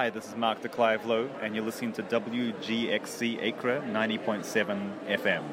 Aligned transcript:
Hi, 0.00 0.08
this 0.08 0.28
is 0.28 0.34
Mark 0.34 0.62
de 0.62 0.68
Clive-Lowe, 0.70 1.28
and 1.42 1.54
you're 1.54 1.62
listening 1.62 1.92
to 1.92 2.02
WGXC 2.04 3.38
Acra 3.42 3.82
90.7 3.82 5.06
FM. 5.06 5.44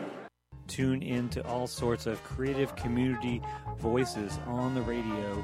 Tune 0.68 1.02
in 1.02 1.28
to 1.32 1.46
all 1.46 1.68
sorts 1.68 2.06
of 2.06 2.24
creative 2.24 2.74
community 2.78 3.42
voices 3.78 4.40
on 4.48 4.74
the 4.74 4.82
radio, 4.84 5.44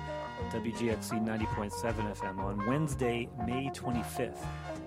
WGXC 0.51 1.21
90.7 1.21 1.71
FM, 2.15 2.39
on 2.39 2.65
Wednesday, 2.65 3.27
May 3.45 3.69
25th, 3.73 4.45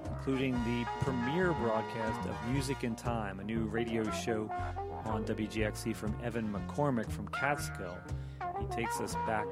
including 0.08 0.54
the 0.64 0.86
premiere 1.02 1.52
broadcast 1.52 2.26
of 2.26 2.34
Music 2.50 2.84
in 2.84 2.96
Time, 2.96 3.40
a 3.40 3.44
new 3.44 3.64
radio 3.64 4.10
show 4.12 4.50
on 5.04 5.26
WGXC 5.26 5.94
from 5.94 6.16
Evan 6.24 6.50
McCormick 6.50 7.12
from 7.12 7.28
Catskill. 7.28 7.98
He 8.60 8.66
takes 8.66 9.00
us 9.00 9.14
back 9.26 9.46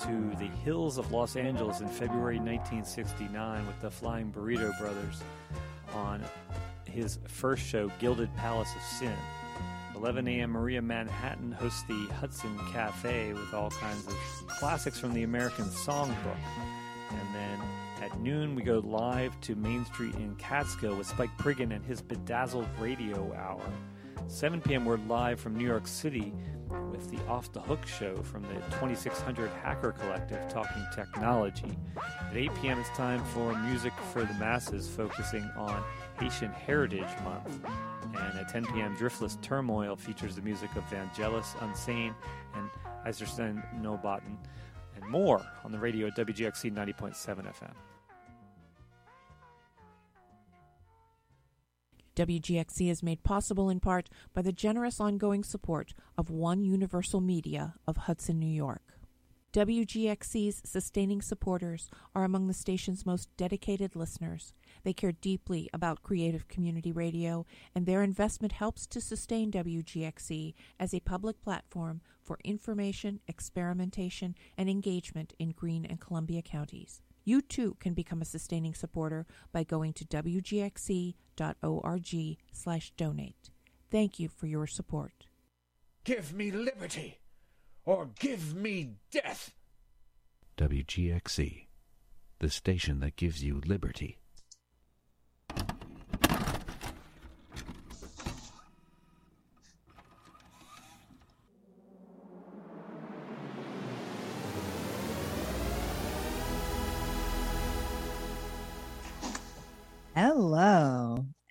to 0.00 0.30
the 0.38 0.50
hills 0.64 0.98
of 0.98 1.12
Los 1.12 1.36
Angeles 1.36 1.80
in 1.80 1.88
February 1.88 2.38
1969 2.38 3.66
with 3.66 3.80
the 3.80 3.90
Flying 3.90 4.32
Burrito 4.32 4.76
Brothers 4.78 5.22
on 5.94 6.24
his 6.84 7.18
first 7.26 7.66
show, 7.66 7.90
Gilded 7.98 8.34
Palace 8.36 8.70
of 8.74 8.82
Sin. 8.82 9.16
11 9.96 10.28
a.m. 10.28 10.50
Maria 10.50 10.80
Manhattan 10.80 11.50
hosts 11.50 11.82
the 11.88 12.06
Hudson 12.14 12.56
Cafe 12.72 13.32
with 13.32 13.52
all 13.52 13.70
kinds 13.70 14.06
of 14.06 14.14
classics 14.46 14.98
from 14.98 15.12
the 15.12 15.24
American 15.24 15.64
Songbook. 15.64 16.36
And 17.10 17.34
then 17.34 17.60
at 18.00 18.18
noon, 18.20 18.54
we 18.54 18.62
go 18.62 18.78
live 18.78 19.38
to 19.42 19.56
Main 19.56 19.84
Street 19.86 20.14
in 20.14 20.36
Catskill 20.36 20.96
with 20.96 21.08
Spike 21.08 21.36
Priggen 21.38 21.74
and 21.74 21.84
his 21.84 22.00
Bedazzled 22.00 22.68
Radio 22.78 23.34
Hour. 23.34 23.60
7 24.26 24.60
p.m., 24.60 24.84
we're 24.84 24.98
live 25.08 25.40
from 25.40 25.56
New 25.56 25.64
York 25.64 25.86
City 25.86 26.32
with 26.90 27.10
the 27.10 27.18
Off 27.26 27.52
the 27.52 27.60
Hook 27.60 27.86
show 27.86 28.16
from 28.16 28.42
the 28.42 28.54
2600 28.72 29.50
Hacker 29.62 29.92
Collective 29.92 30.48
talking 30.48 30.84
technology. 30.94 31.78
At 31.96 32.36
8 32.36 32.50
p.m., 32.60 32.78
it's 32.78 32.90
time 32.90 33.24
for 33.26 33.54
Music 33.62 33.92
for 34.12 34.24
the 34.24 34.34
Masses, 34.34 34.88
focusing 34.88 35.44
on 35.56 35.82
Haitian 36.18 36.50
Heritage 36.52 37.08
Month. 37.24 37.64
And 38.04 38.38
at 38.38 38.48
10 38.48 38.66
p.m., 38.66 38.96
Driftless 38.96 39.40
Turmoil 39.40 39.96
features 39.96 40.34
the 40.34 40.42
music 40.42 40.74
of 40.76 40.84
Vangelis, 40.84 41.56
Unsane, 41.58 42.14
and 42.54 42.68
Einstürzende 43.06 43.62
Neubauten, 43.80 44.36
and 44.96 45.08
more 45.08 45.44
on 45.64 45.72
the 45.72 45.78
radio 45.78 46.08
at 46.08 46.16
WGXC 46.16 46.72
90.7 46.72 47.14
FM. 47.46 47.87
WGXC 52.18 52.90
is 52.90 53.00
made 53.00 53.22
possible 53.22 53.70
in 53.70 53.78
part 53.78 54.08
by 54.34 54.42
the 54.42 54.50
generous 54.50 54.98
ongoing 54.98 55.44
support 55.44 55.94
of 56.16 56.30
One 56.30 56.64
Universal 56.64 57.20
Media 57.20 57.74
of 57.86 57.96
Hudson, 57.96 58.40
New 58.40 58.52
York. 58.52 58.82
WGXC's 59.52 60.60
sustaining 60.64 61.22
supporters 61.22 61.88
are 62.16 62.24
among 62.24 62.48
the 62.48 62.54
station's 62.54 63.06
most 63.06 63.28
dedicated 63.36 63.94
listeners. 63.94 64.52
They 64.82 64.92
care 64.92 65.12
deeply 65.12 65.70
about 65.72 66.02
creative 66.02 66.48
community 66.48 66.90
radio, 66.90 67.46
and 67.72 67.86
their 67.86 68.02
investment 68.02 68.54
helps 68.54 68.88
to 68.88 69.00
sustain 69.00 69.52
WGXC 69.52 70.54
as 70.80 70.92
a 70.92 70.98
public 70.98 71.40
platform 71.40 72.00
for 72.24 72.40
information, 72.42 73.20
experimentation, 73.28 74.34
and 74.56 74.68
engagement 74.68 75.34
in 75.38 75.52
Greene 75.52 75.86
and 75.86 76.00
Columbia 76.00 76.42
counties. 76.42 77.00
You 77.28 77.42
too 77.42 77.76
can 77.78 77.92
become 77.92 78.22
a 78.22 78.24
sustaining 78.24 78.72
supporter 78.72 79.26
by 79.52 79.62
going 79.62 79.92
to 79.92 80.06
wgxc.org 80.06 81.12
slash 82.52 82.92
donate. 82.96 83.50
Thank 83.90 84.18
you 84.18 84.30
for 84.30 84.46
your 84.46 84.66
support. 84.66 85.26
Give 86.04 86.32
me 86.32 86.50
liberty, 86.50 87.18
or 87.84 88.08
give 88.18 88.54
me 88.54 88.94
death. 89.10 89.52
WGXC, 90.56 91.66
the 92.38 92.48
station 92.48 93.00
that 93.00 93.16
gives 93.16 93.44
you 93.44 93.60
liberty. 93.66 94.17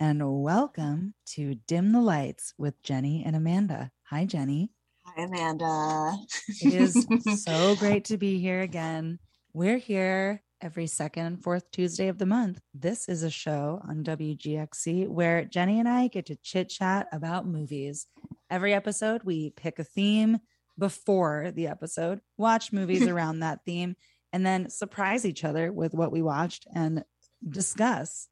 And 0.07 0.41
welcome 0.41 1.13
to 1.25 1.55
Dim 1.67 1.91
the 1.91 1.99
Lights 1.99 2.53
with 2.57 2.81
Jenny 2.81 3.23
and 3.25 3.35
Amanda. 3.35 3.91
Hi, 4.05 4.23
Jenny. 4.23 4.71
Hi, 5.03 5.23
Amanda. 5.23 6.15
It 6.61 6.73
is 6.73 7.05
so 7.43 7.75
great 7.75 8.05
to 8.05 8.15
be 8.15 8.39
here 8.39 8.61
again. 8.61 9.19
We're 9.51 9.79
here 9.79 10.41
every 10.61 10.87
second 10.87 11.25
and 11.25 11.43
fourth 11.43 11.69
Tuesday 11.71 12.07
of 12.07 12.19
the 12.19 12.25
month. 12.25 12.61
This 12.73 13.09
is 13.09 13.21
a 13.21 13.29
show 13.29 13.81
on 13.85 14.05
WGXC 14.05 15.09
where 15.09 15.43
Jenny 15.43 15.77
and 15.77 15.89
I 15.89 16.07
get 16.07 16.27
to 16.27 16.37
chit 16.37 16.69
chat 16.69 17.07
about 17.11 17.45
movies. 17.45 18.07
Every 18.49 18.73
episode, 18.73 19.23
we 19.25 19.49
pick 19.57 19.77
a 19.77 19.83
theme 19.83 20.39
before 20.79 21.51
the 21.53 21.67
episode, 21.67 22.21
watch 22.37 22.71
movies 22.71 23.05
around 23.09 23.41
that 23.41 23.65
theme, 23.65 23.97
and 24.31 24.45
then 24.45 24.69
surprise 24.69 25.25
each 25.25 25.43
other 25.43 25.69
with 25.73 25.93
what 25.93 26.13
we 26.13 26.21
watched 26.21 26.65
and 26.73 27.03
discuss. 27.49 28.29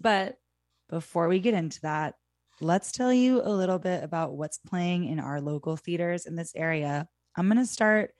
But 0.00 0.36
before 0.88 1.28
we 1.28 1.38
get 1.38 1.54
into 1.54 1.80
that, 1.82 2.14
let's 2.60 2.92
tell 2.92 3.12
you 3.12 3.42
a 3.42 3.50
little 3.50 3.78
bit 3.78 4.02
about 4.02 4.36
what's 4.36 4.58
playing 4.58 5.06
in 5.06 5.20
our 5.20 5.40
local 5.40 5.76
theaters 5.76 6.26
in 6.26 6.36
this 6.36 6.52
area. 6.54 7.08
I'm 7.36 7.48
going 7.48 7.58
to 7.58 7.66
start 7.66 8.12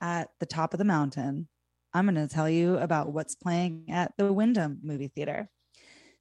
at 0.00 0.28
the 0.40 0.46
top 0.46 0.74
of 0.74 0.78
the 0.78 0.84
mountain. 0.84 1.48
I'm 1.92 2.06
going 2.06 2.26
to 2.26 2.32
tell 2.32 2.50
you 2.50 2.76
about 2.78 3.12
what's 3.12 3.36
playing 3.36 3.86
at 3.90 4.12
the 4.18 4.32
Wyndham 4.32 4.80
movie 4.82 5.08
theater. 5.08 5.48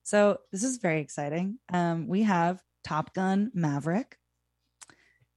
So, 0.03 0.39
this 0.51 0.63
is 0.63 0.77
very 0.77 0.99
exciting. 0.99 1.59
Um, 1.71 2.07
we 2.07 2.23
have 2.23 2.61
Top 2.83 3.13
Gun 3.13 3.51
Maverick, 3.53 4.17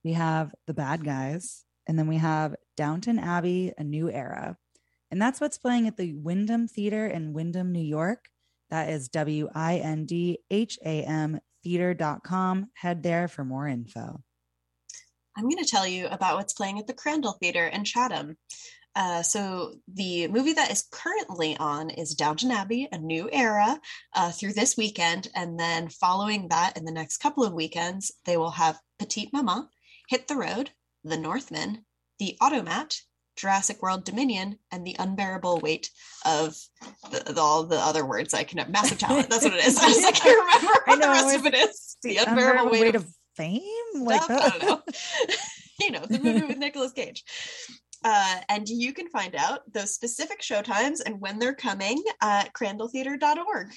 we 0.05 0.13
have 0.13 0.55
The 0.67 0.75
Bad 0.75 1.05
Guys, 1.05 1.65
and 1.87 1.99
then 1.99 2.09
we 2.09 2.17
have 2.17 2.57
Downton 2.77 3.19
Abbey, 3.19 3.73
A 3.79 3.85
New 3.85 4.11
Era. 4.11 4.59
And 5.11 5.23
that's 5.23 5.41
what's 5.41 5.59
playing 5.59 5.87
at 5.87 5.97
the 5.97 6.15
Wyndham 6.15 6.67
Theater 6.67 7.07
in 7.07 7.33
Wyndham, 7.33 7.73
New 7.73 7.83
York. 7.83 8.29
That 8.71 8.91
is 8.91 9.09
W 9.09 9.49
I 9.55 9.77
N 9.77 10.07
D 10.07 10.39
H 10.51 10.79
A 10.85 11.03
M 11.03 11.41
theater.com. 11.63 12.71
Head 12.75 13.03
there 13.03 13.29
for 13.29 13.45
more 13.45 13.67
info. 13.67 14.23
I'm 15.37 15.45
going 15.45 15.63
to 15.63 15.71
tell 15.71 15.87
you 15.87 16.07
about 16.07 16.37
what's 16.37 16.55
playing 16.55 16.79
at 16.79 16.87
the 16.87 16.95
Crandall 16.95 17.33
Theater 17.33 17.67
in 17.67 17.85
Chatham. 17.85 18.37
Uh, 18.95 19.23
so 19.23 19.75
the 19.93 20.27
movie 20.29 20.55
that 20.55 20.71
is 20.71 20.87
currently 20.91 21.55
on 21.59 21.91
is 21.91 22.15
Downton 22.15 22.51
Abbey: 22.51 22.89
A 22.91 22.99
New 22.99 23.29
Era 23.31 23.79
uh, 24.15 24.31
through 24.31 24.55
this 24.55 24.77
weekend, 24.77 25.29
and 25.35 25.61
then 25.61 25.91
following 25.91 26.49
that, 26.49 26.79
in 26.79 26.87
the 26.87 26.93
next 26.93 27.19
couple 27.19 27.45
of 27.45 27.53
weekends, 27.53 28.11
they 28.25 28.39
will 28.39 28.53
have 28.53 28.81
Petite 28.99 29.35
Maman, 29.35 29.69
Hit 30.09 30.29
the 30.29 30.37
Road, 30.37 30.71
The 31.05 31.19
Northman, 31.19 31.85
The 32.19 32.39
Automat, 32.41 32.97
Jurassic 33.37 33.83
World 33.83 34.05
Dominion, 34.05 34.59
and 34.73 34.87
the 34.87 34.97
unbearable 34.99 35.61
weight 35.61 35.91
of 36.25 36.57
the, 37.11 37.33
the, 37.33 37.41
all 37.41 37.65
the 37.65 37.79
other 37.79 38.05
words 38.05 38.35
I 38.35 38.45
can 38.45 38.59
have. 38.59 38.71
Massive 38.71 38.99
talent. 38.99 39.31
That's 39.31 39.45
what 39.45 39.55
it 39.55 39.65
is. 39.65 39.77
I, 39.79 39.89
just, 39.89 40.07
I 40.07 40.13
can't 40.13 40.39
remember 40.57 40.81
what 40.85 40.99
I 40.99 41.01
know, 41.01 41.07
the 41.07 41.23
rest 41.25 41.37
of 41.37 41.47
it 41.47 41.55
is. 41.55 41.97
The, 42.03 42.17
unbearable, 42.17 42.71
weight, 42.71 42.95
of, 42.95 43.07
fame. 43.37 43.63
Like 43.95 44.23
stuff. 44.23 44.55
I 44.55 44.59
don't 44.59 44.69
know. 44.69 44.83
you 45.81 45.91
know, 45.91 46.05
the 46.09 46.19
movie 46.19 46.47
with 46.47 46.59
Nicolas 46.59 46.93
Cage. 46.93 47.25
Uh, 48.05 48.41
and 48.49 48.69
you 48.69 48.93
can 48.93 49.09
find 49.09 49.35
out 49.35 49.61
those 49.73 49.95
specific 49.95 50.41
showtimes 50.41 51.01
and 51.05 51.21
when 51.21 51.39
they're 51.39 51.55
coming 51.55 52.03
at 52.21 52.53
crandalltheater.org. 52.53 53.69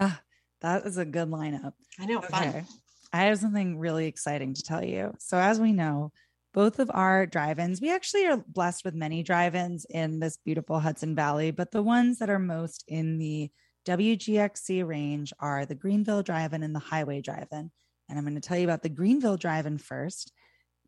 Ah, 0.00 0.20
that 0.62 0.86
is 0.86 0.96
a 0.96 1.04
good 1.04 1.28
lineup. 1.28 1.72
I 1.98 2.06
know, 2.06 2.20
fun. 2.20 2.66
I 3.12 3.24
have 3.24 3.38
something 3.38 3.78
really 3.78 4.06
exciting 4.06 4.54
to 4.54 4.62
tell 4.62 4.84
you. 4.84 5.14
So, 5.18 5.38
as 5.38 5.60
we 5.60 5.72
know, 5.72 6.12
both 6.56 6.78
of 6.78 6.90
our 6.94 7.26
drive 7.26 7.58
ins, 7.58 7.82
we 7.82 7.92
actually 7.92 8.26
are 8.26 8.42
blessed 8.48 8.82
with 8.82 8.94
many 8.94 9.22
drive 9.22 9.54
ins 9.54 9.84
in 9.90 10.20
this 10.20 10.38
beautiful 10.42 10.80
Hudson 10.80 11.14
Valley, 11.14 11.50
but 11.50 11.70
the 11.70 11.82
ones 11.82 12.18
that 12.18 12.30
are 12.30 12.38
most 12.38 12.82
in 12.88 13.18
the 13.18 13.50
WGXC 13.86 14.84
range 14.84 15.34
are 15.38 15.66
the 15.66 15.74
Greenville 15.74 16.22
Drive 16.22 16.54
In 16.54 16.62
and 16.62 16.74
the 16.74 16.80
Highway 16.80 17.20
Drive 17.20 17.48
In. 17.52 17.70
And 18.08 18.18
I'm 18.18 18.24
going 18.24 18.36
to 18.36 18.40
tell 18.40 18.56
you 18.56 18.64
about 18.64 18.82
the 18.82 18.88
Greenville 18.88 19.36
Drive 19.36 19.66
In 19.66 19.76
first. 19.76 20.32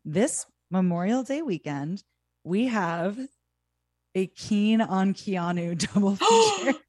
This 0.03 0.47
Memorial 0.71 1.21
Day 1.21 1.43
weekend, 1.43 2.03
we 2.43 2.65
have 2.65 3.19
a 4.15 4.25
keen 4.25 4.81
on 4.81 5.13
Keanu 5.13 5.77
double 5.93 6.17
oh. 6.21 6.59
feature 6.65 6.79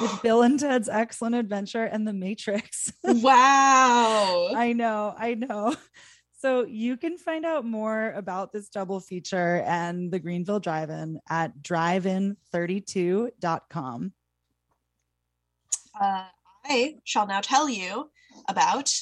with 0.00 0.22
Bill 0.22 0.40
and 0.40 0.58
Ted's 0.58 0.88
Excellent 0.88 1.34
Adventure 1.34 1.84
and 1.84 2.08
The 2.08 2.14
Matrix. 2.14 2.90
wow. 3.04 4.48
I 4.56 4.72
know, 4.72 5.14
I 5.16 5.34
know. 5.34 5.76
So 6.42 6.64
you 6.64 6.96
can 6.96 7.18
find 7.18 7.44
out 7.46 7.64
more 7.64 8.10
about 8.16 8.52
this 8.52 8.68
double 8.68 8.98
feature 8.98 9.62
and 9.64 10.10
the 10.10 10.18
Greenville 10.18 10.58
Drive-In 10.58 11.20
at 11.30 11.56
drivein32.com. 11.62 14.12
Uh, 16.00 16.24
I 16.64 16.96
shall 17.04 17.28
now 17.28 17.42
tell 17.42 17.68
you 17.68 18.10
about 18.48 18.92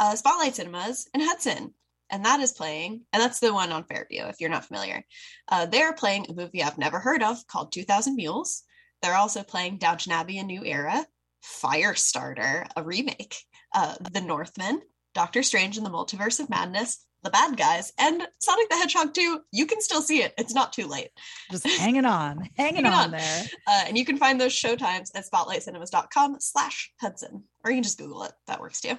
uh, 0.00 0.16
Spotlight 0.16 0.56
Cinemas 0.56 1.08
in 1.14 1.22
Hudson. 1.22 1.72
And 2.10 2.26
that 2.26 2.40
is 2.40 2.52
playing, 2.52 3.06
and 3.14 3.22
that's 3.22 3.40
the 3.40 3.54
one 3.54 3.72
on 3.72 3.84
Fairview, 3.84 4.26
if 4.26 4.38
you're 4.38 4.50
not 4.50 4.66
familiar. 4.66 5.02
Uh, 5.48 5.64
they're 5.64 5.94
playing 5.94 6.26
a 6.28 6.34
movie 6.34 6.62
I've 6.62 6.76
never 6.76 6.98
heard 6.98 7.22
of 7.22 7.38
called 7.46 7.72
2000 7.72 8.16
Mules. 8.16 8.64
They're 9.00 9.16
also 9.16 9.42
playing 9.42 9.78
Downton 9.78 10.12
Abbey, 10.12 10.36
A 10.36 10.42
New 10.42 10.62
Era, 10.62 11.06
Firestarter, 11.42 12.66
a 12.76 12.82
remake, 12.82 13.38
uh, 13.74 13.94
The 14.12 14.20
Northman, 14.20 14.82
Doctor 15.14 15.42
Strange 15.42 15.76
and 15.76 15.84
the 15.86 15.90
Multiverse 15.90 16.40
of 16.40 16.48
Madness, 16.50 17.04
The 17.22 17.30
Bad 17.30 17.56
Guys, 17.56 17.92
and 17.98 18.26
Sonic 18.40 18.68
the 18.70 18.76
Hedgehog 18.76 19.12
2. 19.14 19.40
You 19.52 19.66
can 19.66 19.80
still 19.80 20.02
see 20.02 20.22
it. 20.22 20.32
It's 20.38 20.54
not 20.54 20.72
too 20.72 20.86
late. 20.86 21.10
Just 21.50 21.66
hanging 21.66 22.04
on, 22.04 22.48
hanging, 22.56 22.84
Hanging 22.84 22.86
on, 22.86 23.04
on. 23.06 23.10
there. 23.12 23.44
Uh, 23.68 23.84
and 23.86 23.98
you 23.98 24.04
can 24.04 24.16
find 24.16 24.40
those 24.40 24.52
showtimes 24.52 25.10
at 25.14 25.24
spotlightcinemas.com 25.30 26.36
slash 26.40 26.92
Hudson. 27.00 27.44
Or 27.64 27.70
you 27.70 27.76
can 27.76 27.82
just 27.84 27.98
Google 27.98 28.24
it. 28.24 28.32
That 28.46 28.60
works 28.60 28.80
too. 28.80 28.96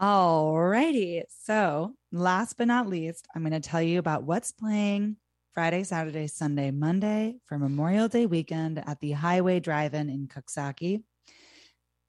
Alrighty. 0.00 1.22
So, 1.44 1.94
last 2.10 2.56
but 2.56 2.66
not 2.66 2.88
least, 2.88 3.26
I'm 3.34 3.42
going 3.42 3.52
to 3.52 3.60
tell 3.60 3.82
you 3.82 3.98
about 3.98 4.24
what's 4.24 4.50
playing 4.52 5.16
Friday, 5.52 5.84
Saturday, 5.84 6.26
Sunday, 6.26 6.72
Monday 6.72 7.36
for 7.44 7.58
Memorial 7.58 8.08
Day 8.08 8.26
weekend 8.26 8.82
at 8.86 8.98
the 9.00 9.12
Highway 9.12 9.60
Drive 9.60 9.94
In 9.94 10.10
in 10.10 10.26
Coxsackie. 10.26 11.04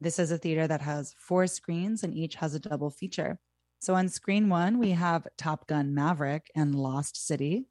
This 0.01 0.19
is 0.19 0.31
a 0.31 0.37
theater 0.37 0.67
that 0.67 0.81
has 0.81 1.15
four 1.17 1.47
screens 1.47 2.03
and 2.03 2.13
each 2.13 2.35
has 2.35 2.53
a 2.53 2.59
double 2.59 2.89
feature. 2.89 3.39
So, 3.79 3.95
on 3.95 4.09
screen 4.09 4.49
one, 4.49 4.79
we 4.79 4.91
have 4.91 5.27
Top 5.37 5.67
Gun 5.67 5.93
Maverick 5.93 6.49
and 6.55 6.75
Lost 6.75 7.25
City. 7.27 7.67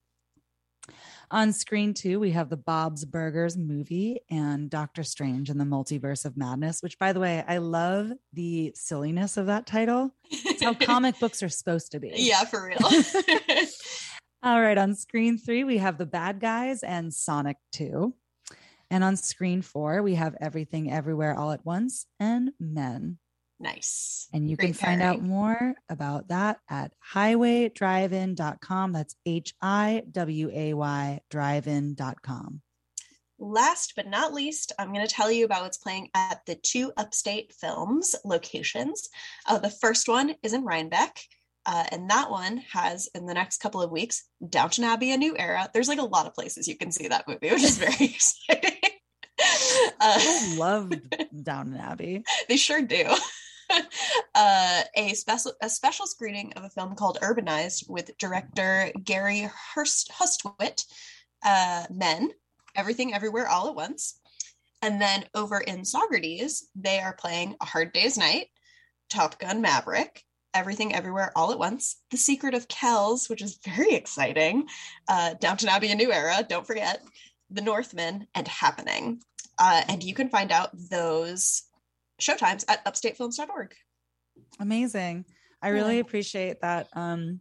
On 1.30 1.52
screen 1.52 1.94
two, 1.94 2.20
we 2.20 2.30
have 2.32 2.50
the 2.50 2.56
Bob's 2.56 3.04
Burgers 3.04 3.56
movie 3.56 4.20
and 4.30 4.68
Doctor 4.68 5.02
Strange 5.02 5.48
and 5.48 5.58
the 5.58 5.64
Multiverse 5.64 6.24
of 6.24 6.36
Madness, 6.36 6.82
which, 6.82 6.98
by 6.98 7.12
the 7.12 7.20
way, 7.20 7.42
I 7.48 7.58
love 7.58 8.12
the 8.32 8.72
silliness 8.74 9.36
of 9.36 9.46
that 9.46 9.66
title. 9.66 10.14
It's 10.30 10.62
how 10.62 10.74
comic 10.80 11.18
books 11.18 11.42
are 11.42 11.48
supposed 11.48 11.92
to 11.92 12.00
be. 12.00 12.12
Yeah, 12.14 12.44
for 12.44 12.66
real. 12.66 12.78
All 14.42 14.60
right. 14.60 14.76
On 14.76 14.94
screen 14.94 15.38
three, 15.38 15.64
we 15.64 15.78
have 15.78 15.96
the 15.96 16.06
bad 16.06 16.38
guys 16.38 16.82
and 16.82 17.12
Sonic 17.12 17.56
2. 17.72 18.14
And 18.90 19.04
on 19.04 19.16
screen 19.16 19.62
four, 19.62 20.02
we 20.02 20.14
have 20.14 20.36
Everything 20.40 20.92
Everywhere 20.92 21.38
All 21.38 21.52
at 21.52 21.64
Once 21.64 22.06
and 22.20 22.52
Men. 22.58 23.18
nice. 23.60 24.28
And 24.32 24.48
you 24.48 24.56
Great 24.56 24.66
can 24.66 24.74
find 24.74 25.02
out 25.02 25.22
more 25.22 25.74
about 25.88 26.28
that 26.28 26.58
at 26.68 26.92
highwaydrivein.com. 27.14 28.92
That's 28.92 29.16
H 29.26 29.54
I 29.60 30.02
W 30.10 30.50
A 30.52 30.74
Y 30.74 31.20
drive-in.com. 31.30 32.60
Last 33.38 33.94
but 33.96 34.06
not 34.06 34.32
least, 34.32 34.72
I'm 34.78 34.92
going 34.92 35.06
to 35.06 35.12
tell 35.12 35.30
you 35.30 35.44
about 35.44 35.62
what's 35.62 35.78
playing 35.78 36.08
at 36.14 36.40
the 36.46 36.54
two 36.54 36.92
Upstate 36.96 37.52
Films 37.52 38.14
locations. 38.24 39.08
Uh, 39.46 39.58
the 39.58 39.70
first 39.70 40.08
one 40.08 40.36
is 40.42 40.52
in 40.52 40.64
Rhinebeck. 40.64 41.18
Uh, 41.66 41.84
and 41.90 42.10
that 42.10 42.30
one 42.30 42.58
has 42.72 43.08
in 43.14 43.26
the 43.26 43.34
next 43.34 43.58
couple 43.58 43.80
of 43.80 43.90
weeks 43.90 44.24
Downton 44.48 44.84
Abbey, 44.84 45.12
a 45.12 45.16
new 45.16 45.34
era. 45.36 45.68
There's 45.72 45.88
like 45.88 45.98
a 45.98 46.04
lot 46.04 46.26
of 46.26 46.34
places 46.34 46.68
you 46.68 46.76
can 46.76 46.92
see 46.92 47.08
that 47.08 47.26
movie, 47.26 47.50
which 47.50 47.62
is 47.62 47.78
very 47.78 47.94
exciting. 48.00 48.78
I 50.00 50.52
uh, 50.54 50.58
loved 50.58 51.16
Downton 51.42 51.76
Abbey. 51.76 52.24
they 52.48 52.56
sure 52.56 52.82
do. 52.82 53.04
uh, 54.34 54.82
a 54.94 55.14
special 55.14 55.52
a 55.62 55.68
special 55.68 56.06
screening 56.06 56.52
of 56.54 56.64
a 56.64 56.70
film 56.70 56.94
called 56.94 57.18
Urbanized 57.22 57.88
with 57.88 58.16
director 58.18 58.92
Gary 59.02 59.48
Hurst 59.74 60.10
Hustwit. 60.12 60.84
Uh, 61.44 61.84
Men, 61.90 62.30
Everything 62.74 63.12
Everywhere 63.12 63.48
All 63.48 63.68
at 63.68 63.74
Once, 63.74 64.18
and 64.80 65.00
then 65.00 65.24
over 65.34 65.60
in 65.60 65.80
Saugerties, 65.80 66.62
they 66.74 67.00
are 67.00 67.14
playing 67.14 67.56
A 67.60 67.64
Hard 67.64 67.92
Day's 67.92 68.16
Night, 68.16 68.46
Top 69.10 69.38
Gun 69.38 69.60
Maverick. 69.60 70.22
Everything 70.54 70.94
Everywhere 70.94 71.32
All 71.36 71.52
at 71.52 71.58
Once, 71.58 71.96
The 72.10 72.16
Secret 72.16 72.54
of 72.54 72.68
Kells, 72.68 73.28
which 73.28 73.42
is 73.42 73.58
very 73.64 73.94
exciting, 73.94 74.68
uh, 75.08 75.34
Downton 75.34 75.68
Abbey, 75.68 75.90
A 75.90 75.94
New 75.94 76.12
Era, 76.12 76.44
don't 76.48 76.66
forget, 76.66 77.02
The 77.50 77.62
Northman, 77.62 78.26
and 78.34 78.48
Happening. 78.48 79.20
Uh, 79.58 79.82
and 79.88 80.02
you 80.02 80.14
can 80.14 80.28
find 80.28 80.50
out 80.50 80.70
those 80.90 81.62
showtimes 82.20 82.64
at 82.68 82.84
upstatefilms.org. 82.84 83.74
Amazing. 84.60 85.24
I 85.62 85.68
really 85.68 85.98
appreciate 85.98 86.60
that. 86.60 86.88
Um, 86.94 87.40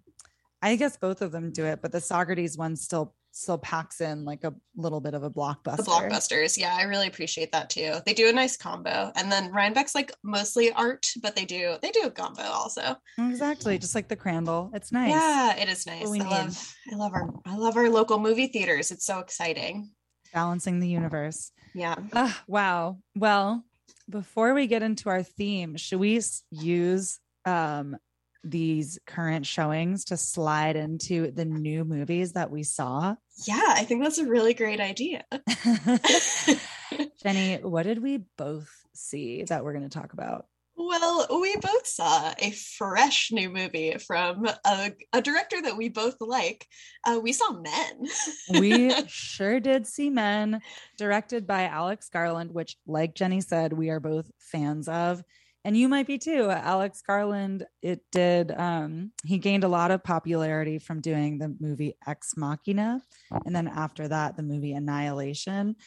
I 0.62 0.75
guess 0.77 0.95
both 0.95 1.21
of 1.21 1.31
them 1.31 1.51
do 1.51 1.65
it, 1.65 1.81
but 1.81 1.92
the 1.92 1.98
Saugerties 1.98 2.57
one 2.57 2.75
still 2.75 3.13
still 3.34 3.58
packs 3.58 4.00
in 4.00 4.24
like 4.26 4.44
a 4.44 4.54
little 4.76 5.02
bit 5.02 5.16
of 5.16 5.24
a 5.24 5.30
blockbuster. 5.30 5.78
The 5.78 5.84
blockbusters. 5.84 6.58
Yeah, 6.58 6.76
I 6.78 6.84
really 6.84 7.08
appreciate 7.08 7.52
that 7.52 7.70
too. 7.70 7.96
They 8.06 8.14
do 8.14 8.30
a 8.30 8.34
nice 8.34 8.56
combo. 8.56 9.12
And 9.16 9.32
then 9.32 9.52
Rhinebeck's 9.52 9.96
like 9.96 10.12
mostly 10.24 10.72
art, 10.72 11.08
but 11.22 11.36
they 11.36 11.44
do 11.44 11.76
they 11.82 11.92
do 11.92 12.04
a 12.04 12.12
combo 12.12 12.44
also. 12.44 12.96
Exactly, 13.18 13.78
just 13.78 13.96
like 13.96 14.08
the 14.08 14.16
Crandall. 14.16 14.72
It's 14.74 14.92
nice. 14.92 15.10
Yeah, 15.12 15.56
it 15.58 15.68
is 15.68 15.86
nice. 15.86 16.08
we 16.08 16.22
I 16.22 16.24
need. 16.24 16.30
love 16.30 16.76
I 16.92 16.96
love 16.96 17.14
our 17.14 17.34
I 17.46 17.58
love 17.58 17.76
our 17.76 17.90
local 17.90 18.20
movie 18.20 18.48
theaters. 18.48 18.92
It's 18.92 19.06
so 19.06 19.20
exciting. 19.20 19.92
Balancing 20.34 20.80
the 20.80 20.88
universe. 20.88 21.52
Yeah. 21.74 21.96
Ah, 22.14 22.44
wow. 22.48 23.00
Well, 23.16 23.66
before 24.10 24.54
we 24.54 24.68
get 24.68 24.84
into 24.84 25.10
our 25.10 25.24
theme, 25.24 25.76
should 25.76 26.00
we 26.00 26.22
use 26.52 27.20
um, 27.46 27.98
these 28.44 29.00
current 29.06 29.45
showings 29.45 30.06
to 30.06 30.18
slide 30.18 30.75
into 30.75 31.31
the 31.31 31.45
new 31.45 31.84
movies 31.84 32.34
that 32.34 32.51
we 32.51 32.63
saw? 32.63 33.16
Yeah, 33.45 33.66
I 33.68 33.84
think 33.86 34.04
that's 34.04 34.18
a 34.18 34.25
really 34.25 34.54
great 34.54 34.80
idea. 34.80 35.24
Jenny, 37.24 37.57
what 37.62 37.84
did 37.84 38.01
we 38.01 38.24
both 38.38 38.69
see 38.94 39.44
that 39.44 39.63
we're 39.63 39.74
going 39.74 39.90
to 39.90 40.00
talk 40.00 40.13
about? 40.13 40.45
Well, 40.75 41.28
we 41.40 41.56
both 41.56 41.86
saw 41.86 42.34
a 42.38 42.51
fresh 42.51 43.31
new 43.31 43.50
movie 43.50 43.95
from 44.00 44.48
a, 44.66 44.92
a 45.13 45.22
director 45.22 45.62
that 45.62 45.78
we 45.78 45.89
both 45.89 46.18
like. 46.19 46.68
Uh, 47.06 47.19
we 47.22 47.31
saw 47.31 47.54
Men. 47.54 48.07
we 48.60 49.07
sure 49.07 49.60
did 49.60 49.86
see 49.86 50.10
Men, 50.10 50.62
directed 50.98 51.46
by 51.46 51.66
Alex 51.66 52.10
Garland, 52.10 52.54
which, 52.54 52.75
like 52.88 53.13
Jenny 53.13 53.41
said, 53.41 53.72
we 53.72 53.91
are 53.91 54.00
both 54.00 54.29
fans 54.39 54.88
of. 54.88 55.24
And 55.65 55.77
you 55.77 55.88
might 55.88 56.08
be 56.08 56.17
too. 56.17 56.50
Alex 56.50 57.01
Garland, 57.01 57.65
it 57.82 58.01
did, 58.12 58.51
um, 58.51 59.12
he 59.24 59.38
gained 59.38 59.63
a 59.63 59.70
lot 59.70 59.91
of 59.91 60.03
popularity 60.03 60.77
from 60.77 61.00
doing 61.00 61.38
the 61.38 61.55
movie 61.60 61.96
Ex 62.05 62.36
Machina. 62.36 63.01
And 63.46 63.55
then 63.55 63.67
after 63.67 64.08
that, 64.08 64.36
the 64.36 64.43
movie 64.43 64.74
Annihilation. 64.74 65.77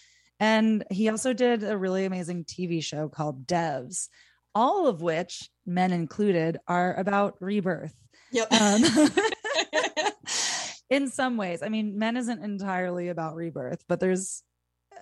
And 0.40 0.85
he 0.90 1.09
also 1.11 1.33
did 1.33 1.62
a 1.62 1.76
really 1.76 2.06
amazing 2.06 2.45
TV 2.45 2.83
show 2.83 3.09
called 3.09 3.47
Devs, 3.47 4.09
all 4.54 4.87
of 4.87 5.02
which, 5.02 5.50
men 5.66 5.92
included, 5.92 6.59
are 6.66 6.95
about 6.95 7.37
rebirth. 7.40 7.95
Yep. 8.33 8.52
Um, 8.52 8.83
in 10.90 11.09
some 11.09 11.37
ways 11.37 11.62
i 11.62 11.68
mean 11.68 11.99
men 11.99 12.16
isn't 12.16 12.42
entirely 12.42 13.09
about 13.09 13.35
rebirth 13.35 13.85
but 13.88 14.00
there's 14.00 14.42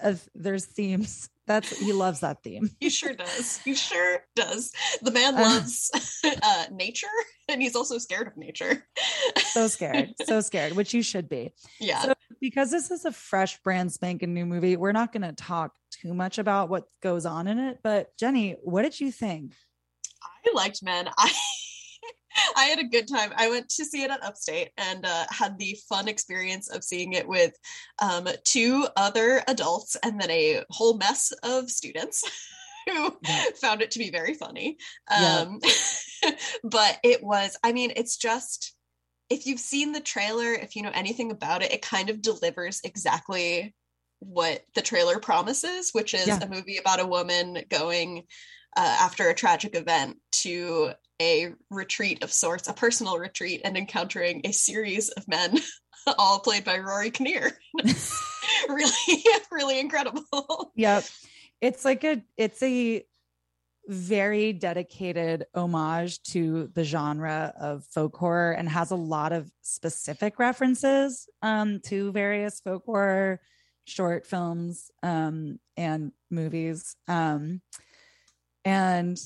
a, 0.03 0.17
there's 0.35 0.65
themes 0.65 1.29
that's 1.47 1.77
he 1.79 1.93
loves 1.93 2.21
that 2.21 2.43
theme 2.43 2.71
he 2.81 2.89
sure 2.91 3.13
does. 3.13 3.59
He 3.59 3.75
sure 3.75 4.25
does. 4.35 4.73
The 5.03 5.11
man 5.11 5.35
Uh. 5.37 5.41
loves 5.43 5.91
uh, 6.25 6.65
nature, 6.73 7.07
and 7.49 7.61
he's 7.61 7.77
also 7.77 7.99
scared 7.99 8.27
of 8.29 8.37
nature. 8.37 8.87
so 9.53 9.69
scared 9.77 10.15
so 10.25 10.41
scared 10.41 10.73
which 10.73 10.95
you 10.95 11.03
should 11.03 11.29
be 11.29 11.53
yeah. 11.81 12.01
so 12.03 12.13
because 12.41 12.71
this 12.71 12.91
is 12.91 13.05
a 13.05 13.13
fresh 13.13 13.59
brand 13.63 13.93
spanking 13.93 14.33
new 14.35 14.47
movie 14.47 14.77
we're 14.77 14.93
not 14.93 15.13
going 15.13 15.23
to 15.23 15.33
talk 15.33 15.73
too 15.91 16.15
much 16.15 16.39
about 16.39 16.69
what 16.69 16.85
goes 17.03 17.25
on 17.27 17.47
in 17.47 17.59
it 17.59 17.79
but 17.83 18.17
jenny 18.19 18.57
what 18.63 18.83
did 18.83 18.99
you 19.01 19.11
think 19.13 19.53
I 20.23 20.51
liked 20.55 20.83
Men. 20.83 21.09
I 21.19 21.33
I 22.57 22.65
had 22.65 22.79
a 22.79 22.85
good 22.85 23.09
time. 23.09 23.33
I 23.37 23.49
went 23.49 23.69
to 23.71 23.85
see 23.85 24.03
it 24.03 24.11
at 24.11 24.23
Upstate 24.23 24.71
and 24.77 25.05
uh, 25.05 25.25
had 25.31 25.59
the 25.59 25.77
fun 25.89 26.09
experience 26.09 26.69
of 26.69 26.85
seeing 26.85 27.13
it 27.13 27.27
with 27.27 27.53
um, 28.01 28.29
two 28.45 28.87
other 28.97 29.43
adults 29.49 29.97
and 30.03 30.21
then 30.21 30.31
a 30.31 30.63
whole 30.71 30.97
mess 30.97 31.33
of 31.43 31.71
students 31.71 32.23
who 32.89 33.17
Yeah. 33.23 33.45
found 33.61 33.83
it 33.83 33.91
to 33.93 33.99
be 33.99 34.11
very 34.11 34.35
funny. 34.35 34.77
Yeah. 35.11 35.41
Um, 35.41 35.61
but 36.65 36.99
it 37.03 37.23
was, 37.23 37.57
I 37.63 37.73
mean, 37.73 37.93
it's 37.97 38.17
just, 38.17 38.75
if 39.31 39.47
you've 39.47 39.61
seen 39.61 39.93
the 39.93 40.01
trailer, 40.01 40.53
if 40.53 40.77
you 40.77 40.83
know 40.83 40.93
anything 40.93 41.31
about 41.31 41.63
it, 41.63 41.73
it 41.73 41.83
kind 41.83 42.11
of 42.11 42.21
delivers 42.21 42.81
exactly 42.85 43.75
what 44.21 44.63
the 44.75 44.83
trailer 44.83 45.19
promises, 45.19 45.91
which 45.93 46.15
is 46.15 46.27
Yeah. 46.29 46.39
a 46.43 46.49
movie 46.49 46.77
about 46.79 47.01
a 47.01 47.07
woman 47.07 47.59
going 47.71 48.25
uh, 48.77 48.97
after 49.01 49.29
a 49.29 49.35
tragic 49.35 49.75
event 49.75 50.19
to 50.33 50.93
a 51.21 51.53
retreat 51.71 52.23
of 52.23 52.33
sorts, 52.33 52.69
a 52.69 52.73
personal 52.73 53.19
retreat, 53.19 53.63
and 53.65 53.77
encountering 53.77 54.41
a 54.45 54.53
series 54.53 55.11
of 55.11 55.27
men, 55.29 55.59
all 56.19 56.41
played 56.41 56.65
by 56.65 56.79
Rory 56.79 57.11
Kinnear. 57.11 57.53
really, 58.69 59.25
really 59.51 59.81
incredible. 59.81 60.73
Yep. 60.75 61.05
It's 61.61 61.85
like 61.85 62.05
a 62.05 62.23
it's 62.37 62.63
a 62.63 63.05
very 63.87 64.53
dedicated 64.53 65.45
homage 65.55 66.23
to 66.23 66.71
the 66.75 66.85
genre 66.85 67.53
of 67.61 67.85
folk 67.87 68.17
horror 68.17 68.53
and 68.53 68.69
has 68.69 68.91
a 68.91 68.97
lot 68.97 69.33
of 69.33 69.51
specific 69.61 70.39
references 70.39 71.29
um, 71.43 71.81
to 71.81 72.11
various 72.13 72.61
folk 72.61 72.85
horror 72.87 73.41
short 73.85 74.27
films 74.27 74.91
um, 75.03 75.59
and 75.77 76.13
movies. 76.31 76.97
Um, 77.09 77.61
and 78.65 79.19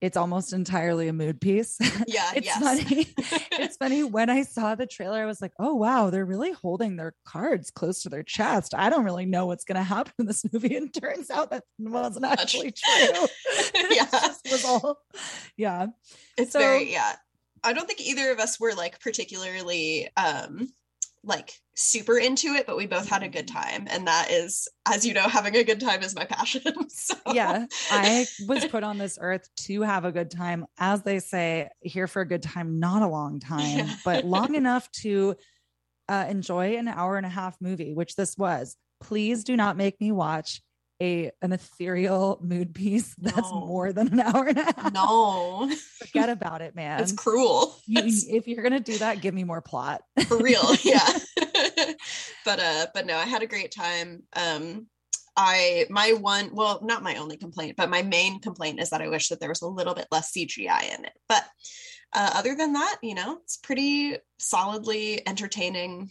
it's 0.00 0.16
almost 0.16 0.52
entirely 0.52 1.08
a 1.08 1.12
mood 1.12 1.40
piece. 1.40 1.76
Yeah, 2.06 2.30
it's 2.34 2.46
yes. 2.46 2.62
funny. 2.62 3.06
it's 3.62 3.76
funny 3.76 4.02
when 4.02 4.30
I 4.30 4.42
saw 4.42 4.74
the 4.74 4.86
trailer, 4.86 5.20
I 5.22 5.26
was 5.26 5.42
like, 5.42 5.52
oh 5.58 5.74
wow, 5.74 6.08
they're 6.10 6.24
really 6.24 6.52
holding 6.52 6.96
their 6.96 7.14
cards 7.26 7.70
close 7.70 8.02
to 8.02 8.08
their 8.08 8.22
chest. 8.22 8.72
I 8.74 8.88
don't 8.88 9.04
really 9.04 9.26
know 9.26 9.46
what's 9.46 9.64
gonna 9.64 9.82
happen 9.82 10.12
in 10.20 10.26
this 10.26 10.44
movie. 10.52 10.76
And 10.76 10.92
turns 10.94 11.30
out 11.30 11.50
that 11.50 11.64
wasn't 11.78 12.24
actually 12.24 12.72
true. 12.72 13.26
Yeah. 13.90 14.06
was 14.50 14.64
all 14.64 15.00
yeah. 15.56 15.86
it's 16.38 16.52
So- 16.52 16.60
very 16.60 16.90
yeah 16.92 17.16
i 17.64 17.72
don't 17.72 17.86
think 17.88 18.00
either 18.00 18.30
of 18.30 18.38
us 18.38 18.60
were 18.60 18.72
like 18.74 19.00
particularly 19.00 20.08
um 20.16 20.68
like 21.24 21.52
super 21.74 22.18
into 22.18 22.54
it 22.54 22.66
but 22.66 22.76
we 22.76 22.86
both 22.86 23.08
had 23.08 23.22
a 23.22 23.28
good 23.28 23.46
time 23.46 23.86
and 23.90 24.06
that 24.06 24.30
is 24.30 24.68
as 24.86 25.06
you 25.06 25.14
know 25.14 25.28
having 25.28 25.54
a 25.56 25.62
good 25.64 25.80
time 25.80 26.02
is 26.02 26.14
my 26.14 26.24
passion 26.24 26.62
so 26.88 27.14
Yeah. 27.32 27.66
I 27.90 28.26
was 28.46 28.64
put 28.70 28.82
on 28.82 28.98
this 28.98 29.18
earth 29.20 29.48
to 29.66 29.82
have 29.82 30.04
a 30.04 30.12
good 30.12 30.30
time. 30.30 30.66
As 30.78 31.02
they 31.02 31.18
say, 31.18 31.68
here 31.80 32.06
for 32.06 32.22
a 32.22 32.26
good 32.26 32.42
time, 32.42 32.78
not 32.80 33.02
a 33.02 33.06
long 33.08 33.38
time, 33.40 33.78
Yeah. 33.78 33.94
but 34.04 34.24
long 34.24 34.54
enough 34.62 34.90
to 35.02 35.36
uh, 36.08 36.26
enjoy 36.28 36.76
an 36.76 36.88
hour 36.88 37.16
and 37.16 37.26
a 37.26 37.28
half 37.28 37.56
movie, 37.60 37.94
which 37.94 38.16
this 38.16 38.36
was. 38.36 38.76
Please 39.00 39.44
do 39.44 39.56
not 39.56 39.76
make 39.76 40.00
me 40.00 40.10
watch 40.10 40.60
a 41.00 41.30
an 41.42 41.52
ethereal 41.52 42.38
mood 42.42 42.74
piece 42.74 43.14
that's 43.18 43.50
No. 43.50 43.66
more 43.66 43.92
than 43.92 44.08
an 44.12 44.20
hour 44.20 44.46
and 44.46 44.58
a 44.58 44.64
half. 44.64 44.92
no 44.92 45.70
Forget 45.98 46.28
about 46.28 46.60
it, 46.62 46.74
man. 46.74 47.00
it's 47.00 47.12
cruel 47.12 47.76
You- 47.86 48.02
if 48.28 48.48
you're 48.48 48.62
gonna 48.62 48.80
do 48.80 48.98
that, 48.98 49.20
give 49.20 49.34
me 49.34 49.44
more 49.44 49.60
plot. 49.62 50.02
for 50.26 50.38
real 50.38 50.74
yeah 50.82 51.08
but 52.44 52.58
uh 52.60 52.86
but 52.94 53.06
no 53.06 53.16
i 53.16 53.24
had 53.24 53.42
a 53.42 53.46
great 53.46 53.70
time 53.70 54.22
um 54.34 54.86
i 55.36 55.86
my 55.90 56.12
one 56.12 56.50
well 56.52 56.80
not 56.82 57.02
my 57.02 57.16
only 57.16 57.36
complaint 57.36 57.76
but 57.76 57.88
my 57.90 58.02
main 58.02 58.40
complaint 58.40 58.80
is 58.80 58.90
that 58.90 59.00
i 59.00 59.08
wish 59.08 59.28
that 59.28 59.40
there 59.40 59.48
was 59.48 59.62
a 59.62 59.66
little 59.66 59.94
bit 59.94 60.06
less 60.10 60.32
cgi 60.32 60.58
in 60.98 61.04
it 61.04 61.12
but 61.28 61.44
uh, 62.14 62.30
other 62.34 62.54
than 62.54 62.72
that 62.72 62.96
you 63.02 63.14
know 63.14 63.38
it's 63.42 63.56
pretty 63.58 64.16
solidly 64.38 65.26
entertaining 65.26 66.10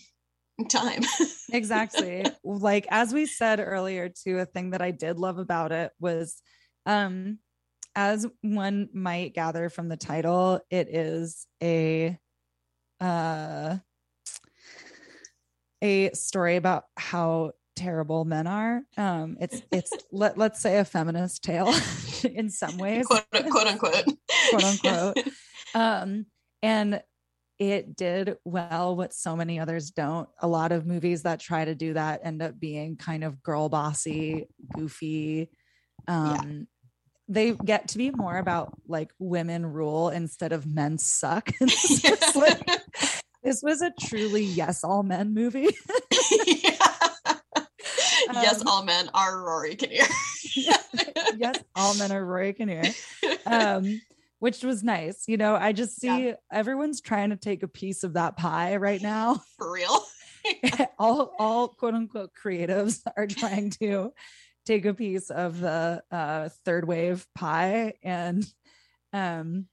time. 0.66 1.02
Exactly. 1.50 2.26
Like 2.44 2.88
as 2.92 3.14
we 3.14 3.26
said 3.26 3.62
earlier 3.62 4.10
too 4.10 4.40
a 4.40 4.46
thing 4.46 4.72
that 4.72 4.82
i 4.82 4.92
did 4.92 5.18
love 5.18 5.38
about 5.38 5.72
it 5.72 5.94
was 5.98 6.42
um 6.86 7.40
as 7.96 8.28
one 8.42 8.90
might 8.94 9.34
gather 9.34 9.70
from 9.70 9.88
the 9.88 9.96
title 9.96 10.60
it 10.70 10.90
is 10.94 11.48
a 11.64 12.20
uh 13.00 13.78
a 15.82 16.10
story 16.12 16.58
about 16.58 16.84
how 16.98 17.54
terrible 17.78 18.26
men 18.26 18.46
are. 18.46 18.82
Um 18.98 19.38
it's 19.40 19.62
it's 19.72 19.94
let, 20.12 20.38
let's 20.38 20.60
say 20.60 20.80
a 20.80 20.86
feminist 20.86 21.46
tale 21.46 21.74
in 22.24 22.50
some 22.50 22.78
ways. 22.78 23.08
Quote, 23.08 23.24
quote 23.32 23.68
unquote. 23.68 24.06
Quote, 24.50 24.64
unquote. 24.64 25.18
um 25.74 26.26
and 26.62 27.02
it 27.60 27.96
did 27.96 28.38
well 28.46 28.96
what 28.96 29.14
so 29.14 29.36
many 29.36 29.60
others 29.60 29.90
don't 29.92 30.30
a 30.42 30.48
lot 30.48 30.72
of 30.72 30.86
movies 30.86 31.24
that 31.24 31.40
try 31.40 31.66
to 31.66 31.74
do 31.74 31.94
that 31.94 32.22
end 32.24 32.42
up 32.42 32.60
being 32.60 32.96
kind 32.96 33.24
of 33.24 33.42
girl 33.42 33.68
bossy 33.68 34.48
goofy 34.76 35.50
um 36.08 36.68
they 37.28 37.52
get 37.54 37.90
to 37.90 37.98
be 37.98 38.12
more 38.12 38.38
about 38.38 38.74
like 38.88 39.12
women 39.20 39.66
rule 39.66 40.10
instead 40.10 40.52
of 40.54 40.66
men 40.68 40.98
suck 40.98 41.52
It's 41.62 42.02
just 42.02 42.36
like, 42.36 42.70
this 43.44 43.62
was 43.64 43.82
a 43.82 43.92
truly 44.00 44.44
yes 44.44 44.84
all 44.84 45.04
men 45.04 45.34
movie 45.34 45.76
Yeah. 46.48 46.78
yes, 48.34 48.62
Um, 48.62 48.68
all 48.68 48.84
men 48.84 49.10
are 49.14 49.42
Rory 49.42 49.76
Kinnear. 49.76 50.06
yes 51.38 51.58
all 51.76 51.96
men 51.96 52.12
are 52.12 52.26
rory 52.26 52.54
kinnear 52.54 52.84
um 53.46 54.02
which 54.39 54.63
was 54.63 54.84
nice 54.84 55.24
you 55.27 55.38
know 55.38 55.56
i 55.56 55.72
just 55.72 56.00
see 56.00 56.27
Yeah. 56.27 56.34
everyone's 56.51 57.01
trying 57.01 57.29
to 57.32 57.36
take 57.38 57.63
a 57.63 57.67
piece 57.67 58.03
of 58.03 58.13
that 58.13 58.38
pie 58.38 58.75
right 58.77 59.01
now 59.01 59.41
For 59.58 59.72
real. 59.72 60.03
all 61.00 61.34
all 61.39 61.67
quote 61.70 61.94
unquote 61.94 62.32
creatives 62.41 63.01
are 63.17 63.27
trying 63.27 63.70
to 63.82 64.13
take 64.65 64.86
a 64.86 64.94
piece 64.94 65.29
of 65.29 65.60
the 65.60 66.01
uh 66.12 66.50
third 66.65 66.88
wave 66.88 67.25
pie 67.36 67.94
and 68.03 68.46
um 69.13 69.65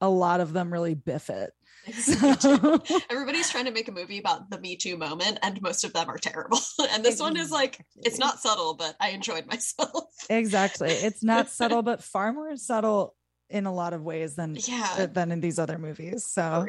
a 0.00 0.08
lot 0.08 0.40
of 0.40 0.52
them 0.52 0.72
really 0.72 0.94
biff 0.94 1.30
it 1.30 1.52
so, 1.92 2.80
Everybody's 3.10 3.50
trying 3.50 3.66
to 3.66 3.70
make 3.70 3.88
a 3.88 3.92
movie 3.92 4.18
about 4.18 4.48
the 4.48 4.58
Me 4.58 4.74
Too 4.74 4.96
moment, 4.96 5.38
and 5.42 5.60
most 5.60 5.84
of 5.84 5.92
them 5.92 6.08
are 6.08 6.16
terrible. 6.16 6.58
And 6.90 7.04
this 7.04 7.20
one 7.20 7.36
is 7.36 7.50
like, 7.50 7.84
it's 7.96 8.18
not 8.18 8.38
subtle, 8.40 8.72
but 8.72 8.96
I 9.00 9.10
enjoyed 9.10 9.46
myself. 9.46 10.04
exactly 10.30 10.88
it's 10.88 11.22
not 11.22 11.50
subtle 11.50 11.82
but 11.82 12.02
far 12.02 12.32
more 12.32 12.56
subtle 12.56 13.14
in 13.50 13.66
a 13.66 13.72
lot 13.74 13.92
of 13.92 14.02
ways 14.02 14.36
than 14.36 14.56
Yeah, 14.56 15.06
than 15.06 15.32
in 15.32 15.40
these 15.40 15.58
other 15.58 15.78
movies 15.78 16.26
so 16.26 16.66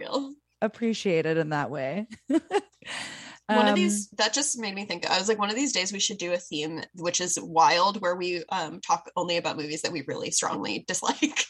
appreciate 0.62 1.26
it 1.26 1.38
in 1.38 1.50
that 1.50 1.70
way 1.70 2.08
one 2.30 3.68
of 3.68 3.74
Um, 3.74 3.76
these 3.76 4.08
that 4.18 4.34
just 4.34 4.58
made 4.58 4.74
me 4.74 4.86
think 4.86 5.06
i 5.10 5.18
was 5.20 5.28
like 5.28 5.38
one 5.38 5.50
of 5.50 5.56
these 5.56 5.74
days 5.74 5.94
we 5.94 6.00
should 6.00 6.18
do 6.18 6.34
a 6.34 6.38
theme 6.38 6.82
which 6.96 7.22
is 7.22 7.38
wild 7.42 8.02
where 8.02 8.16
we 8.16 8.44
um 8.50 8.80
talk 8.82 9.10
only 9.16 9.38
about 9.38 9.58
movies 9.58 9.82
that 9.84 9.92
we 9.92 10.04
really 10.08 10.32
strongly 10.32 10.84
dislike 10.88 11.46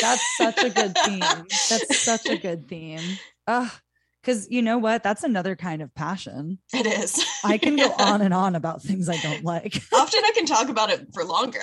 That's 0.00 0.36
such 0.36 0.62
a 0.62 0.70
good 0.70 0.94
theme. 1.04 1.44
That's 1.68 1.98
such 2.04 2.28
a 2.28 2.36
good 2.46 2.68
theme. 2.68 3.02
Ugh. 3.46 3.70
Because 4.22 4.50
you 4.50 4.60
know 4.62 4.76
what? 4.78 5.02
That's 5.02 5.24
another 5.24 5.56
kind 5.56 5.80
of 5.82 5.94
passion. 5.94 6.58
it 6.74 6.86
is 6.86 7.24
I 7.44 7.56
can 7.58 7.76
go 7.76 7.82
Yeah. 7.98 8.12
on 8.12 8.20
and 8.22 8.34
on 8.34 8.54
about 8.54 8.82
things 8.82 9.08
I 9.08 9.16
don't 9.16 9.44
like. 9.44 9.82
often 9.92 10.20
i 10.24 10.30
can 10.34 10.44
talk 10.46 10.68
about 10.68 10.90
it 10.90 11.06
for 11.14 11.24
longer 11.24 11.60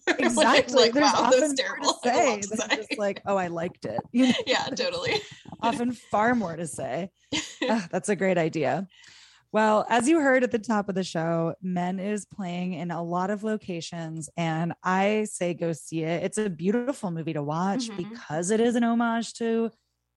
exactly. 0.18 0.74
like, 0.74 0.92
There's 0.92 1.12
wow 1.12 1.24
often 1.24 1.56
terrible 1.56 1.94
to 2.02 2.10
I 2.10 2.12
have 2.14 2.38
a 2.38 2.42
say 2.42 2.48
than 2.56 2.70
say. 2.70 2.76
just 2.76 2.98
like, 2.98 3.22
oh, 3.26 3.36
I 3.36 3.48
liked 3.48 3.84
it. 3.84 4.00
You 4.12 4.28
know, 4.28 4.34
yeah 4.46 4.64
totally 4.66 5.20
often 5.62 5.92
far 5.92 6.34
more 6.34 6.56
to 6.56 6.66
say. 6.66 7.10
Ugh, 7.68 7.82
that's 7.90 8.08
a 8.08 8.16
great 8.16 8.38
idea. 8.38 8.86
Well, 9.52 9.84
as 9.90 10.08
you 10.08 10.18
heard 10.20 10.44
at 10.44 10.50
the 10.50 10.58
top 10.58 10.88
of 10.88 10.94
the 10.94 11.04
show, 11.04 11.54
Men 11.60 11.98
is 12.00 12.24
playing 12.24 12.72
in 12.72 12.90
a 12.90 13.02
lot 13.02 13.28
of 13.28 13.44
locations, 13.44 14.30
and 14.36 14.72
I 14.82 15.24
say 15.24 15.52
go 15.52 15.72
see 15.74 16.02
it. 16.04 16.22
It's 16.22 16.38
a 16.38 16.48
beautiful 16.48 17.10
movie 17.10 17.34
to 17.34 17.42
watch 17.42 17.90
Mhm. 17.90 17.96
because 17.98 18.50
it 18.50 18.60
is 18.60 18.76
an 18.76 18.82
homage 18.84 19.34
to 19.34 19.70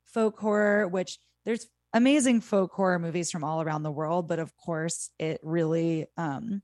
folk 0.05 0.39
horror, 0.39 0.87
which 0.87 1.19
there's 1.43 1.67
amazing 1.93 2.39
folk 2.41 2.71
horror 2.73 2.97
movies 2.97 3.29
from 3.29 3.43
all 3.43 3.61
around 3.61 3.83
the 3.83 3.91
world, 3.91 4.27
but 4.29 4.39
of 4.39 4.55
course, 4.55 5.09
it 5.19 5.39
really, 5.43 6.07
um, 6.17 6.61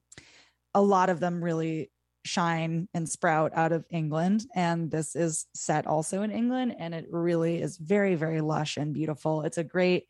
a 0.73 0.81
lot 0.81 1.09
of 1.09 1.19
them 1.19 1.43
really 1.43 1.91
shine 2.23 2.87
and 2.93 3.09
sprout 3.09 3.51
out 3.55 3.71
of 3.71 3.85
England. 3.89 4.45
And 4.55 4.91
this 4.91 5.15
is 5.15 5.45
set 5.55 5.87
also 5.87 6.21
in 6.21 6.31
England, 6.31 6.75
and 6.77 6.93
it 6.93 7.07
really 7.09 7.61
is 7.61 7.77
very, 7.77 8.15
very 8.15 8.41
lush 8.41 8.77
and 8.77 8.93
beautiful. 8.93 9.41
It's 9.43 9.57
a 9.57 9.63
great 9.63 10.07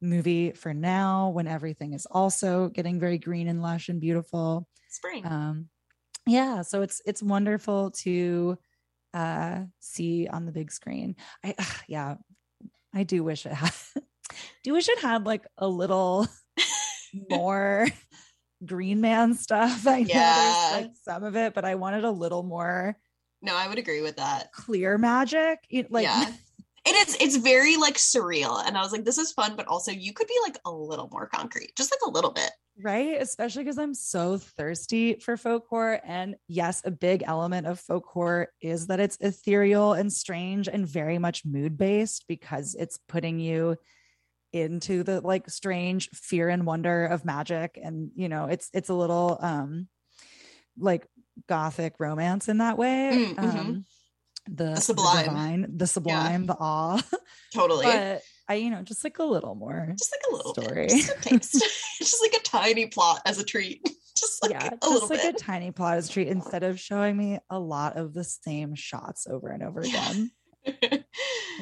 movie 0.00 0.52
for 0.52 0.74
now 0.74 1.30
when 1.30 1.46
everything 1.46 1.94
is 1.94 2.06
also 2.06 2.68
getting 2.68 3.00
very 3.00 3.18
green 3.18 3.48
and 3.48 3.62
lush 3.62 3.88
and 3.88 4.00
beautiful. 4.00 4.68
spring 4.90 5.24
Um, 5.26 5.68
yeah, 6.26 6.62
so 6.62 6.82
it's 6.82 7.02
it's 7.04 7.22
wonderful 7.22 7.90
to 7.90 8.58
uh 9.12 9.62
see 9.80 10.26
on 10.26 10.46
the 10.46 10.52
big 10.52 10.70
screen. 10.70 11.16
I 11.42 11.54
yeah, 11.88 12.16
I 12.94 13.02
do 13.02 13.24
wish 13.24 13.46
it 13.46 13.52
had 13.52 13.72
do 14.64 14.72
wish 14.72 14.88
it 14.88 15.00
had 15.00 15.26
like 15.26 15.46
a 15.58 15.68
little 15.68 16.26
more 17.30 17.88
green 18.66 19.00
man 19.00 19.34
stuff. 19.34 19.86
I 19.86 20.00
know 20.00 20.06
Yeah. 20.08 20.34
there's 20.72 20.82
like 20.84 20.92
some 21.02 21.24
of 21.24 21.36
it, 21.36 21.54
but 21.54 21.64
I 21.64 21.74
wanted 21.76 22.04
a 22.04 22.10
little 22.10 22.42
more 22.42 22.96
no 23.42 23.54
i 23.54 23.68
would 23.68 23.76
agree 23.78 24.00
with 24.00 24.16
that 24.16 24.50
clear 24.52 24.96
magic. 24.96 25.58
It, 25.68 25.92
like 25.92 26.04
yeah 26.04 26.32
it 26.86 27.08
is 27.08 27.16
it's 27.20 27.36
very 27.36 27.76
like 27.76 27.96
surreal 27.96 28.66
and 28.66 28.76
i 28.76 28.80
was 28.80 28.90
like 28.90 29.04
this 29.04 29.18
is 29.18 29.32
fun 29.32 29.54
but 29.54 29.66
also 29.68 29.92
you 29.92 30.14
could 30.14 30.26
be 30.26 30.38
like 30.42 30.56
a 30.64 30.70
little 30.70 31.08
more 31.12 31.26
concrete 31.26 31.76
just 31.76 31.92
like 31.92 32.00
a 32.06 32.10
little 32.10 32.30
bit 32.32 32.50
right 32.82 33.20
especially 33.20 33.62
because 33.62 33.76
i'm 33.78 33.92
so 33.92 34.38
thirsty 34.38 35.16
for 35.16 35.36
folk 35.36 35.66
horror 35.68 36.00
and 36.06 36.36
yes 36.48 36.80
a 36.86 36.90
big 36.90 37.22
element 37.26 37.66
of 37.66 37.78
folk 37.78 38.06
horror 38.06 38.48
is 38.62 38.86
that 38.86 38.98
it's 39.00 39.18
ethereal 39.20 39.92
and 39.92 40.10
strange 40.10 40.66
and 40.68 40.88
very 40.88 41.18
much 41.18 41.44
mood 41.44 41.76
based 41.76 42.24
because 42.28 42.74
it's 42.74 42.98
putting 43.08 43.38
you 43.40 43.76
into 44.54 45.02
the 45.02 45.20
like 45.20 45.50
strange 45.50 46.08
fear 46.10 46.48
and 46.48 46.64
wonder 46.64 47.04
of 47.06 47.24
magic 47.24 47.78
and 47.82 48.10
you 48.14 48.28
know 48.28 48.46
it's 48.46 48.70
it's 48.72 48.88
a 48.88 48.94
little 48.94 49.36
um 49.40 49.88
like 50.78 51.06
gothic 51.48 51.94
romance 51.98 52.48
in 52.48 52.58
that 52.58 52.78
way 52.78 53.10
Mm, 53.12 53.34
mhm. 53.34 53.44
um 53.58 53.84
the, 54.46 54.74
The 54.74 54.80
sublime. 54.80 55.24
divine 55.24 55.66
the 55.76 55.86
sublime 55.86 56.46
the 56.46 56.56
awe 56.58 57.00
totally 57.54 57.86
but 57.86 58.22
I, 58.46 58.56
you 58.56 58.68
know, 58.68 58.82
just 58.82 59.04
like 59.04 59.18
a 59.20 59.24
little 59.24 59.54
more. 59.54 59.94
Just 59.98 60.12
like 60.12 60.20
a 60.30 60.36
little 60.36 60.52
Story. 60.52 60.86
bit. 60.88 60.90
Just 60.98 61.16
a 61.16 61.20
taste. 61.30 61.52
just 61.98 62.20
like 62.22 62.34
a 62.38 62.42
tiny 62.42 62.84
plot 62.88 63.22
as 63.24 63.38
a 63.38 63.42
treat. 63.44 63.80
Just 64.14 64.42
like 64.42 64.50
yeah, 64.52 64.66
a 64.66 64.70
just 64.76 64.82
little 64.92 65.08
like 65.08 65.22
bit. 65.22 65.34
a 65.34 65.38
tiny 65.38 65.70
plot 65.70 65.96
as 65.96 66.10
a 66.10 66.12
treat 66.12 66.28
instead 66.28 66.62
of 66.62 66.78
showing 66.78 67.16
me 67.16 67.38
a 67.48 67.58
lot 67.58 67.96
of 67.96 68.12
the 68.12 68.22
same 68.22 68.74
shots 68.74 69.26
over 69.26 69.48
and 69.48 69.62
over 69.62 69.82
Yeah. 69.82 70.12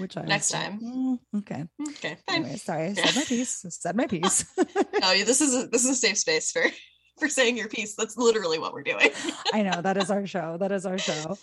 Which 0.03 0.17
I 0.17 0.23
Next 0.23 0.53
like, 0.53 0.63
time. 0.65 0.81
"Mm, 0.81 1.19
okay. 1.39 1.65
okay. 1.91 2.17
Anyway, 2.29 2.57
sorry, 2.57 2.89
I 2.89 2.93
said 2.95 3.15
my 3.17 3.25
piece. 3.29 3.65
Said 3.71 3.97
my 3.97 4.07
piece. 4.07 4.45
No, 5.01 5.15
this 5.25 5.41
is 5.41 5.55
a, 5.65 5.67
this 5.69 5.85
is 5.85 5.91
a 5.91 5.95
safe 5.95 6.19
space 6.19 6.53
for 6.53 6.63
for 7.19 7.29
saying 7.29 7.57
your 7.57 7.69
piece. 7.69 7.95
That's 7.97 8.17
literally 8.17 8.59
what 8.59 8.73
we're 8.73 8.83
doing. 8.83 9.11
I 9.53 9.63
know 9.63 9.81
that 9.81 9.97
is 9.97 10.11
our 10.11 10.27
show. 10.27 10.57
That 10.59 10.71
is 10.73 10.85
our 10.87 10.99
show. 10.99 11.37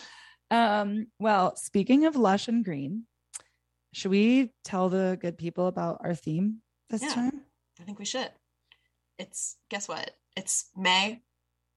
Um, 0.51 1.07
well, 1.19 1.55
speaking 1.55 2.05
of 2.05 2.15
lush 2.15 2.47
and 2.47 2.63
green, 2.63 3.03
should 3.93 4.11
we 4.11 4.51
tell 4.63 4.89
the 4.89 5.17
good 5.21 5.37
people 5.37 5.67
about 5.67 6.01
our 6.03 6.15
theme 6.15 6.61
this 6.89 7.01
Yeah. 7.03 7.13
time? 7.13 7.41
I 7.79 7.83
think 7.83 7.99
we 7.99 8.05
should. 8.05 8.29
It's 9.17 9.57
guess 9.69 9.87
what? 9.87 10.11
It's 10.37 10.69
May. 10.75 11.21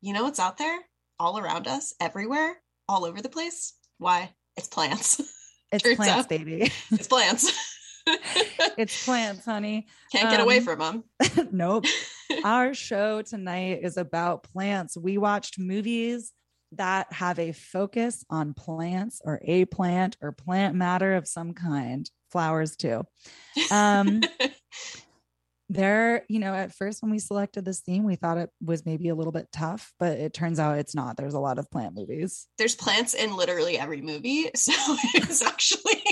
You 0.01 0.13
know 0.15 0.25
what's 0.25 0.41
out 0.41 0.59
there? 0.59 0.79
All 1.19 1.39
around 1.39 1.67
us, 1.69 1.95
everywhere, 2.01 2.61
all 2.89 3.05
over 3.05 3.21
the 3.23 3.29
place. 3.29 3.75
Why? 3.99 4.31
It's 4.57 4.69
plants. 4.69 5.21
It's 5.73 5.83
Turns 5.83 5.97
plants, 5.97 6.25
out. 6.25 6.29
baby. 6.29 6.63
it's 6.91 7.07
plants. 7.09 7.53
it's 8.77 9.05
plants, 9.05 9.45
honey. 9.45 9.87
Can't 10.13 10.31
get 10.31 10.41
away 10.41 10.59
Um, 10.59 10.65
from 10.65 10.79
them. 10.79 11.05
nope. 11.53 11.85
Our 12.45 12.75
show 12.75 13.23
tonight 13.23 13.81
is 13.83 13.97
about 13.97 14.43
plants. 14.45 14.97
We 14.97 15.19
watched 15.19 15.59
movies 15.59 16.33
that 16.73 17.13
have 17.13 17.39
a 17.39 17.53
focus 17.53 18.25
on 18.31 18.55
plants 18.55 19.21
or 19.25 19.41
a 19.45 19.65
plant 19.67 20.17
or 20.21 20.33
plant 20.33 20.75
matter 20.75 21.15
of 21.15 21.29
some 21.29 21.53
kind, 21.55 22.11
flowers 22.31 22.77
too. 22.77 23.05
Um, 23.71 24.23
there, 25.73 26.25
you 26.29 26.39
know, 26.39 26.55
at 26.55 26.75
first 26.75 27.03
when 27.03 27.11
we 27.11 27.19
selected 27.19 27.65
this 27.65 27.81
theme, 27.81 28.05
we 28.05 28.17
thought 28.17 28.39
it 28.39 28.51
was 28.61 28.85
maybe 28.85 29.09
a 29.09 29.15
little 29.15 29.33
bit 29.33 29.49
tough, 29.53 29.93
but 29.99 30.19
it 30.19 30.33
turns 30.35 30.59
out 30.59 30.79
it's 30.79 30.95
not. 30.95 31.17
There's 31.17 31.35
a 31.35 31.41
lot 31.41 31.59
of 31.59 31.71
plant 31.71 31.95
movies. 31.95 32.47
There's 32.59 32.75
plants 32.75 33.15
in 33.15 33.35
literally 33.37 33.79
every 33.79 34.01
movie, 34.03 34.51
so 34.57 34.73
it's 35.15 35.43
actually 35.43 36.03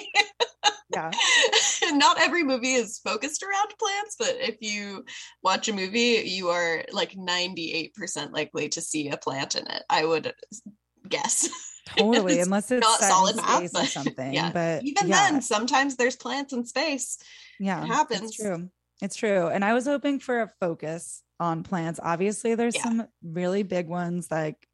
Yeah. 0.93 1.11
not 1.93 2.21
every 2.21 2.43
movie 2.43 2.73
is 2.73 2.99
focused 2.99 3.43
around 3.43 3.75
plants, 3.79 4.17
but 4.19 4.37
if 4.41 4.57
you 4.61 5.05
watch 5.43 5.69
a 5.69 5.73
movie, 5.73 6.23
you 6.27 6.49
are 6.49 6.85
like 6.93 7.13
98% 7.13 8.33
likely 8.33 8.69
to 8.71 8.81
see 8.81 9.09
a 9.11 9.17
plant 9.17 9.55
in 9.55 9.67
it. 9.69 9.83
I 9.89 10.05
would 10.05 10.33
guess. 11.09 11.49
Totally. 11.97 12.35
It's 12.39 12.47
Unless 12.47 12.71
it's 12.71 12.81
not 12.87 13.01
solid 13.01 13.37
space 13.37 13.75
or 13.75 13.85
something. 13.87 14.33
yeah. 14.33 14.53
But 14.53 14.85
Even 14.85 15.09
yeah. 15.09 15.31
then, 15.31 15.43
sometimes 15.43 15.97
there's 15.97 16.17
plants 16.17 16.53
in 16.53 16.65
space. 16.65 17.19
yeah 17.59 17.83
It 17.83 17.87
happens. 17.89 18.37
true 18.37 18.71
it's 19.03 19.17
true 19.17 19.47
and 19.49 19.65
i 19.65 19.73
was 19.73 19.87
hoping 19.87 20.19
for 20.21 20.43
a 20.43 20.49
focus 20.61 21.23
on 21.39 21.63
plants 21.63 21.99
obviously 22.03 22.55
there's 22.55 22.75
Yeah. 22.77 22.83
some 22.83 23.09
really 23.23 23.63
big 23.63 23.89
ones 23.89 24.31
like 24.31 24.67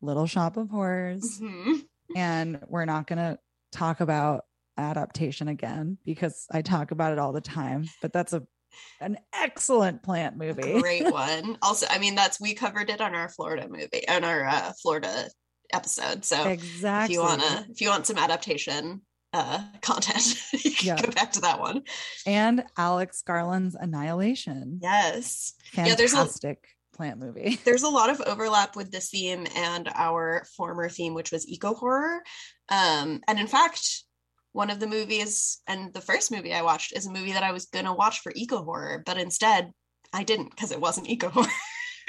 little 0.00 0.26
shop 0.26 0.56
of 0.56 0.68
horrors 0.70 1.38
Mhm. 1.40 1.82
and 2.16 2.60
we're 2.68 2.84
not 2.84 3.06
going 3.06 3.18
to 3.18 3.38
talk 3.72 4.00
about 4.00 4.44
adaptation 4.76 5.48
again 5.48 5.98
because 6.04 6.46
i 6.52 6.62
talk 6.62 6.90
about 6.92 7.12
it 7.12 7.18
all 7.18 7.32
the 7.32 7.40
time 7.40 7.88
but 8.00 8.12
that's 8.12 8.32
a 8.32 8.42
an 9.00 9.18
excellent 9.32 10.02
plant 10.02 10.36
movie 10.36 10.78
Great 10.80 11.04
one. 11.10 11.56
Also, 11.62 11.86
I 11.88 11.98
mean, 11.98 12.14
that's 12.14 12.38
we 12.38 12.52
covered 12.54 12.90
it 12.90 13.00
on 13.00 13.14
our 13.14 13.28
Florida 13.30 13.66
movie, 13.66 14.06
on 14.06 14.24
our 14.24 14.44
uh, 14.46 14.72
Florida 14.80 15.28
episode. 15.72 16.22
So 16.24 16.46
exactly 16.46 17.14
if 17.14 17.18
you 17.18 17.22
wanna, 17.26 17.66
if 17.70 17.80
you 17.80 17.88
want 17.88 18.06
some 18.06 18.18
adaptation 18.18 19.00
uh 19.32 19.62
content, 19.82 20.34
you 20.64 20.70
can 20.74 20.86
Yeah. 20.86 21.02
go 21.02 21.10
back 21.12 21.32
to 21.32 21.40
that 21.42 21.60
one. 21.60 21.82
and 22.26 22.64
alex 22.76 23.22
garland's 23.22 23.74
annihilation 23.74 24.80
Yes. 24.82 25.54
Yeah, 25.74 25.94
there's 25.94 26.12
a- 26.12 26.16
fantastic 26.16 26.68
plant 26.94 27.18
movie 27.20 27.60
there's 27.64 27.84
a 27.84 27.88
lot 27.88 28.10
of 28.10 28.20
overlap 28.22 28.74
with 28.74 28.90
this 28.90 29.10
theme 29.10 29.46
and 29.54 29.88
our 29.94 30.44
former 30.56 30.88
theme, 30.88 31.14
which 31.14 31.30
was 31.30 31.46
eco 31.46 31.72
horror. 31.74 32.22
Um, 32.70 33.20
and 33.28 33.38
in 33.38 33.46
fact, 33.46 34.02
one 34.52 34.68
of 34.70 34.80
the 34.80 34.86
movies 34.88 35.60
and 35.68 35.92
the 35.94 36.00
first 36.00 36.32
movie 36.32 36.52
I 36.52 36.62
watched 36.62 36.92
is 36.96 37.06
a 37.06 37.12
movie 37.12 37.32
that 37.34 37.44
I 37.44 37.52
was 37.52 37.66
gonna 37.66 37.94
watch 37.94 38.18
for 38.20 38.32
eco 38.34 38.64
horror, 38.64 39.02
but 39.06 39.16
instead 39.16 39.70
I 40.12 40.24
didn't 40.24 40.50
because 40.50 40.72
it 40.72 40.80
wasn't 40.80 41.08
eco 41.08 41.28
horror. 41.28 41.46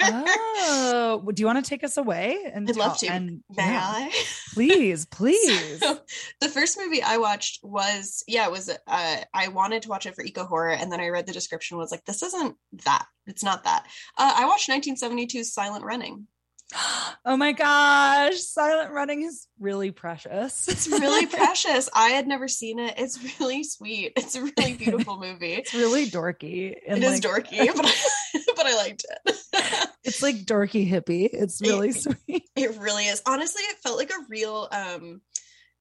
Oh 0.02 1.30
do 1.32 1.40
you 1.40 1.46
want 1.46 1.62
to 1.64 1.68
take 1.68 1.84
us 1.84 1.96
away 1.96 2.38
and 2.52 2.68
I'd 2.68 2.76
love 2.76 2.98
to. 2.98 3.06
and 3.08 3.42
May 3.56 3.64
yeah, 3.64 3.82
I? 3.82 4.24
please 4.54 5.06
please 5.10 5.80
So, 5.80 5.98
the 6.40 6.48
first 6.48 6.78
movie 6.78 7.02
I 7.02 7.18
watched 7.18 7.60
was 7.62 8.24
yeah, 8.26 8.46
it 8.46 8.52
was 8.52 8.68
uh 8.68 9.16
I 9.34 9.48
wanted 9.48 9.82
to 9.82 9.88
watch 9.88 10.06
it 10.06 10.14
for 10.14 10.24
eco 10.24 10.44
horror 10.44 10.72
and 10.72 10.90
then 10.90 11.00
I 11.00 11.08
read 11.08 11.26
the 11.26 11.32
description 11.32 11.76
was 11.78 11.90
like 11.90 12.04
this 12.04 12.22
isn't 12.22 12.56
that. 12.84 13.06
It's 13.26 13.44
not 13.44 13.64
that. 13.64 13.86
Uh, 14.18 14.34
I 14.36 14.46
watched 14.46 14.68
1972's 14.68 15.52
Silent 15.52 15.84
Running. 15.84 16.26
oh 17.24 17.36
my 17.36 17.52
gosh, 17.52 18.38
Silent 18.38 18.92
Running 18.92 19.22
is 19.22 19.46
really 19.58 19.90
precious. 19.90 20.68
It's 20.68 20.88
really 20.90 21.26
precious. 21.26 21.88
I 21.94 22.10
had 22.10 22.26
never 22.26 22.48
seen 22.48 22.78
it. 22.78 22.94
It's 22.96 23.18
really 23.38 23.64
sweet. 23.64 24.12
It's 24.16 24.34
a 24.34 24.42
really 24.42 24.74
beautiful 24.74 25.18
movie. 25.20 25.54
It's 25.54 25.74
really 25.74 26.06
dorky. 26.06 26.74
It 26.86 27.02
is 27.02 27.24
like, 27.24 27.44
dorky, 27.44 27.66
but 27.74 27.86
I, 27.86 28.40
but 28.56 28.66
I 28.66 28.76
liked 28.76 29.04
it. 29.26 29.89
It's 30.04 30.22
like 30.22 30.36
dorky 30.46 30.90
hippie. 30.90 31.28
It's 31.32 31.60
really 31.60 31.90
It- 31.90 31.94
sweet. 32.02 32.44
It 32.56 32.78
really 32.78 33.06
is. 33.06 33.22
Honestly, 33.26 33.62
it 33.62 33.76
felt 33.82 33.98
like 33.98 34.10
a 34.10 34.24
real 34.28 34.68
um 34.72 35.20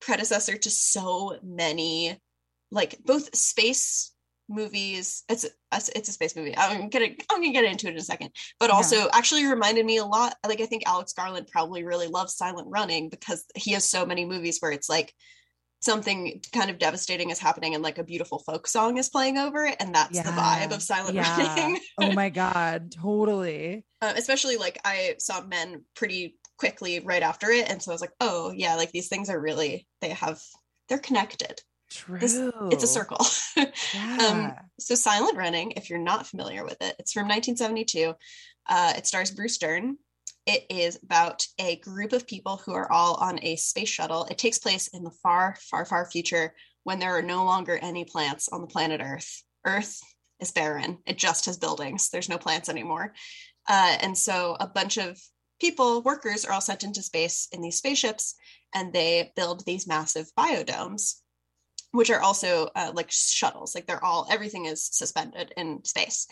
predecessor 0.01 0.57
to 0.57 0.69
so 0.69 1.37
many 1.43 2.17
like 2.71 2.99
both 3.05 3.35
space 3.35 4.13
movies. 4.47 5.23
It's 5.29 5.43
a, 5.45 5.49
it's 5.95 6.09
a 6.09 6.11
space 6.11 6.35
movie. 6.35 6.55
I'm 6.57 6.89
gonna 6.89 7.07
I'm 7.31 7.41
gonna 7.41 7.53
get 7.53 7.65
into 7.65 7.87
it 7.87 7.91
in 7.91 7.97
a 7.97 8.01
second. 8.01 8.31
But 8.59 8.69
Yeah. 8.69 8.75
also 8.75 9.07
actually 9.13 9.45
reminded 9.45 9.85
me 9.85 9.97
a 9.97 10.05
lot 10.05 10.35
like 10.47 10.61
I 10.61 10.65
think 10.65 10.83
Alex 10.85 11.13
Garland 11.13 11.47
probably 11.51 11.83
really 11.83 12.07
loves 12.07 12.35
Silent 12.35 12.67
Running 12.69 13.09
because 13.09 13.45
he 13.55 13.71
has 13.71 13.89
so 13.89 14.05
many 14.05 14.25
movies 14.25 14.57
where 14.59 14.71
it's 14.71 14.89
like 14.89 15.13
something 15.81 16.41
kind 16.53 16.69
of 16.69 16.77
devastating 16.77 17.29
is 17.29 17.39
happening 17.39 17.73
and 17.73 17.83
like 17.83 17.97
a 17.97 18.03
beautiful 18.03 18.39
folk 18.39 18.67
song 18.67 18.97
is 18.97 19.09
playing 19.09 19.37
over 19.37 19.65
it 19.65 19.77
and 19.79 19.95
that's 19.95 20.17
the 20.21 20.29
vibe 20.29 20.73
of 20.73 20.81
Silent 20.81 21.17
Running. 21.17 21.79
oh 21.99 22.11
my 22.13 22.29
god, 22.29 22.91
totally. 22.91 23.85
uh, 24.01 24.13
especially 24.17 24.57
like 24.57 24.79
I 24.83 25.15
saw 25.19 25.41
men 25.45 25.83
pretty 25.95 26.35
quickly 26.57 26.99
right 26.99 27.23
after 27.23 27.49
it, 27.51 27.69
and 27.69 27.81
so 27.81 27.91
I 27.91 27.93
was 27.93 28.01
like, 28.01 28.13
oh 28.19 28.51
yeah, 28.53 28.75
like 28.75 28.91
these 28.91 29.07
things 29.07 29.29
are 29.29 29.39
really 29.39 29.87
they 30.01 30.09
have 30.09 30.41
they're 30.89 30.99
connected. 30.99 31.61
True. 31.91 32.19
This- 32.19 32.39
It's 32.71 32.83
a 32.83 32.87
circle. 32.87 33.25
Yeah. 33.93 34.17
um, 34.29 34.53
so 34.79 34.95
Silent 34.95 35.35
Running, 35.37 35.71
if 35.71 35.89
you're 35.89 35.99
not 35.99 36.25
familiar 36.27 36.63
with 36.63 36.77
it, 36.81 36.95
it's 36.99 37.11
from 37.11 37.23
1972. 37.27 38.13
Uh, 38.67 38.93
it 38.95 39.05
stars 39.07 39.31
Bruce 39.31 39.57
Dern. 39.57 39.97
It 40.49 40.65
is 40.71 40.97
about 41.03 41.45
a 41.59 41.75
group 41.75 42.11
of 42.11 42.25
people 42.25 42.57
who 42.57 42.73
are 42.73 42.91
all 42.91 43.13
on 43.17 43.37
a 43.43 43.55
space 43.55 43.87
shuttle. 43.87 44.25
It 44.31 44.39
takes 44.39 44.57
place 44.57 44.87
in 44.87 45.03
the 45.03 45.11
far, 45.21 45.55
far, 45.69 45.85
far 45.85 46.09
future 46.09 46.55
when 46.85 46.97
there 46.97 47.15
are 47.15 47.21
no 47.21 47.45
longer 47.45 47.77
any 47.77 48.03
plants 48.03 48.49
on 48.49 48.61
the 48.61 48.67
planet 48.67 48.99
Earth. 48.99 49.43
Earth 49.63 50.01
is 50.39 50.51
barren. 50.51 50.97
It 51.05 51.19
just 51.19 51.45
has 51.45 51.59
buildings. 51.59 52.09
There's 52.09 52.29
no 52.29 52.39
plants 52.39 52.67
anymore. 52.67 53.13
Uh, 53.67 53.97
and 54.01 54.17
so 54.17 54.57
a 54.59 54.65
bunch 54.65 54.97
of 54.97 55.21
people, 55.61 56.01
workers, 56.01 56.45
are 56.45 56.53
all 56.53 56.61
sent 56.61 56.83
into 56.83 57.03
space 57.03 57.47
in 57.51 57.61
these 57.61 57.77
spaceships, 57.77 58.33
and 58.73 58.91
they 58.91 59.31
build 59.35 59.63
these 59.67 59.85
massive 59.85 60.31
biodomes, 60.35 61.17
which 61.91 62.09
are 62.09 62.21
also 62.21 62.69
uh, 62.75 62.91
like 62.95 63.11
shuttles. 63.11 63.75
Like 63.75 63.85
they're 63.85 64.03
all 64.03 64.27
everything 64.31 64.65
is 64.65 64.83
suspended 64.83 65.53
in 65.57 65.83
space. 65.83 66.25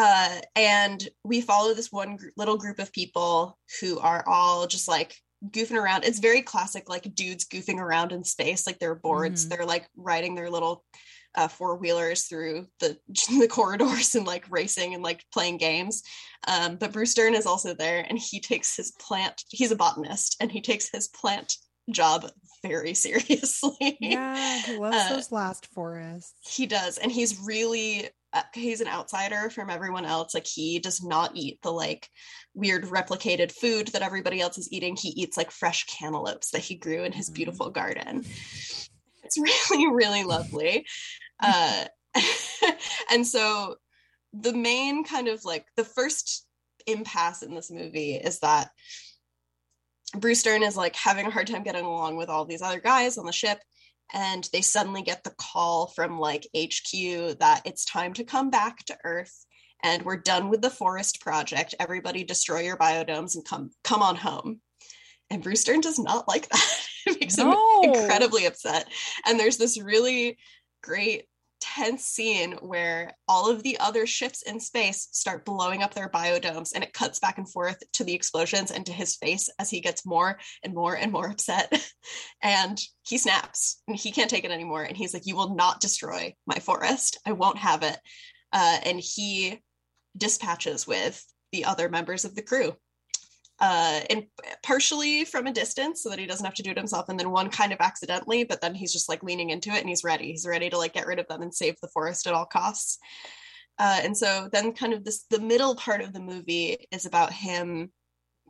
Uh, 0.00 0.40
and 0.54 1.08
we 1.24 1.40
follow 1.40 1.74
this 1.74 1.90
one 1.90 2.16
gr- 2.16 2.28
little 2.36 2.56
group 2.56 2.78
of 2.78 2.92
people 2.92 3.58
who 3.80 3.98
are 3.98 4.22
all 4.28 4.66
just 4.68 4.86
like 4.86 5.16
goofing 5.50 5.76
around. 5.76 6.04
It's 6.04 6.20
very 6.20 6.42
classic, 6.42 6.88
like 6.88 7.12
dudes 7.14 7.44
goofing 7.46 7.78
around 7.80 8.12
in 8.12 8.22
space. 8.22 8.64
Like 8.66 8.78
they're 8.78 8.94
boards. 8.94 9.44
Mhm. 9.44 9.48
They're 9.50 9.66
like 9.66 9.88
riding 9.96 10.34
their 10.36 10.50
little 10.50 10.84
uh, 11.34 11.48
four 11.48 11.76
wheelers 11.76 12.24
through 12.26 12.66
the 12.78 12.96
the 13.40 13.48
corridors 13.48 14.14
and 14.14 14.26
like 14.26 14.44
racing 14.50 14.94
and 14.94 15.02
like 15.02 15.24
playing 15.32 15.58
games. 15.58 16.02
Um, 16.46 16.76
but 16.76 16.92
Bruce 16.92 17.14
Dern 17.14 17.34
is 17.34 17.46
also 17.46 17.74
there, 17.74 18.04
and 18.08 18.18
he 18.18 18.40
takes 18.40 18.76
his 18.76 18.92
plant. 19.00 19.42
He's 19.50 19.72
a 19.72 19.76
botanist, 19.76 20.36
and 20.40 20.52
he 20.52 20.60
takes 20.60 20.88
his 20.90 21.08
plant 21.08 21.56
job 21.90 22.30
very 22.62 22.94
seriously. 23.06 23.98
yeah, 24.00 24.62
he 24.62 24.76
loves 24.76 24.96
uh, 24.96 25.08
those 25.10 25.32
last 25.32 25.66
forests. 25.74 26.34
He 26.48 26.66
does, 26.66 26.98
and 26.98 27.10
he's 27.10 27.40
really 27.40 28.10
he's 28.54 28.80
an 28.80 28.88
outsider 28.88 29.50
from 29.50 29.70
everyone 29.70 30.04
else. 30.04 30.34
Like 30.34 30.46
he 30.46 30.78
does 30.78 31.02
not 31.02 31.32
eat 31.34 31.60
the 31.62 31.72
like 31.72 32.08
weird 32.54 32.84
replicated 32.84 33.52
food 33.52 33.88
that 33.88 34.02
everybody 34.02 34.40
else 34.40 34.58
is 34.58 34.72
eating. 34.72 34.96
He 34.96 35.08
eats 35.10 35.36
like 35.36 35.50
fresh 35.50 35.84
cantaloupes 35.86 36.50
that 36.50 36.60
he 36.62 36.74
grew 36.74 37.04
in 37.04 37.12
his 37.12 37.30
Mhm. 37.30 37.34
beautiful 37.34 37.70
garden. 37.70 38.24
It's 39.22 39.38
really 39.70 39.90
really 39.92 40.24
lovely. 40.24 40.86
Uh, 41.40 41.84
and 43.10 43.26
so 43.26 43.76
the 44.32 44.52
main 44.52 45.04
kind 45.04 45.28
of 45.28 45.44
like 45.44 45.66
the 45.76 45.84
first 45.84 46.46
impasse 46.86 47.42
in 47.42 47.54
this 47.54 47.70
movie 47.70 48.14
is 48.14 48.40
that 48.40 48.70
Bruce 50.14 50.42
Dern 50.42 50.62
is 50.62 50.76
like 50.76 50.96
having 50.96 51.26
a 51.26 51.30
hard 51.30 51.46
time 51.46 51.62
getting 51.62 51.84
along 51.84 52.16
with 52.16 52.28
all 52.28 52.44
these 52.44 52.62
other 52.62 52.80
guys 52.80 53.18
on 53.18 53.26
the 53.26 53.32
ship 53.32 53.58
and 54.12 54.48
they 54.52 54.60
suddenly 54.60 55.02
get 55.02 55.24
the 55.24 55.34
call 55.38 55.88
from 55.88 56.18
like 56.18 56.46
HQ 56.56 57.38
that 57.38 57.62
it's 57.64 57.84
time 57.84 58.12
to 58.14 58.24
come 58.24 58.50
back 58.50 58.84
to 58.86 58.96
Earth 59.04 59.44
and 59.82 60.02
we're 60.04 60.16
done 60.16 60.48
with 60.48 60.60
the 60.60 60.70
forest 60.70 61.20
project. 61.20 61.74
Everybody 61.78 62.24
destroy 62.24 62.60
your 62.60 62.76
biodomes 62.76 63.34
and 63.36 63.44
come 63.44 63.70
come 63.84 64.02
on 64.02 64.16
home. 64.16 64.60
And 65.30 65.42
Bruce 65.42 65.64
Dern 65.64 65.80
does 65.80 65.98
not 65.98 66.26
like 66.26 66.48
that. 66.48 66.78
it 67.06 67.20
makes 67.20 67.36
No. 67.36 67.52
him 67.82 67.92
incredibly 67.94 68.46
upset. 68.46 68.88
And 69.26 69.38
there's 69.38 69.58
this 69.58 69.80
really 69.80 70.38
great 70.82 71.26
tense 71.60 72.04
scene 72.04 72.52
where 72.60 73.16
all 73.26 73.50
of 73.50 73.62
the 73.62 73.78
other 73.78 74.06
ships 74.06 74.42
in 74.42 74.60
space 74.60 75.08
start 75.12 75.44
blowing 75.44 75.82
up 75.82 75.94
their 75.94 76.08
biodomes 76.08 76.72
and 76.74 76.84
it 76.84 76.92
cuts 76.92 77.18
back 77.18 77.38
and 77.38 77.50
forth 77.50 77.78
to 77.92 78.04
the 78.04 78.14
explosions 78.14 78.70
and 78.70 78.86
to 78.86 78.92
his 78.92 79.16
face 79.16 79.48
as 79.58 79.70
he 79.70 79.80
gets 79.80 80.06
more 80.06 80.38
and 80.62 80.74
more 80.74 80.94
and 80.94 81.12
more 81.12 81.28
upset. 81.30 81.72
And 82.42 82.78
he 83.06 83.18
snaps 83.18 83.82
and 83.88 83.96
he 83.96 84.10
can't 84.10 84.30
take 84.30 84.44
it 84.44 84.50
anymore. 84.50 84.82
And 84.82 84.96
he's 84.96 85.14
like 85.14 85.26
you 85.26 85.36
will 85.36 85.54
not 85.54 85.80
destroy 85.80 86.34
my 86.46 86.58
forest. 86.58 87.18
I 87.26 87.32
won't 87.32 87.58
have 87.58 87.82
it. 87.82 87.98
Uh, 88.52 88.78
and 88.84 89.00
he 89.00 89.60
dispatches 90.16 90.86
with 90.86 91.24
the 91.52 91.64
other 91.64 91.88
members 91.88 92.24
of 92.24 92.34
the 92.34 92.42
crew 92.42 92.74
uh, 93.60 94.00
and 94.08 94.26
partially 94.62 95.24
from 95.24 95.46
a 95.46 95.52
distance 95.52 96.02
so 96.02 96.10
that 96.10 96.18
he 96.18 96.26
doesn't 96.26 96.44
have 96.44 96.54
to 96.54 96.62
do 96.62 96.70
it 96.70 96.78
himself 96.78 97.08
and 97.08 97.18
then 97.18 97.30
one 97.30 97.50
kind 97.50 97.72
of 97.72 97.80
accidentally 97.80 98.44
but 98.44 98.60
then 98.60 98.74
he's 98.74 98.92
just 98.92 99.08
like 99.08 99.22
leaning 99.22 99.50
into 99.50 99.70
it 99.70 99.80
and 99.80 99.88
he's 99.88 100.04
ready. 100.04 100.30
He's 100.30 100.46
ready 100.46 100.70
to 100.70 100.78
like 100.78 100.94
get 100.94 101.06
rid 101.06 101.18
of 101.18 101.26
them 101.28 101.42
and 101.42 101.52
save 101.52 101.76
the 101.80 101.88
forest 101.88 102.26
at 102.26 102.34
all 102.34 102.46
costs. 102.46 102.98
Uh, 103.78 104.00
and 104.02 104.16
so 104.16 104.48
then 104.52 104.72
kind 104.72 104.92
of 104.92 105.04
this 105.04 105.24
the 105.30 105.40
middle 105.40 105.74
part 105.76 106.02
of 106.02 106.12
the 106.12 106.20
movie 106.20 106.88
is 106.90 107.06
about 107.06 107.32
him 107.32 107.90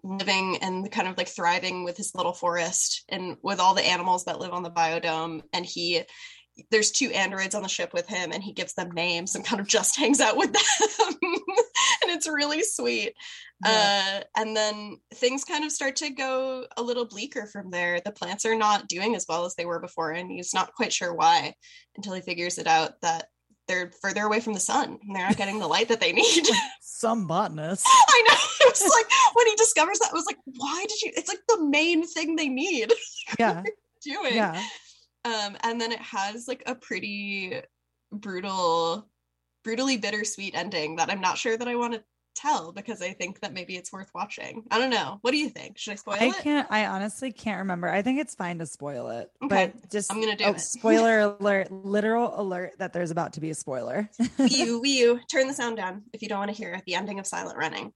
living 0.02 0.58
and 0.62 0.90
kind 0.90 1.08
of 1.08 1.16
like 1.16 1.28
thriving 1.28 1.84
with 1.84 1.96
his 1.96 2.14
little 2.14 2.32
forest 2.32 3.04
and 3.08 3.36
with 3.42 3.60
all 3.60 3.74
the 3.74 3.86
animals 3.86 4.24
that 4.24 4.38
live 4.40 4.52
on 4.52 4.62
the 4.62 4.70
biodome 4.70 5.42
and 5.52 5.66
he 5.66 6.02
there's 6.70 6.90
two 6.90 7.10
androids 7.10 7.54
on 7.54 7.62
the 7.62 7.68
ship 7.68 7.92
with 7.92 8.06
him 8.08 8.32
and 8.32 8.42
he 8.42 8.52
gives 8.52 8.74
them 8.74 8.90
names 8.90 9.34
and 9.34 9.44
kind 9.44 9.60
of 9.60 9.68
just 9.68 9.96
hangs 9.98 10.20
out 10.20 10.36
with 10.36 10.52
them 10.52 10.62
and 11.22 12.10
it's 12.10 12.28
really 12.28 12.62
sweet 12.62 13.14
uh, 13.64 14.20
and 14.36 14.56
then 14.56 14.98
things 15.14 15.44
kind 15.44 15.64
of 15.64 15.72
start 15.72 15.96
to 15.96 16.10
go 16.10 16.64
a 16.76 16.82
little 16.82 17.04
bleaker 17.06 17.46
from 17.46 17.70
there 17.70 18.00
the 18.04 18.12
plants 18.12 18.44
are 18.44 18.54
not 18.56 18.88
doing 18.88 19.14
as 19.14 19.26
well 19.28 19.44
as 19.44 19.54
they 19.56 19.64
were 19.66 19.80
before 19.80 20.10
and 20.10 20.30
he's 20.30 20.54
not 20.54 20.72
quite 20.74 20.92
sure 20.92 21.14
why 21.14 21.52
until 21.96 22.12
he 22.14 22.20
figures 22.20 22.58
it 22.58 22.66
out 22.66 22.92
that 23.02 23.26
they're 23.66 23.90
further 24.00 24.22
away 24.22 24.40
from 24.40 24.54
the 24.54 24.60
sun 24.60 24.98
and 25.06 25.14
they're 25.16 25.26
not 25.26 25.36
getting 25.36 25.58
the 25.58 25.66
light 25.66 25.88
that 25.88 26.00
they 26.00 26.12
need 26.12 26.46
Some 26.80 27.26
botanist. 27.26 27.84
I 27.86 28.24
know. 28.28 28.66
It 28.66 28.72
was 28.72 28.80
like 28.82 29.06
when 29.34 29.46
he 29.46 29.54
discovers 29.54 29.98
that, 30.00 30.08
it 30.08 30.14
was 30.14 30.26
like, 30.26 30.38
why 30.46 30.84
did 30.88 31.00
you? 31.02 31.12
It's 31.16 31.28
like 31.28 31.38
the 31.46 31.64
main 31.64 32.04
thing 32.04 32.34
they 32.34 32.48
need 32.48 32.92
Yeah. 33.38 33.62
doing. 34.02 34.34
Yeah. 34.34 34.60
Um, 35.28 35.56
and 35.62 35.80
then 35.80 35.92
it 35.92 36.00
has 36.00 36.48
like 36.48 36.62
a 36.66 36.74
pretty 36.74 37.60
brutal, 38.10 39.08
brutally 39.64 39.96
bittersweet 39.98 40.54
ending 40.54 40.96
that 40.96 41.10
I'm 41.10 41.20
not 41.20 41.36
sure 41.36 41.56
that 41.56 41.68
I 41.68 41.76
want 41.76 41.94
to 41.94 42.02
tell 42.34 42.72
because 42.72 43.02
I 43.02 43.12
think 43.12 43.40
that 43.40 43.52
maybe 43.52 43.76
it's 43.76 43.92
worth 43.92 44.10
watching. 44.14 44.62
I 44.70 44.78
don't 44.78 44.90
know. 44.90 45.18
What 45.22 45.32
do 45.32 45.36
you 45.36 45.50
think? 45.50 45.76
Should 45.76 45.92
I 45.92 45.96
spoil 45.96 46.16
I 46.20 46.26
it? 46.26 46.36
I 46.36 46.40
can't. 46.40 46.68
I 46.70 46.86
honestly 46.86 47.32
can't 47.32 47.58
remember. 47.58 47.88
I 47.88 48.00
think 48.02 48.20
it's 48.20 48.34
fine 48.34 48.58
to 48.58 48.66
spoil 48.66 49.10
it, 49.10 49.30
Okay, 49.42 49.72
but 49.72 49.90
just 49.90 50.10
I'm 50.12 50.20
gonna 50.20 50.36
do 50.36 50.44
oh, 50.44 50.52
it. 50.52 50.60
spoiler 50.60 51.20
alert! 51.40 51.70
Literal 51.70 52.40
alert 52.40 52.78
that 52.78 52.92
there's 52.92 53.10
about 53.10 53.34
to 53.34 53.40
be 53.40 53.50
a 53.50 53.54
spoiler. 53.54 54.08
Wii 54.20 54.56
U, 54.58 54.80
Wii 54.80 54.88
U, 54.88 55.20
turn 55.30 55.48
the 55.48 55.54
sound 55.54 55.76
down 55.76 56.04
if 56.12 56.22
you 56.22 56.28
don't 56.28 56.38
want 56.38 56.50
to 56.50 56.56
hear 56.56 56.80
the 56.86 56.94
ending 56.94 57.18
of 57.18 57.26
Silent 57.26 57.58
Running. 57.58 57.92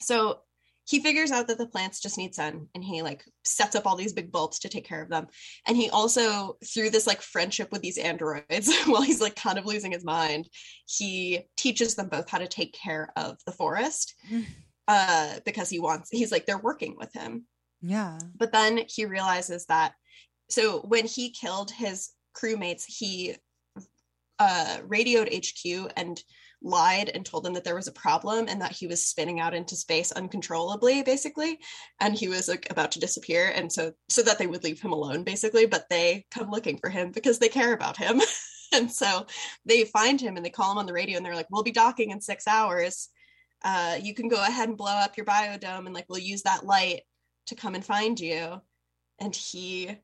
So 0.00 0.40
he 0.88 1.00
figures 1.00 1.30
out 1.30 1.46
that 1.48 1.58
the 1.58 1.66
plants 1.66 2.00
just 2.00 2.16
need 2.16 2.34
sun 2.34 2.66
and 2.74 2.82
he 2.82 3.02
like 3.02 3.22
sets 3.44 3.76
up 3.76 3.86
all 3.86 3.94
these 3.94 4.14
big 4.14 4.32
bulbs 4.32 4.58
to 4.58 4.70
take 4.70 4.86
care 4.86 5.02
of 5.02 5.10
them. 5.10 5.26
And 5.66 5.76
he 5.76 5.90
also, 5.90 6.56
through 6.64 6.88
this 6.88 7.06
like 7.06 7.20
friendship 7.20 7.70
with 7.70 7.82
these 7.82 7.98
androids, 7.98 8.74
while 8.86 9.02
he's 9.02 9.20
like 9.20 9.36
kind 9.36 9.58
of 9.58 9.66
losing 9.66 9.92
his 9.92 10.02
mind, 10.02 10.48
he 10.86 11.40
teaches 11.58 11.94
them 11.94 12.08
both 12.08 12.30
how 12.30 12.38
to 12.38 12.48
take 12.48 12.72
care 12.72 13.12
of 13.16 13.36
the 13.44 13.52
forest. 13.52 14.14
Uh, 14.88 15.34
because 15.44 15.68
he 15.68 15.78
wants, 15.78 16.08
he's 16.10 16.32
like, 16.32 16.46
they're 16.46 16.56
working 16.56 16.96
with 16.96 17.12
him. 17.12 17.44
yeah. 17.82 18.16
But 18.34 18.52
then 18.52 18.80
he 18.88 19.04
realizes 19.04 19.66
that 19.66 19.92
so 20.48 20.80
when 20.80 21.04
he 21.04 21.28
killed 21.30 21.70
his 21.70 22.12
crewmates, 22.34 22.84
he 22.86 23.36
uh, 24.38 24.78
radioed 24.86 25.28
HQ 25.32 25.92
and 25.96 26.22
lied 26.62 27.10
and 27.14 27.24
told 27.24 27.44
them 27.44 27.54
that 27.54 27.64
there 27.64 27.74
was 27.74 27.86
a 27.86 27.92
problem 27.92 28.46
and 28.48 28.60
that 28.60 28.72
he 28.72 28.86
was 28.86 29.06
spinning 29.06 29.40
out 29.40 29.54
into 29.54 29.76
space 29.76 30.12
uncontrollably, 30.12 31.02
basically, 31.02 31.58
and 32.00 32.14
he 32.14 32.28
was 32.28 32.48
like 32.48 32.66
about 32.70 32.92
to 32.92 33.00
disappear, 33.00 33.52
and 33.54 33.72
so 33.72 33.92
so 34.08 34.22
that 34.22 34.38
they 34.38 34.46
would 34.46 34.64
leave 34.64 34.80
him 34.80 34.92
alone, 34.92 35.22
basically. 35.22 35.66
But 35.66 35.88
they 35.88 36.26
come 36.30 36.50
looking 36.50 36.78
for 36.78 36.90
him 36.90 37.10
because 37.12 37.38
they 37.38 37.48
care 37.48 37.72
about 37.72 37.96
him, 37.96 38.20
and 38.72 38.90
so 38.90 39.26
they 39.64 39.84
find 39.84 40.20
him 40.20 40.36
and 40.36 40.44
they 40.44 40.50
call 40.50 40.72
him 40.72 40.78
on 40.78 40.86
the 40.86 40.92
radio 40.92 41.16
and 41.16 41.24
they're 41.24 41.34
like, 41.34 41.48
"We'll 41.50 41.62
be 41.62 41.70
docking 41.72 42.10
in 42.10 42.20
six 42.20 42.46
hours. 42.46 43.08
Uh, 43.64 43.98
you 44.00 44.14
can 44.14 44.28
go 44.28 44.42
ahead 44.42 44.68
and 44.68 44.78
blow 44.78 44.92
up 44.92 45.16
your 45.16 45.26
biodome, 45.26 45.86
and 45.86 45.94
like 45.94 46.06
we'll 46.08 46.18
use 46.18 46.42
that 46.42 46.66
light 46.66 47.02
to 47.46 47.54
come 47.54 47.74
and 47.74 47.84
find 47.84 48.18
you." 48.18 48.60
And 49.20 49.34
he 49.34 49.96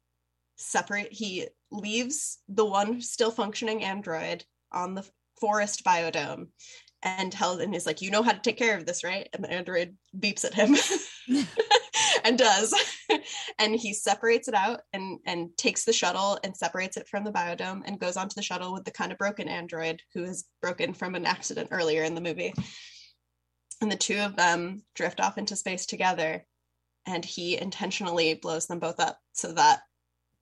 separate 0.56 1.12
he 1.12 1.48
leaves 1.74 2.38
the 2.48 2.64
one 2.64 3.00
still 3.00 3.30
functioning 3.30 3.82
android 3.82 4.44
on 4.72 4.94
the 4.94 5.06
forest 5.40 5.84
biodome 5.84 6.48
and 7.02 7.32
tells 7.32 7.60
and 7.60 7.74
is 7.74 7.86
like 7.86 8.00
you 8.00 8.10
know 8.10 8.22
how 8.22 8.32
to 8.32 8.40
take 8.40 8.56
care 8.56 8.76
of 8.76 8.86
this 8.86 9.04
right? 9.04 9.28
And 9.32 9.44
the 9.44 9.50
android 9.50 9.96
beeps 10.18 10.44
at 10.44 10.54
him 10.54 10.74
and 12.24 12.38
does. 12.38 12.74
And 13.58 13.74
he 13.74 13.92
separates 13.92 14.48
it 14.48 14.54
out 14.54 14.80
and 14.92 15.18
and 15.26 15.56
takes 15.56 15.84
the 15.84 15.92
shuttle 15.92 16.38
and 16.42 16.56
separates 16.56 16.96
it 16.96 17.08
from 17.08 17.24
the 17.24 17.32
biodome 17.32 17.82
and 17.84 18.00
goes 18.00 18.16
onto 18.16 18.34
the 18.34 18.42
shuttle 18.42 18.72
with 18.72 18.84
the 18.84 18.90
kind 18.90 19.12
of 19.12 19.18
broken 19.18 19.48
android 19.48 20.00
who 20.14 20.24
is 20.24 20.44
broken 20.62 20.94
from 20.94 21.14
an 21.14 21.26
accident 21.26 21.68
earlier 21.70 22.02
in 22.02 22.14
the 22.14 22.20
movie. 22.20 22.54
And 23.80 23.92
the 23.92 23.96
two 23.96 24.18
of 24.18 24.36
them 24.36 24.82
drift 24.94 25.20
off 25.20 25.36
into 25.36 25.56
space 25.56 25.84
together 25.84 26.46
and 27.06 27.24
he 27.24 27.58
intentionally 27.58 28.34
blows 28.34 28.66
them 28.66 28.78
both 28.78 28.98
up 28.98 29.18
so 29.32 29.52
that 29.52 29.80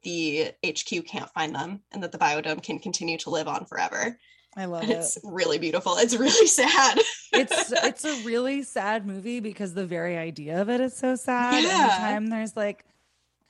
the 0.02 0.52
HQ 0.66 1.04
can't 1.06 1.30
find 1.30 1.54
them 1.54 1.80
and 1.92 2.02
that 2.02 2.12
the 2.12 2.18
biodome 2.18 2.62
can 2.62 2.78
continue 2.78 3.18
to 3.18 3.30
live 3.30 3.48
on 3.48 3.64
forever. 3.64 4.18
I 4.56 4.66
love 4.66 4.82
And 4.82 4.92
it. 4.92 4.96
it's 4.96 5.18
really 5.24 5.58
beautiful. 5.58 5.96
It's 5.96 6.14
really 6.16 6.46
sad. 6.48 6.98
it's 7.32 7.72
it's 7.84 8.04
a 8.04 8.22
really 8.24 8.62
sad 8.62 9.06
movie 9.06 9.40
because 9.40 9.74
the 9.74 9.86
very 9.86 10.16
idea 10.18 10.60
of 10.60 10.68
it 10.68 10.80
is 10.80 10.94
so 10.94 11.16
sad. 11.16 11.62
Yeah. 11.62 11.70
Anytime 11.90 12.26
there's 12.26 12.56
like 12.56 12.84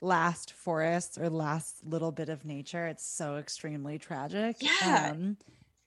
last 0.00 0.52
forest 0.52 1.18
or 1.18 1.28
last 1.30 1.76
little 1.84 2.12
bit 2.12 2.28
of 2.28 2.44
nature, 2.44 2.86
it's 2.86 3.04
so 3.04 3.36
extremely 3.36 3.98
tragic. 3.98 4.56
Yeah. 4.60 5.10
Um, 5.12 5.36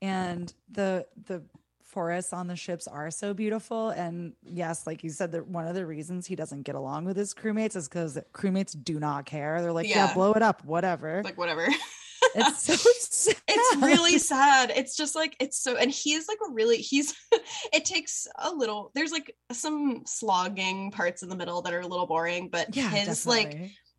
and 0.02 0.54
the 0.70 1.06
the 1.26 1.44
forests 1.86 2.34
on 2.34 2.48
the 2.48 2.56
ships 2.56 2.88
are 2.88 3.10
so 3.12 3.34
beautiful. 3.34 3.90
And 3.90 4.34
yes, 4.44 4.86
like 4.86 5.04
you 5.04 5.10
said, 5.10 5.32
that 5.34 5.48
one 5.48 5.68
of 5.68 5.76
the 5.76 5.86
reasons 5.86 6.26
he 6.28 6.36
doesn't 6.36 6.64
get 6.64 6.76
along 6.76 7.06
with 7.06 7.16
his 7.16 7.34
crewmates 7.34 7.76
is 7.76 7.88
because 7.88 8.18
crewmates 8.34 8.76
do 8.84 9.00
not 9.00 9.26
care. 9.26 9.62
They're 9.62 9.72
like, 9.72 9.88
yeah, 9.88 10.08
Yeah. 10.08 10.14
blow 10.14 10.34
it 10.34 10.42
up, 10.42 10.66
whatever. 10.66 11.22
like 11.24 11.38
whatever. 11.38 11.68
it's 12.36 12.64
so 12.64 12.74
sad. 13.00 13.36
it's 13.48 13.78
really 13.78 14.18
sad. 14.18 14.72
It's 14.76 14.98
just 14.98 15.16
like 15.16 15.36
it's 15.40 15.58
so 15.60 15.78
and 15.78 15.92
he 15.92 16.14
is 16.14 16.28
like 16.28 16.40
a 16.50 16.52
really 16.52 16.78
he's 16.78 17.14
it 17.74 17.86
takes 17.86 18.28
a 18.40 18.52
little 18.52 18.92
there's 18.96 19.12
like 19.12 19.36
some 19.52 20.04
slogging 20.06 20.92
parts 20.92 21.24
in 21.24 21.30
the 21.30 21.36
middle 21.36 21.62
that 21.62 21.74
are 21.74 21.82
a 21.82 21.88
little 21.88 22.08
boring, 22.08 22.50
but 22.50 22.76
yeah, 22.76 22.90
his 22.90 23.26
like 23.28 23.58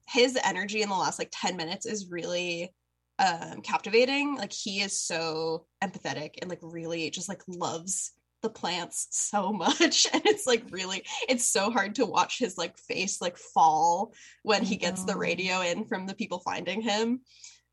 his 0.08 0.38
energy 0.44 0.82
in 0.82 0.88
the 0.88 0.94
last 0.94 1.18
like 1.18 1.30
10 1.32 1.56
minutes 1.56 1.86
is 1.86 2.10
really 2.10 2.72
um 3.18 3.62
captivating 3.62 4.36
like 4.36 4.52
he 4.52 4.80
is 4.80 5.00
so 5.00 5.64
empathetic 5.82 6.34
and 6.40 6.50
like 6.50 6.60
really 6.62 7.10
just 7.10 7.28
like 7.28 7.42
loves 7.48 8.12
the 8.42 8.50
plants 8.50 9.08
so 9.10 9.52
much. 9.64 10.06
And 10.12 10.22
it's 10.26 10.46
like 10.46 10.64
really 10.70 11.04
it's 11.28 11.48
so 11.48 11.70
hard 11.70 11.96
to 11.96 12.06
watch 12.06 12.38
his 12.38 12.56
like 12.56 12.78
face 12.78 13.20
like 13.20 13.36
fall 13.36 14.12
when 14.42 14.62
he 14.62 14.76
gets 14.76 15.04
the 15.04 15.16
radio 15.16 15.62
in 15.62 15.86
from 15.86 16.06
the 16.06 16.14
people 16.14 16.40
finding 16.40 16.80
him 16.80 17.20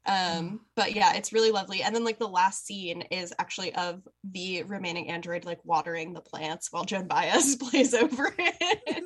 um 0.05 0.59
but 0.75 0.93
yeah 0.93 1.13
it's 1.13 1.31
really 1.31 1.51
lovely 1.51 1.81
and 1.81 1.95
then 1.95 2.03
like 2.03 2.19
the 2.19 2.27
last 2.27 2.65
scene 2.65 3.03
is 3.03 3.33
actually 3.39 3.73
of 3.75 4.01
the 4.31 4.63
remaining 4.63 5.09
android 5.09 5.45
like 5.45 5.59
watering 5.63 6.13
the 6.13 6.19
plants 6.19 6.67
while 6.71 6.83
joan 6.83 7.07
baez 7.07 7.55
plays 7.69 7.93
over 7.93 8.33
it 8.37 9.03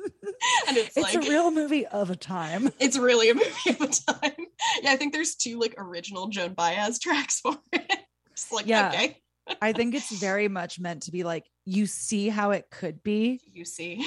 and 0.66 0.76
it's, 0.76 0.96
it's 0.96 1.14
like 1.14 1.14
a 1.14 1.28
real 1.28 1.50
movie 1.50 1.86
of 1.86 2.10
a 2.10 2.16
time. 2.16 2.70
it's 2.78 2.98
really 2.98 3.30
a 3.30 3.34
movie 3.34 3.70
of 3.70 3.80
a 3.80 3.88
time. 3.88 4.46
Yeah, 4.82 4.92
I 4.92 4.96
think 4.96 5.12
there's 5.12 5.34
two 5.34 5.58
like 5.58 5.74
original 5.78 6.28
Joan 6.28 6.54
Baez 6.54 6.98
tracks 7.02 7.40
for 7.40 7.56
it. 7.72 7.92
Just 8.36 8.52
like 8.52 8.66
Yeah. 8.66 8.88
okay, 8.88 9.16
I 9.62 9.72
think 9.72 9.94
it's 9.94 10.10
very 10.18 10.48
much 10.48 10.78
meant 10.78 11.04
to 11.04 11.12
be 11.12 11.24
like 11.24 11.46
you 11.64 11.86
see 11.86 12.28
how 12.28 12.50
it 12.52 12.66
could 12.70 13.02
be. 13.02 13.40
you 13.52 13.64
see. 13.64 14.06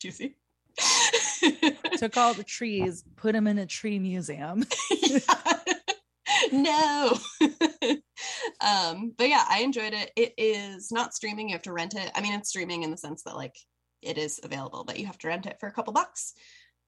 Juicy. 0.00 0.36
Took 1.96 2.16
all 2.16 2.34
the 2.34 2.44
trees, 2.44 3.04
put 3.16 3.32
them 3.32 3.46
in 3.46 3.58
a 3.58 3.66
tree 3.66 3.98
museum. 3.98 4.64
no. 6.52 7.18
um, 8.60 9.12
but 9.16 9.28
yeah, 9.28 9.44
I 9.48 9.62
enjoyed 9.62 9.94
it. 9.94 10.10
It 10.16 10.34
is 10.38 10.90
not 10.92 11.14
streaming, 11.14 11.48
you 11.48 11.54
have 11.54 11.62
to 11.62 11.72
rent 11.72 11.94
it. 11.94 12.10
I 12.14 12.20
mean, 12.20 12.34
it's 12.34 12.48
streaming 12.48 12.82
in 12.82 12.90
the 12.90 12.96
sense 12.96 13.22
that 13.24 13.36
like 13.36 13.54
it 14.02 14.18
is 14.18 14.40
available, 14.42 14.84
but 14.84 14.98
you 14.98 15.06
have 15.06 15.18
to 15.18 15.28
rent 15.28 15.46
it 15.46 15.56
for 15.60 15.68
a 15.68 15.72
couple 15.72 15.92
bucks. 15.92 16.34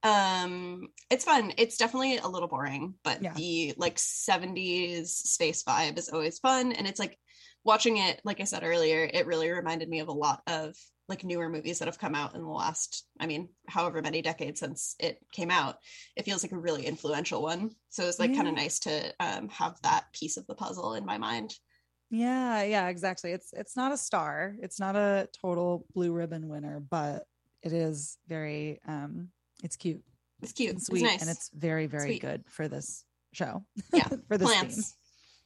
Um, 0.02 0.88
it's 1.10 1.24
fun. 1.24 1.52
It's 1.58 1.76
definitely 1.76 2.18
a 2.18 2.26
little 2.28 2.48
boring, 2.48 2.94
but 3.04 3.22
Yeah. 3.22 3.34
the 3.34 3.74
like 3.76 3.96
70s 3.96 5.06
space 5.06 5.62
vibe 5.62 5.98
is 5.98 6.08
always 6.08 6.38
fun. 6.38 6.72
And 6.72 6.86
it's 6.86 6.98
like 6.98 7.18
watching 7.64 7.98
it, 7.98 8.20
like 8.24 8.40
I 8.40 8.44
said 8.44 8.64
earlier, 8.64 9.08
it 9.12 9.26
really 9.26 9.50
reminded 9.50 9.88
me 9.88 10.00
of 10.00 10.08
a 10.08 10.12
lot 10.12 10.42
of 10.46 10.74
like 11.08 11.24
newer 11.24 11.48
movies 11.48 11.78
that 11.80 11.88
have 11.88 11.98
come 11.98 12.14
out 12.14 12.34
in 12.34 12.42
the 12.42 12.48
last, 12.48 13.06
I 13.18 13.26
mean, 13.26 13.48
however 13.68 14.00
many 14.02 14.22
decades 14.22 14.60
since 14.60 14.94
it 14.98 15.18
came 15.32 15.50
out. 15.50 15.76
It 16.16 16.24
feels 16.24 16.42
like 16.42 16.52
a 16.52 16.58
really 16.58 16.86
influential 16.86 17.42
one. 17.42 17.72
So 17.90 18.06
it's 18.06 18.18
like 18.20 18.34
kind 18.34 18.48
of 18.48 18.54
nice 18.54 18.78
to 18.80 19.12
um, 19.20 19.48
have 19.50 19.80
that 19.82 20.04
piece 20.12 20.36
of 20.36 20.46
the 20.46 20.54
puzzle 20.54 20.94
in 20.94 21.04
my 21.04 21.18
mind. 21.18 21.54
Yeah, 22.10 22.62
yeah, 22.62 22.88
exactly. 22.88 23.32
It's 23.32 23.52
it's 23.54 23.74
not 23.76 23.90
a 23.92 23.96
star. 23.96 24.54
It's 24.60 24.78
not 24.78 24.96
a 24.96 25.28
total 25.40 25.86
blue 25.94 26.12
ribbon 26.12 26.48
winner, 26.48 26.78
but 26.78 27.26
it 27.62 27.72
is 27.72 28.18
very 28.28 28.80
um 28.86 29.28
it's 29.64 29.76
cute 29.76 30.02
It's 30.42 30.52
cute. 30.52 30.70
and 30.70 30.76
It's 30.78 30.86
sweet 30.86 31.02
nice. 31.04 31.20
and 31.22 31.30
it's 31.30 31.50
very 31.54 31.86
very 31.86 32.10
Sweet. 32.10 32.20
good 32.22 32.44
for 32.48 32.68
this 32.68 33.04
show. 33.32 33.64
Yeah, 33.94 34.08
for 34.28 34.36
this 34.38 34.48
plants. 34.48 34.74
theme. 34.76 34.84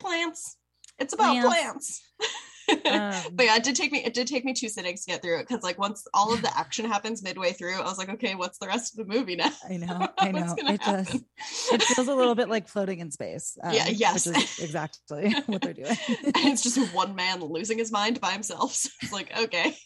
Plants. 0.00 0.56
It's 0.98 1.14
about 1.14 1.40
Plants. 1.40 1.46
plants. 1.46 2.02
Um, 2.68 3.22
but 3.32 3.46
yeah, 3.46 3.56
it 3.56 3.64
did 3.64 3.76
take 3.76 3.92
me 3.92 4.04
it 4.04 4.14
did 4.14 4.26
take 4.26 4.44
me 4.44 4.52
two 4.52 4.68
sittings 4.68 5.04
to 5.04 5.12
get 5.12 5.22
through 5.22 5.38
it 5.40 5.48
because 5.48 5.62
like 5.62 5.78
once 5.78 6.06
all 6.14 6.32
of 6.32 6.42
the 6.42 6.56
action 6.56 6.84
happens 6.84 7.22
midway 7.22 7.52
through, 7.52 7.74
I 7.74 7.82
was 7.82 7.98
like, 7.98 8.08
okay, 8.08 8.34
what's 8.34 8.58
the 8.58 8.66
rest 8.66 8.98
of 8.98 9.06
the 9.06 9.12
movie 9.12 9.36
now? 9.36 9.50
I 9.68 9.76
know, 9.76 10.08
I 10.18 10.32
know. 10.32 10.54
It 10.58 10.80
does. 10.80 11.06
happen? 11.06 11.24
It 11.72 11.82
feels 11.82 12.08
a 12.08 12.14
little 12.14 12.34
bit 12.34 12.48
like 12.48 12.68
floating 12.68 13.00
in 13.00 13.10
space. 13.10 13.56
um, 13.62 13.72
Yeah, 13.72 13.88
yes. 13.88 14.26
Exactly 14.26 15.32
what 15.46 15.62
they're 15.62 15.74
doing. 15.74 15.96
and 16.08 16.46
it's 16.46 16.62
just 16.62 16.94
one 16.94 17.14
man 17.14 17.40
losing 17.40 17.78
his 17.78 17.92
mind 17.92 18.20
by 18.20 18.32
himself. 18.32 18.72
So 18.74 18.90
it's 19.02 19.12
like, 19.12 19.36
okay, 19.38 19.76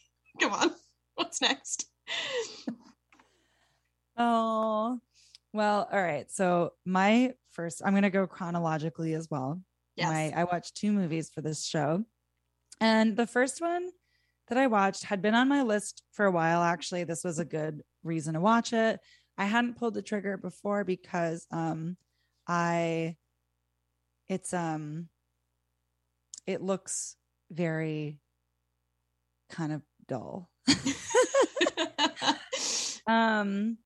come 0.41 0.53
on, 0.53 0.73
what's 1.15 1.41
next? 1.41 1.87
Oh, 4.17 5.01
well, 5.53 5.89
all 5.91 6.03
right. 6.03 6.31
So 6.31 6.73
my 6.85 7.35
first, 7.53 7.83
I'm 7.85 7.93
going 7.93 8.03
to 8.03 8.11
go 8.11 8.27
chronologically 8.27 9.15
as 9.15 9.29
well. 9.31 9.61
Yes. 9.97 10.09
My, 10.09 10.41
I 10.41 10.45
watched 10.45 10.77
two 10.77 10.93
movies 10.93 11.31
for 11.35 11.41
this 11.41 11.65
show. 11.65 12.05
And 12.81 13.17
the 13.17 13.27
first 13.27 13.61
one 13.61 13.91
that 14.49 14.59
I 14.59 14.67
watched 14.67 15.05
had 15.05 15.23
been 15.23 15.35
on 15.35 15.49
my 15.49 15.63
list 15.63 16.03
for 16.13 16.25
a 16.27 16.31
while. 16.31 16.63
Actually, 16.63 17.05
this 17.05 17.25
was 17.25 17.39
a 17.39 17.45
good 17.45 17.83
reason 18.03 18.35
to 18.35 18.41
watch 18.41 18.73
it. 18.73 19.01
I 19.39 19.45
hadn't 19.45 19.79
pulled 19.79 19.95
the 19.95 20.03
trigger 20.03 20.37
before 20.37 20.85
because 20.85 21.47
um 21.51 21.97
I 22.47 23.17
it's 24.29 24.53
um 24.53 25.09
it 26.47 26.63
looks 26.63 27.17
very 27.51 28.19
kind 29.51 29.73
of 29.73 29.83
dull. 30.09 30.51
um 33.07 33.79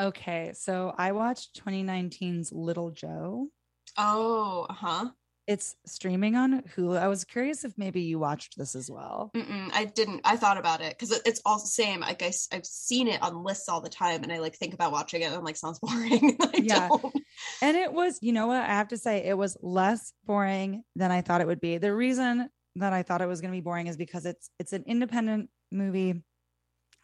okay, 0.00 0.52
so 0.54 0.94
I 0.96 1.12
watched 1.12 1.60
2019's 1.64 2.52
Little 2.52 2.90
Joe. 2.90 3.48
oh, 3.96 4.66
uh 4.68 4.72
huh. 4.72 5.10
It's 5.46 5.76
streaming 5.86 6.34
on 6.34 6.62
Hulu. 6.76 6.98
I 6.98 7.06
was 7.06 7.24
curious 7.24 7.64
if 7.64 7.78
maybe 7.78 8.00
you 8.00 8.18
watched 8.18 8.58
this 8.58 8.74
as 8.74 8.90
well. 8.90 9.30
Mm-mm, 9.36 9.70
I 9.72 9.84
didn't. 9.84 10.22
I 10.24 10.36
thought 10.36 10.58
about 10.58 10.80
it 10.80 10.98
because 10.98 11.20
it's 11.24 11.40
all 11.46 11.60
the 11.60 11.66
same. 11.68 12.00
Like 12.00 12.20
I, 12.22 12.32
have 12.50 12.66
seen 12.66 13.06
it 13.06 13.22
on 13.22 13.44
lists 13.44 13.68
all 13.68 13.80
the 13.80 13.88
time, 13.88 14.24
and 14.24 14.32
I 14.32 14.38
like 14.38 14.56
think 14.56 14.74
about 14.74 14.90
watching 14.90 15.22
it. 15.22 15.26
and 15.26 15.34
I'm 15.36 15.44
like, 15.44 15.56
sounds 15.56 15.78
boring. 15.82 16.36
Yeah. 16.54 16.88
don't. 16.88 17.14
And 17.62 17.76
it 17.76 17.92
was, 17.92 18.18
you 18.22 18.32
know 18.32 18.48
what? 18.48 18.62
I 18.62 18.66
have 18.74 18.88
to 18.88 18.98
say, 18.98 19.24
it 19.24 19.38
was 19.38 19.56
less 19.62 20.12
boring 20.24 20.82
than 20.96 21.12
I 21.12 21.20
thought 21.20 21.40
it 21.40 21.46
would 21.46 21.60
be. 21.60 21.78
The 21.78 21.94
reason 21.94 22.48
that 22.76 22.92
I 22.92 23.04
thought 23.04 23.22
it 23.22 23.28
was 23.28 23.40
going 23.40 23.52
to 23.52 23.56
be 23.56 23.62
boring 23.62 23.86
is 23.86 23.96
because 23.96 24.26
it's 24.26 24.50
it's 24.58 24.72
an 24.72 24.82
independent 24.86 25.48
movie 25.70 26.24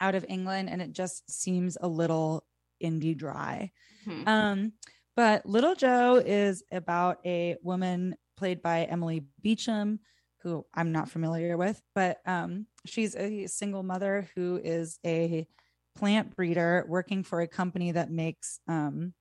out 0.00 0.16
of 0.16 0.26
England, 0.28 0.68
and 0.68 0.82
it 0.82 0.92
just 0.92 1.30
seems 1.30 1.78
a 1.80 1.86
little 1.86 2.44
indie 2.82 3.16
dry. 3.16 3.70
Mhm. 4.04 4.26
Um, 4.26 4.72
but 5.14 5.46
Little 5.46 5.74
Joe 5.74 6.16
is 6.24 6.64
about 6.72 7.18
a 7.24 7.56
woman 7.62 8.16
played 8.42 8.60
by 8.60 8.82
Emily 8.82 9.24
Beecham, 9.40 10.00
who 10.42 10.66
I'm 10.74 10.90
not 10.90 11.08
familiar 11.08 11.56
with, 11.56 11.80
but 11.94 12.18
um, 12.26 12.66
she's 12.84 13.14
a 13.14 13.46
single 13.46 13.84
mother 13.84 14.28
who 14.34 14.60
is 14.64 14.98
a 15.06 15.46
plant 15.94 16.34
breeder 16.34 16.84
working 16.88 17.22
for 17.22 17.40
a 17.40 17.46
company 17.46 17.92
that 17.92 18.10
makes 18.10 18.58
um, 18.66 19.14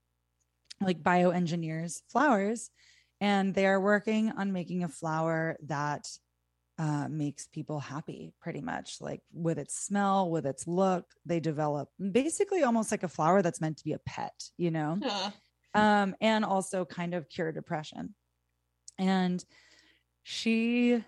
like 0.81 1.03
bioengineers 1.03 2.01
flowers. 2.11 2.71
And 3.19 3.53
they 3.53 3.67
are 3.67 3.79
working 3.79 4.31
on 4.31 4.53
making 4.53 4.83
a 4.83 4.89
flower 4.89 5.55
that 5.67 6.07
uh, 6.79 7.07
makes 7.07 7.45
people 7.45 7.79
happy, 7.79 8.33
pretty 8.41 8.61
much 8.61 8.97
like 9.01 9.21
with 9.31 9.59
its 9.59 9.79
smell, 9.79 10.31
with 10.31 10.47
its 10.47 10.65
look. 10.65 11.05
They 11.27 11.39
develop 11.39 11.89
basically 12.11 12.63
almost 12.63 12.89
like 12.89 13.03
a 13.03 13.07
flower 13.07 13.43
that's 13.43 13.61
meant 13.61 13.77
to 13.77 13.83
be 13.83 13.93
a 13.93 13.99
pet, 13.99 14.33
you 14.57 14.71
know? 14.71 14.97
Uh, 15.05 15.29
um, 15.75 16.15
and 16.19 16.43
also 16.43 16.85
kind 16.85 17.13
of 17.13 17.29
cure 17.29 17.51
depression. 17.51 18.15
And 18.97 19.43
she 20.23 21.03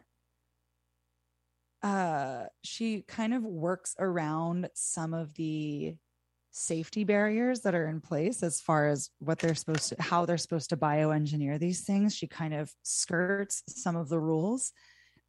uh 1.82 2.44
she 2.64 3.02
kind 3.02 3.34
of 3.34 3.44
works 3.44 3.96
around 4.00 4.70
some 4.74 5.14
of 5.14 5.34
the 5.36 5.96
safety 6.52 7.04
barriers 7.04 7.62
that 7.62 7.76
are 7.76 7.88
in 7.88 8.00
place 8.00 8.42
as 8.42 8.62
far 8.62 8.88
as 8.88 9.10
what 9.20 9.38
they're 9.40 9.56
supposed 9.56 9.90
to 9.90 9.96
how 10.02 10.26
they're 10.26 10.38
supposed 10.38 10.70
to 10.70 10.78
bioengineer 10.78 11.60
these 11.60 11.82
things 11.82 12.16
she 12.16 12.26
kind 12.26 12.54
of 12.54 12.72
skirts 12.84 13.64
some 13.68 13.96
of 13.96 14.08
the 14.08 14.20
rules 14.20 14.72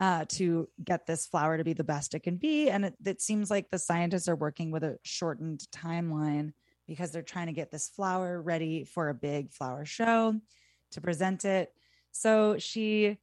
uh, 0.01 0.25
to 0.29 0.69
get 0.83 1.07
this 1.07 1.27
flower 1.27 1.57
to 1.57 1.65
be 1.65 1.73
the 1.73 1.83
best 1.83 2.15
it 2.15 2.23
can 2.23 2.37
be 2.37 2.69
and 2.69 2.85
it, 2.85 2.95
it 3.05 3.21
seems 3.21 3.51
like 3.51 3.69
the 3.71 3.79
scientists 3.79 4.29
are 4.29 4.37
working 4.37 4.71
with 4.71 4.85
a 4.85 4.97
shortened 5.03 5.65
timeline 5.73 6.53
because 6.87 7.11
they're 7.11 7.23
trying 7.23 7.47
to 7.47 7.53
get 7.53 7.71
this 7.71 7.89
flower 7.89 8.41
ready 8.41 8.85
for 8.85 9.09
a 9.09 9.15
big 9.15 9.53
flower 9.53 9.85
show 9.85 10.35
to 10.93 11.01
present 11.01 11.45
it. 11.45 11.73
So 12.15 12.59
she 12.59 13.19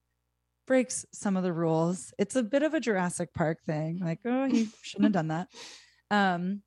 breaks 0.68 1.06
some 1.14 1.38
of 1.38 1.44
the 1.44 1.54
rules. 1.54 2.14
It's 2.20 2.36
a 2.36 2.44
bit 2.44 2.62
of 2.62 2.74
a 2.74 2.80
Jurassic 2.80 3.34
Park 3.34 3.64
thing. 3.66 4.00
Like, 4.04 4.20
oh, 4.26 4.46
he 4.46 4.68
shouldn't 4.82 5.06
have 5.06 5.14
done 5.14 5.30
that. 5.30 5.48
Um, 6.12 6.62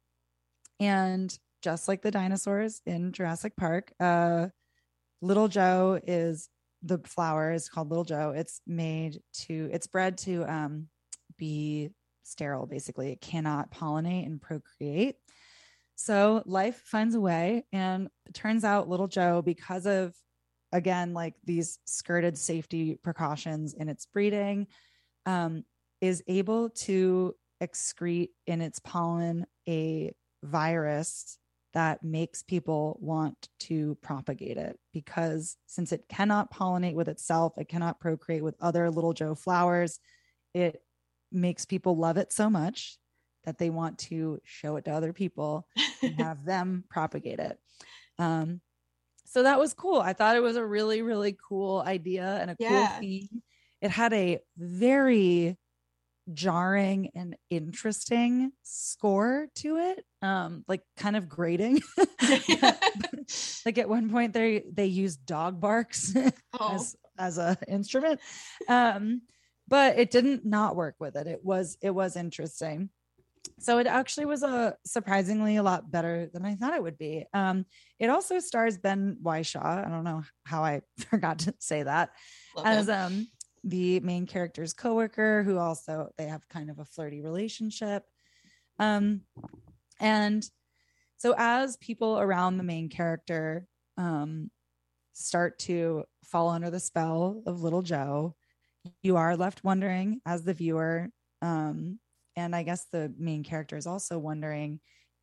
and 0.80 1.36
just 1.62 1.86
like 1.86 2.02
the 2.02 2.10
dinosaurs 2.10 2.80
in 2.86 3.12
Jurassic 3.12 3.54
Park, 3.56 3.92
uh, 4.00 4.48
Little 5.20 5.48
Joe 5.48 6.00
is 6.06 6.48
the 6.82 6.98
flower 7.04 7.52
is 7.52 7.68
called 7.68 7.90
Little 7.90 8.04
Joe. 8.04 8.32
It's 8.34 8.60
made 8.66 9.20
to, 9.44 9.68
it's 9.72 9.86
bred 9.86 10.18
to 10.18 10.44
um, 10.44 10.88
be 11.36 11.90
sterile, 12.22 12.66
basically. 12.66 13.12
It 13.12 13.20
cannot 13.20 13.70
pollinate 13.70 14.26
and 14.26 14.40
procreate. 14.40 15.16
So 15.94 16.42
life 16.46 16.82
finds 16.86 17.14
a 17.14 17.20
way. 17.20 17.64
And 17.72 18.08
it 18.26 18.34
turns 18.34 18.64
out 18.64 18.88
Little 18.88 19.08
Joe, 19.08 19.42
because 19.42 19.86
of, 19.86 20.14
again, 20.74 21.14
like 21.14 21.34
these 21.44 21.78
skirted 21.86 22.36
safety 22.36 22.98
precautions 23.02 23.72
in 23.74 23.88
its 23.88 24.04
breeding, 24.06 24.66
um, 25.24 25.64
is 26.00 26.22
able 26.26 26.68
to 26.68 27.34
excrete 27.62 28.30
in 28.46 28.60
its 28.60 28.80
pollen 28.80 29.46
a 29.68 30.12
virus 30.42 31.38
that 31.72 32.02
makes 32.02 32.42
people 32.42 32.98
want 33.00 33.48
to 33.58 33.96
propagate 34.02 34.56
it 34.56 34.78
because 34.92 35.56
since 35.66 35.92
it 35.92 36.04
cannot 36.08 36.52
pollinate 36.52 36.94
with 36.94 37.08
itself, 37.08 37.54
it 37.56 37.68
cannot 37.68 38.00
procreate 38.00 38.44
with 38.44 38.54
other 38.60 38.90
little 38.90 39.12
Joe 39.12 39.34
flowers, 39.34 39.98
it 40.52 40.82
makes 41.32 41.64
people 41.64 41.96
love 41.96 42.16
it 42.16 42.32
so 42.32 42.50
much 42.50 42.98
that 43.44 43.58
they 43.58 43.70
want 43.70 43.98
to 43.98 44.40
show 44.44 44.76
it 44.76 44.84
to 44.84 44.92
other 44.92 45.12
people 45.12 45.66
and 46.02 46.14
have 46.20 46.44
them 46.44 46.84
propagate 46.88 47.38
it. 47.40 47.58
Um, 48.18 48.60
so 49.34 49.42
that 49.42 49.58
was 49.58 49.74
cool. 49.74 49.98
I 50.00 50.12
thought 50.12 50.36
it 50.36 50.42
was 50.44 50.54
a 50.54 50.64
really, 50.64 51.02
really 51.02 51.36
cool 51.48 51.82
idea 51.84 52.38
and 52.40 52.52
a 52.52 52.56
Yeah. 52.56 52.68
cool 52.68 52.86
theme. 53.00 53.42
It 53.80 53.90
had 53.90 54.12
a 54.12 54.38
very 54.56 55.58
jarring 56.32 57.10
and 57.16 57.36
interesting 57.50 58.50
score 58.62 59.46
to 59.54 59.76
it 59.76 60.06
um 60.22 60.64
like 60.66 60.80
kind 60.96 61.16
of 61.16 61.28
grating 61.28 61.78
like 63.66 63.76
at 63.76 63.86
one 63.90 64.08
point 64.08 64.32
they 64.32 64.64
they 64.72 64.86
used 64.86 65.26
dog 65.26 65.60
barks 65.60 66.16
oh, 66.58 66.72
as 66.72 66.96
as 67.18 67.36
a 67.36 67.58
instrument 67.68 68.18
um 68.68 69.20
but 69.68 69.98
it 69.98 70.10
didn't 70.10 70.46
not 70.46 70.76
work 70.76 70.94
with 70.98 71.14
it 71.14 71.26
it 71.26 71.44
was 71.44 71.76
it 71.82 71.90
was 71.90 72.16
interesting 72.16 72.88
so 73.58 73.78
it 73.78 73.86
actually 73.86 74.26
was 74.26 74.42
a 74.42 74.76
surprisingly 74.84 75.56
a 75.56 75.62
lot 75.62 75.90
better 75.90 76.28
than 76.32 76.44
i 76.44 76.54
thought 76.54 76.74
it 76.74 76.82
would 76.82 76.98
be. 76.98 77.24
Um 77.32 77.66
it 77.98 78.10
also 78.10 78.38
stars 78.38 78.78
ben 78.78 79.16
whishaw 79.22 79.84
i 79.86 79.88
don't 79.88 80.04
know 80.04 80.22
how 80.44 80.62
i 80.64 80.82
forgot 81.10 81.40
to 81.40 81.54
say 81.58 81.82
that. 81.82 82.10
Love 82.56 82.66
as 82.66 82.88
um 82.88 83.28
the 83.62 84.00
main 84.00 84.26
character's 84.26 84.74
coworker 84.74 85.42
who 85.42 85.58
also 85.58 86.10
they 86.18 86.26
have 86.26 86.48
kind 86.48 86.70
of 86.70 86.78
a 86.78 86.84
flirty 86.84 87.22
relationship. 87.22 88.04
Um 88.78 89.22
and 90.00 90.48
so 91.16 91.34
as 91.38 91.76
people 91.78 92.18
around 92.18 92.56
the 92.58 92.64
main 92.64 92.88
character 92.88 93.66
um 93.96 94.50
start 95.12 95.58
to 95.60 96.04
fall 96.24 96.48
under 96.48 96.70
the 96.70 96.80
spell 96.80 97.42
of 97.46 97.62
little 97.62 97.82
joe 97.82 98.34
you 99.02 99.16
are 99.16 99.36
left 99.36 99.62
wondering 99.62 100.20
as 100.26 100.42
the 100.42 100.52
viewer 100.52 101.08
um 101.40 102.00
and 102.36 102.54
i 102.54 102.62
guess 102.62 102.86
the 102.92 103.12
main 103.18 103.42
character 103.42 103.76
is 103.76 103.86
also 103.86 104.18
wondering 104.18 104.80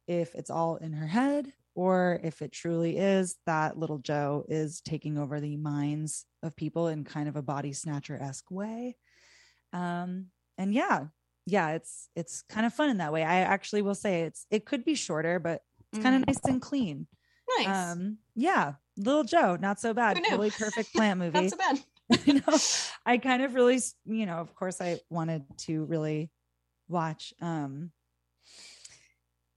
if 0.08 0.34
it's 0.36 0.50
all 0.50 0.78
in 0.78 0.94
her 0.94 1.08
head 1.08 1.52
or 1.76 2.20
if 2.24 2.42
it 2.42 2.52
truly 2.52 2.98
is 2.98 3.38
that 3.46 3.78
little 3.78 4.00
Joe 4.00 4.44
is 4.50 4.82
taking 4.82 5.18
over 5.18 5.40
the 5.40 5.56
minds 5.56 6.26
of 6.44 6.56
people 6.56 6.90
in 6.90 7.06
kind 7.06 7.30
of 7.30 7.38
a 7.38 7.42
body 7.42 7.72
snatcher 7.72 8.18
esque 8.22 8.52
way. 8.52 8.98
Um, 9.72 10.28
and 10.58 10.74
yeah, 10.74 11.06
yeah, 11.46 11.72
it's 11.72 12.10
it's 12.16 12.42
kind 12.50 12.66
of 12.66 12.74
fun 12.74 12.90
in 12.90 12.98
that 12.98 13.14
way. 13.14 13.24
I 13.24 13.38
actually 13.38 13.84
will 13.84 13.96
say 13.96 14.24
it's 14.24 14.46
it 14.52 14.66
could 14.66 14.84
be 14.84 14.96
shorter, 14.96 15.40
but 15.40 15.62
it's 15.94 16.04
kind 16.04 16.16
of 16.16 16.24
Mm. 16.24 16.28
nice 16.28 16.40
and 16.46 16.62
clean. 16.62 17.08
Nice. 17.58 17.68
Um, 17.94 18.18
yeah, 18.36 18.74
little 18.98 19.24
Joe, 19.24 19.58
not 19.60 19.80
so 19.80 19.94
bad. 19.94 20.22
Totally 20.24 20.52
perfect 20.52 20.94
plant 20.96 21.20
movie. 21.20 21.42
Not 21.42 21.52
so 21.52 21.58
bad. 21.58 21.80
you 22.26 22.34
know, 22.34 22.58
I 23.06 23.18
kind 23.18 23.44
of 23.44 23.56
really, 23.56 23.80
you 24.06 24.26
know, 24.26 24.38
of 24.38 24.54
course, 24.56 24.82
I 24.82 25.00
wanted 25.10 25.46
to 25.60 25.86
really 25.86 26.30
watch. 26.92 27.34
Um, 27.42 27.92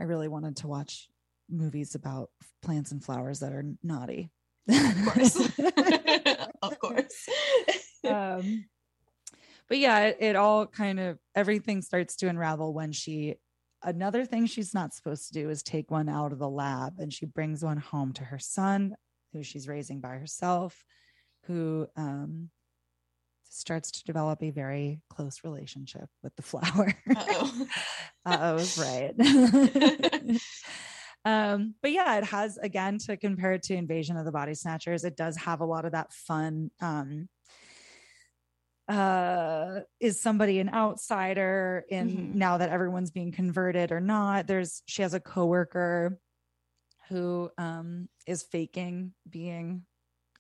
I 0.01 0.05
really 0.05 0.29
wanted 0.29 0.57
to 0.59 0.69
watch 0.69 1.09
movies 1.49 1.95
about 1.95 2.31
plants 2.63 2.93
and 2.93 3.03
flowers 3.03 3.41
that 3.41 3.53
are 3.53 3.65
naughty. 3.83 4.31
Of 4.69 5.05
course. 5.07 5.59
of 6.63 6.79
course. 6.79 7.29
um, 8.09 8.65
but 9.69 9.79
yeah, 9.79 10.07
it, 10.07 10.17
it 10.21 10.37
all 10.37 10.67
kind 10.67 11.01
of 11.01 11.19
everything 11.35 11.83
starts 11.83 12.17
to 12.17 12.29
unravel 12.29 12.73
when 12.73 12.93
she. 12.93 13.37
Another 13.83 14.25
thing 14.25 14.47
she's 14.47 14.73
not 14.73 14.95
supposed 14.95 15.27
to 15.27 15.35
do 15.35 15.51
is 15.51 15.63
take 15.63 15.91
one 15.91 16.09
out 16.09 16.33
of 16.33 16.39
the 16.39 16.49
lab, 16.49 16.95
and 16.99 17.13
she 17.13 17.27
brings 17.27 17.63
one 17.63 17.77
home 17.77 18.15
to 18.15 18.25
her 18.25 18.39
son, 18.39 18.95
who 19.35 19.43
she's 19.43 19.69
raising 19.69 20.01
by 20.01 20.17
herself, 20.17 20.83
who 21.47 21.87
um, 21.95 22.49
starts 23.55 23.91
to 23.93 24.05
develop 24.05 24.43
a 24.43 24.51
very 24.51 25.01
close 25.11 25.45
relationship 25.45 26.09
with 26.23 26.35
the 26.37 26.43
flower. 26.43 26.93
Oh, 28.27 28.67
right. 28.79 29.15
um, 31.25 31.75
but 31.81 31.93
yeah, 31.93 32.17
it 32.19 32.25
has 32.25 32.59
again 32.59 32.99
to 33.07 33.17
compare 33.17 33.53
it 33.53 33.63
to 33.65 33.75
Invasion 33.75 34.17
of 34.17 34.25
the 34.25 34.33
Body 34.33 34.55
Snatchers, 34.55 35.05
it 35.05 35.17
does 35.17 35.37
have 35.37 35.61
a 35.61 35.65
lot 35.67 35.85
of 35.85 35.93
that 35.93 36.13
fun. 36.13 36.71
Um, 36.81 37.29
uh 38.87 39.81
is 39.99 40.21
somebody 40.21 40.59
an 40.59 40.69
outsider 40.69 41.87
in 41.89 42.09
Mhm. 42.11 42.35
now 42.35 42.59
that 42.59 42.69
everyone's 42.69 43.11
being 43.11 43.33
converted 43.33 43.93
or 43.93 44.01
not 44.01 44.47
there's 44.47 44.83
she 44.85 45.01
has 45.01 45.15
a 45.15 45.21
coworker 45.21 46.19
who 47.09 47.51
um 47.57 48.11
is 48.27 48.43
faking 48.43 49.15
being 49.29 49.87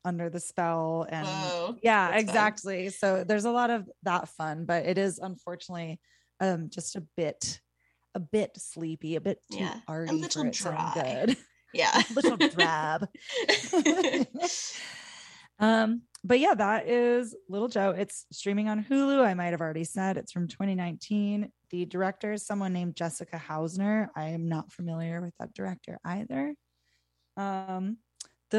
under 0.05 0.29
the 0.29 0.41
spell 0.41 1.07
and 1.09 1.27
Whoa. 1.27 1.77
yeah 1.83 2.11
that's 2.11 2.15
fun. 2.25 2.29
exactly 2.29 2.89
so 2.91 3.25
there's 3.25 3.45
a 3.47 3.51
lot 3.51 3.71
of 3.71 3.89
that 4.03 4.29
fun 4.29 4.65
but 4.67 4.85
it 4.85 4.99
is 4.99 5.19
unfortunately 5.19 5.99
um 6.41 6.69
just 6.71 6.97
a 6.97 7.03
bit 7.17 7.61
a 8.15 8.21
bit 8.21 8.51
sleepy 8.57 9.17
a 9.17 9.21
bit 9.21 9.39
too 9.51 9.59
Yeah, 9.59 9.77
a 9.89 10.13
little 10.13 10.51
dry. 10.51 10.93
good 10.95 11.37
Yeah. 11.73 11.99
a 11.99 12.05
little 12.15 12.37
drab 12.37 13.09
um 15.59 16.03
but 16.23 16.41
yeah 16.41 16.55
that 16.55 16.89
is 16.89 17.35
little 17.49 17.69
joe 17.69 17.91
it's 17.97 18.27
streaming 18.33 18.69
on 18.69 18.85
hulu 18.85 19.25
i 19.25 19.35
might 19.35 19.51
have 19.53 19.61
already 19.61 19.85
said 19.85 20.17
it's 20.17 20.33
from 20.33 20.49
2019 20.49 21.51
the 21.71 21.85
director 21.87 22.33
is 22.33 22.45
someone 22.47 22.73
named 22.73 22.95
jessica 22.97 23.41
hausner 23.49 24.09
i 24.17 24.27
am 24.29 24.49
not 24.49 24.71
familiar 24.73 25.21
with 25.21 25.33
that 25.39 25.53
director 25.55 25.99
either 26.05 26.55
um 27.37 27.97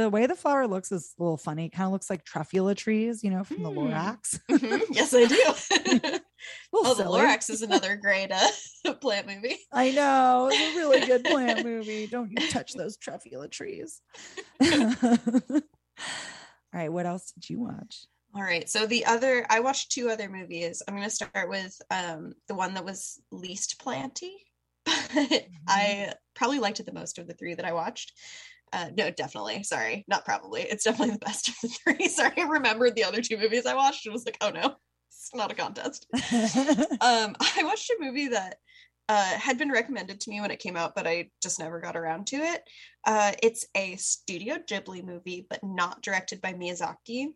the 0.02 0.10
way 0.10 0.26
the 0.26 0.36
flower 0.36 0.68
looks 0.68 0.92
is 0.92 1.14
a 1.18 1.24
little 1.24 1.38
funny. 1.38 1.68
It 1.68 1.70
kind 1.72 1.86
of 1.86 1.94
looks 1.94 2.10
like 2.10 2.26
truffula 2.26 2.76
trees, 2.76 3.24
you 3.24 3.30
know, 3.30 3.44
from 3.46 3.64
the 3.64 3.70
Hmm. 3.70 3.78
Lorax. 3.80 4.40
Mhm. 4.50 4.82
Yes, 4.92 5.14
I 5.14 5.26
do. 5.26 6.20
Oh, 6.74 6.94
the. 6.94 7.06
Lorax 7.06 7.50
is 7.50 7.62
another 7.64 7.96
great 8.02 8.32
uh, 8.32 8.94
plant 8.96 9.26
movie. 9.26 9.58
I 9.72 9.92
know. 9.92 10.50
It's 10.52 10.76
a 10.76 10.78
really 10.78 11.00
good 11.06 11.24
plant 11.24 11.64
movie. 11.66 12.06
Don't 12.08 12.30
you 12.30 12.48
touch 12.50 12.74
those 12.74 12.98
truffula 12.98 13.50
trees. 13.50 14.02
All 14.62 15.62
right. 16.74 16.92
What 16.92 17.06
else 17.06 17.32
did 17.32 17.50
you 17.50 17.62
watch? 17.62 18.06
All 18.36 18.44
right. 18.44 18.70
So 18.70 18.86
the 18.86 19.06
other, 19.06 19.46
I 19.50 19.62
watched 19.62 19.92
two 19.92 20.10
other 20.10 20.30
movies. 20.30 20.84
I'm 20.88 20.96
going 20.96 21.08
to 21.08 21.16
start 21.16 21.50
with 21.50 21.76
um, 21.90 22.34
the 22.48 22.56
one 22.56 22.74
that 22.74 22.86
was 22.86 23.20
least 23.32 23.80
planty, 23.80 24.36
but 24.86 25.48
I 25.68 26.14
probably 26.36 26.60
liked 26.60 26.80
it 26.80 26.86
the 26.86 26.94
most 26.94 27.18
of 27.18 27.28
the 27.28 27.34
three 27.34 27.56
that 27.56 27.66
I 27.66 27.72
watched. 27.74 28.12
Uh, 28.74 28.90
no, 28.98 29.10
definitely. 29.12 29.64
Sorry, 29.64 30.04
not 30.08 30.26
probably. 30.26 30.62
It's 30.64 30.84
definitely 30.84 31.14
the 31.14 31.26
best 31.26 31.48
of 31.50 31.56
the 31.62 31.68
three. 31.70 32.08
Sorry, 32.10 32.34
I 32.38 32.44
remembered 32.44 32.96
the 32.96 33.04
other 33.04 33.22
two 33.22 33.38
movies 33.38 33.66
I 33.66 33.76
watched 33.76 34.06
and 34.06 34.14
was 34.14 34.26
like, 34.26 34.38
oh 34.42 34.50
no, 34.50 34.76
it's 35.10 35.32
not 35.34 35.52
a 35.52 35.56
contest. 35.56 36.08
um, 36.14 37.36
I 37.40 37.62
watched 37.64 37.90
a 37.90 37.98
movie 38.00 38.30
that 38.30 38.58
uh, 39.08 39.38
had 39.38 39.58
been 39.58 39.72
recommended 39.72 40.20
to 40.20 40.30
me 40.30 40.42
when 40.42 40.52
it 40.52 40.60
came 40.60 40.76
out, 40.76 40.94
but 40.96 41.08
I 41.08 41.30
just 41.42 41.60
never 41.60 41.80
got 41.80 41.96
around 41.96 42.28
to 42.28 42.38
it. 42.38 42.62
Uh, 43.06 43.34
it's 43.44 43.66
a 43.76 43.96
Studio 43.98 44.58
Ghibli 44.68 45.04
movie, 45.06 45.46
but 45.50 45.64
not 45.64 46.02
directed 46.02 46.42
by 46.42 46.54
Miyazaki. 46.54 47.28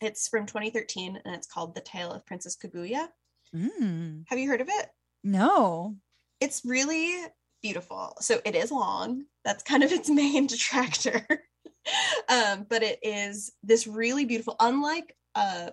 It's 0.00 0.28
from 0.28 0.46
2013 0.46 1.20
and 1.24 1.34
it's 1.34 1.46
called 1.46 1.74
The 1.74 1.80
Tale 1.82 2.12
of 2.12 2.24
Princess 2.24 2.56
Kaguya. 2.56 3.08
Mm, 3.54 4.24
Have 4.28 4.38
you 4.38 4.48
heard 4.48 4.60
of 4.60 4.68
it? 4.70 4.88
no. 5.24 5.96
It's 6.40 6.62
really 6.64 7.16
beautiful. 7.62 8.14
So 8.20 8.40
it 8.44 8.54
is 8.54 8.70
long. 8.70 9.24
That's 9.44 9.62
kind 9.62 9.82
of 9.82 9.92
its 9.92 10.08
main 10.22 10.46
detractor. 10.46 11.26
um, 12.28 12.66
but 12.68 12.82
it 12.82 12.98
is 13.02 13.52
this 13.62 13.86
really 13.86 14.24
beautiful, 14.24 14.56
unlike 14.60 15.14
uh 15.34 15.70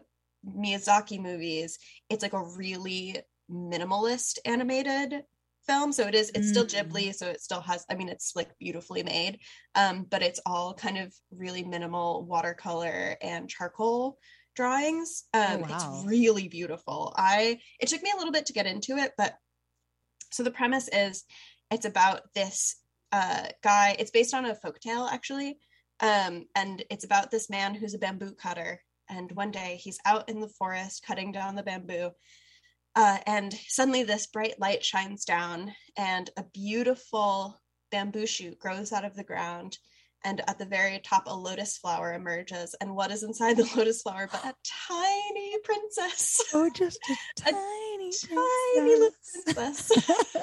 Miyazaki 0.47 1.19
movies, 1.19 1.79
it's 2.09 2.21
like 2.21 2.33
a 2.33 2.43
really 2.57 3.17
minimalist 3.51 4.37
animated 4.45 5.23
film. 5.65 5.91
So 5.91 6.07
it 6.07 6.15
is 6.15 6.31
it's 6.35 6.49
still 6.49 6.65
Mm. 6.65 6.89
Ghibli, 6.89 7.15
so 7.15 7.27
it 7.27 7.41
still 7.41 7.61
has 7.61 7.85
I 7.89 7.95
mean 7.95 8.09
it's 8.09 8.35
like 8.35 8.57
beautifully 8.59 9.03
made. 9.03 9.39
Um, 9.73 10.05
but 10.09 10.21
it's 10.21 10.39
all 10.45 10.73
kind 10.73 10.97
of 10.97 11.13
really 11.31 11.63
minimal 11.63 12.25
watercolor 12.25 13.17
and 13.21 13.49
charcoal 13.49 14.17
drawings. 14.55 15.23
Um 15.33 15.61
wow. 15.61 15.67
it's 15.71 16.05
really 16.05 16.47
beautiful. 16.47 17.13
I 17.17 17.59
it 17.79 17.87
took 17.87 18.03
me 18.03 18.11
a 18.13 18.17
little 18.17 18.33
bit 18.33 18.45
to 18.47 18.53
get 18.53 18.67
into 18.67 18.97
it, 18.97 19.13
but 19.17 19.35
so 20.31 20.43
the 20.43 20.51
premise 20.51 20.89
is 20.89 21.23
it's 21.71 21.85
about 21.85 22.21
this 22.33 22.77
uh, 23.11 23.47
guy 23.63 23.95
it's 23.99 24.11
based 24.11 24.33
on 24.33 24.45
a 24.45 24.55
folk 24.55 24.79
tale 24.79 25.07
actually 25.11 25.57
um, 26.01 26.45
and 26.55 26.83
it's 26.89 27.05
about 27.05 27.31
this 27.31 27.49
man 27.49 27.73
who's 27.73 27.93
a 27.93 27.99
bamboo 27.99 28.33
cutter 28.33 28.81
and 29.09 29.31
one 29.33 29.51
day 29.51 29.79
he's 29.81 29.99
out 30.05 30.27
in 30.29 30.39
the 30.39 30.49
forest 30.49 31.03
cutting 31.05 31.31
down 31.31 31.55
the 31.55 31.63
bamboo 31.63 32.09
uh, 32.95 33.17
and 33.25 33.53
suddenly 33.67 34.03
this 34.03 34.27
bright 34.27 34.59
light 34.59 34.83
shines 34.83 35.25
down 35.25 35.73
and 35.97 36.29
a 36.37 36.43
beautiful 36.53 37.59
bamboo 37.91 38.25
shoot 38.25 38.57
grows 38.59 38.91
out 38.91 39.05
of 39.05 39.15
the 39.15 39.23
ground 39.23 39.77
and 40.25 40.41
at 40.47 40.57
the 40.57 40.65
very 40.65 40.99
top 40.99 41.23
a 41.27 41.33
lotus 41.33 41.77
flower 41.77 42.13
emerges 42.13 42.75
and 42.81 42.93
what 42.93 43.11
is 43.11 43.23
inside 43.23 43.55
the 43.55 43.69
lotus 43.77 44.01
flower 44.01 44.27
but 44.31 44.43
a 44.43 44.53
tiny 44.87 45.55
princess? 45.63 46.41
Oh, 46.53 46.69
just 46.75 46.99
a 47.09 47.13
A 47.47 47.51
tiny, 47.51 47.57
tiny 47.57 47.84
little 48.75 49.09
princess. 49.55 49.91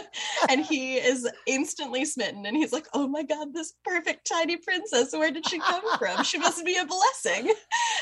and 0.48 0.64
he 0.64 0.94
is 0.96 1.28
instantly 1.46 2.04
smitten 2.04 2.46
and 2.46 2.56
he's 2.56 2.72
like, 2.72 2.86
Oh 2.94 3.06
my 3.06 3.22
god, 3.22 3.52
this 3.54 3.74
perfect 3.84 4.26
tiny 4.30 4.56
princess, 4.56 5.12
where 5.12 5.30
did 5.30 5.48
she 5.48 5.58
come 5.58 5.82
from? 5.98 6.24
She 6.24 6.38
must 6.38 6.64
be 6.64 6.76
a 6.76 6.84
blessing. 6.84 7.52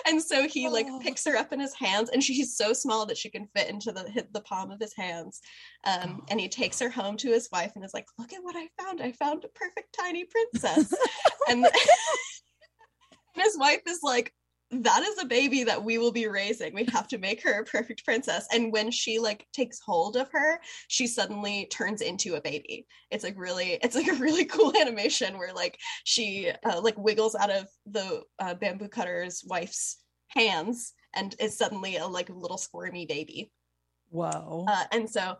And 0.06 0.22
so 0.22 0.46
he 0.48 0.68
like 0.68 0.87
Oh. 0.88 1.00
picks 1.00 1.24
her 1.26 1.37
up 1.37 1.52
in 1.52 1.61
his 1.61 1.74
hands, 1.74 2.08
and 2.11 2.22
she's 2.22 2.56
so 2.56 2.72
small 2.72 3.04
that 3.06 3.18
she 3.18 3.28
can 3.30 3.46
fit 3.54 3.68
into 3.68 3.92
the 3.92 4.08
hit 4.11 4.32
the 4.32 4.40
palm 4.40 4.70
of 4.70 4.80
his 4.80 4.94
hands. 4.94 5.40
Um, 5.84 6.20
Oh. 6.20 6.24
and 6.30 6.40
he 6.40 6.48
takes 6.48 6.78
her 6.80 6.88
home 6.90 7.16
to 7.18 7.28
his 7.30 7.48
wife 7.52 7.72
and 7.74 7.84
is 7.84 7.94
like, 7.94 8.06
Look 8.18 8.32
at 8.32 8.42
what 8.42 8.56
I 8.56 8.68
found. 8.82 9.02
I 9.02 9.12
found 9.12 9.44
a 9.44 9.48
perfect 9.48 9.94
tiny 9.98 10.24
princess. 10.24 10.92
and, 11.48 11.64
and 13.34 13.44
his 13.44 13.56
wife 13.58 13.82
is 13.87 14.00
like, 14.02 14.32
that 14.70 15.02
is 15.02 15.18
a 15.18 15.26
baby 15.26 15.64
that 15.64 15.83
we 15.83 15.96
will 15.96 16.12
be 16.12 16.28
raising. 16.28 16.74
We 16.74 16.85
have 16.92 17.09
to 17.09 17.18
make 17.18 17.42
her 17.42 17.61
a 17.61 17.64
perfect 17.64 18.04
princess. 18.04 18.46
And 18.52 18.72
when 18.72 18.90
she 18.90 19.18
like 19.18 19.46
takes 19.52 19.81
hold 19.81 20.16
of 20.16 20.31
her, 20.33 20.61
she 20.88 21.07
suddenly 21.07 21.66
turns 21.72 22.02
into 22.02 22.35
a 22.35 22.40
baby. 22.40 22.87
It's 23.11 23.24
like 23.24 23.38
really, 23.38 23.78
it's 23.83 23.96
like 23.96 24.09
a 24.09 24.14
really 24.14 24.44
cool 24.46 24.72
animation 24.78 25.38
where 25.38 25.54
like 25.54 25.78
she 26.04 26.52
uh, 26.64 26.81
like 26.83 26.98
wiggles 26.98 27.35
out 27.35 27.50
of 27.50 27.66
the 27.87 28.22
uh, 28.38 28.54
bamboo 28.54 28.88
cutter's 28.88 29.42
wife's 29.46 29.98
hands 30.28 30.92
and 31.14 31.35
is 31.40 31.57
suddenly 31.57 31.96
a 31.96 32.07
like 32.07 32.28
little 32.28 32.59
squirmy 32.59 33.07
baby. 33.07 33.51
Whoa. 34.11 34.66
Uh, 34.68 34.84
and 34.92 35.09
so 35.09 35.36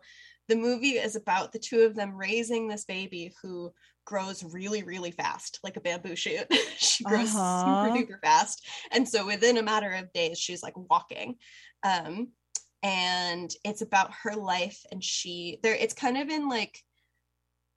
the 0.49 0.57
movie 0.57 0.93
is 0.93 1.17
about 1.17 1.53
the 1.53 1.59
two 1.59 1.81
of 1.83 1.95
them 1.95 2.17
raising 2.17 2.67
this 2.69 2.87
baby 2.87 3.33
who 3.43 3.73
grows 4.09 4.43
really, 4.43 4.83
really 4.83 5.11
fast, 5.11 5.61
like 5.63 5.77
a 5.77 5.81
bamboo 5.83 6.17
shoot. 6.17 6.47
she 6.79 7.05
grows 7.05 7.29
Uh-huh. 7.35 7.63
super 7.65 7.91
duper 7.91 8.19
fast. 8.23 8.67
And 8.91 9.07
so 9.07 9.27
within 9.27 9.59
a 9.59 9.63
matter 9.63 9.93
of 9.93 10.11
days, 10.15 10.39
she's 10.39 10.63
like 10.63 10.73
walking. 10.77 11.37
Um, 11.83 12.29
and 12.83 13.51
it's 13.65 13.83
about 13.83 14.11
her 14.23 14.35
life. 14.35 14.81
And 14.91 15.05
she 15.05 15.61
there, 15.63 15.75
it's 15.75 15.93
kind 15.93 16.17
of 16.17 16.31
in 16.31 16.49
like 16.49 16.79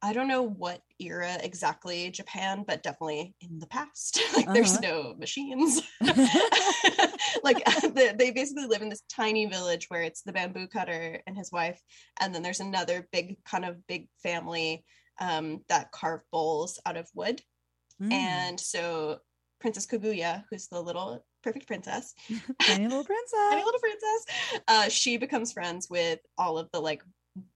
I 0.04 0.14
don't 0.14 0.30
know 0.30 0.42
what 0.42 0.82
era 1.00 1.38
exactly 1.44 2.10
Japan, 2.10 2.64
but 2.66 2.82
definitely 2.82 3.36
in 3.42 3.60
the 3.60 3.68
past. 3.68 4.20
like 4.36 4.52
there's 4.54 4.80
Uh-huh. 4.80 4.82
no 4.82 5.16
machines. 5.20 5.82
like 7.44 7.64
they, 7.94 8.14
they 8.18 8.32
basically 8.32 8.66
live 8.68 8.82
in 8.82 8.90
this 8.90 9.04
tiny 9.12 9.46
village 9.48 9.86
where 9.90 10.02
it's 10.02 10.22
the 10.24 10.32
bamboo 10.32 10.68
cutter 10.68 11.22
and 11.28 11.38
his 11.38 11.52
wife, 11.52 11.80
and 12.22 12.34
then 12.34 12.42
there's 12.42 12.62
another 12.62 13.08
big 13.12 13.44
kind 13.44 13.66
of 13.66 13.86
big 13.88 14.08
family 14.24 14.84
um, 15.20 15.62
that 15.70 15.92
carve 15.92 16.22
bowls 16.32 16.80
out 16.86 16.98
of 16.98 17.10
wood. 17.14 17.42
Mm. 18.02 18.12
And 18.12 18.60
so 18.60 19.20
Princess 19.60 19.86
Kaguya, 19.86 20.44
who's 20.50 20.68
the 20.68 20.82
little 20.82 21.24
perfect 21.44 21.68
princess, 21.68 22.14
tiny 22.62 22.88
little 22.88 23.04
princess. 23.04 23.40
tiny 23.50 23.64
little 23.64 23.80
princess, 23.80 24.62
uh, 24.68 24.90
she 24.90 25.18
becomes 25.18 25.54
friends 25.54 25.88
with 25.90 26.20
all 26.38 26.58
of 26.58 26.70
the 26.74 26.80
like 26.80 27.04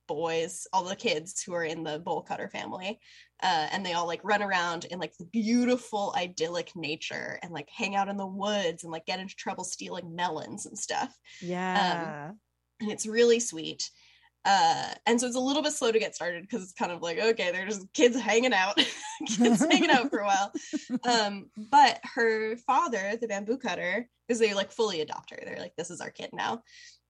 boys, 0.08 0.68
all 0.72 0.84
the 0.84 0.96
kids 0.96 1.42
who 1.42 1.54
are 1.54 1.64
in 1.64 1.84
the 1.84 2.00
bowl 2.00 2.22
cutter 2.22 2.48
family. 2.50 3.00
Uh, 3.44 3.68
and 3.72 3.86
they 3.86 3.94
all 3.94 4.08
like 4.08 4.22
run 4.24 4.42
around 4.42 4.86
in 4.86 5.00
like 5.00 5.14
the 5.18 5.26
beautiful 5.26 6.14
idyllic 6.18 6.72
nature 6.76 7.38
and 7.44 7.52
like 7.52 7.68
hang 7.76 7.96
out 7.96 8.08
in 8.08 8.16
the 8.16 8.26
woods 8.26 8.84
and 8.84 8.92
like 8.92 9.06
get 9.06 9.20
into 9.20 9.36
trouble 9.36 9.64
stealing 9.64 10.16
melons 10.16 10.66
and 10.66 10.78
stuff. 10.78 11.14
yeah. 11.42 12.32
And 12.82 12.92
it's 12.92 13.06
really 13.06 13.40
sweet. 13.40 13.90
Uh, 14.46 14.94
and 15.08 15.20
so 15.20 15.26
it's 15.26 15.36
a 15.36 15.40
little 15.40 15.64
bit 15.64 15.74
slow 15.74 15.92
to 15.92 16.00
get 16.00 16.16
started 16.16 16.44
because 16.44 16.62
it's 16.62 16.74
kind 16.74 16.92
of 16.92 17.02
like 17.02 17.18
okay 17.18 17.52
they're 17.52 17.66
just 17.66 17.92
kids 17.94 18.16
hanging 18.16 18.54
out 18.54 18.76
kids 19.28 19.66
hanging 19.66 19.90
out 19.90 20.10
for 20.10 20.20
a 20.20 20.26
while. 20.26 20.52
Um 21.10 21.50
but 21.58 22.00
her 22.16 22.56
father 22.58 23.18
the 23.20 23.28
bamboo 23.28 23.58
cutter 23.58 24.08
because 24.28 24.40
they 24.40 24.54
like 24.54 24.72
fully 24.72 25.02
adopt 25.02 25.32
her. 25.32 25.40
They're 25.44 25.60
like 25.60 25.76
this 25.78 25.90
is 25.90 26.00
our 26.00 26.12
kid 26.12 26.30
now 26.32 26.62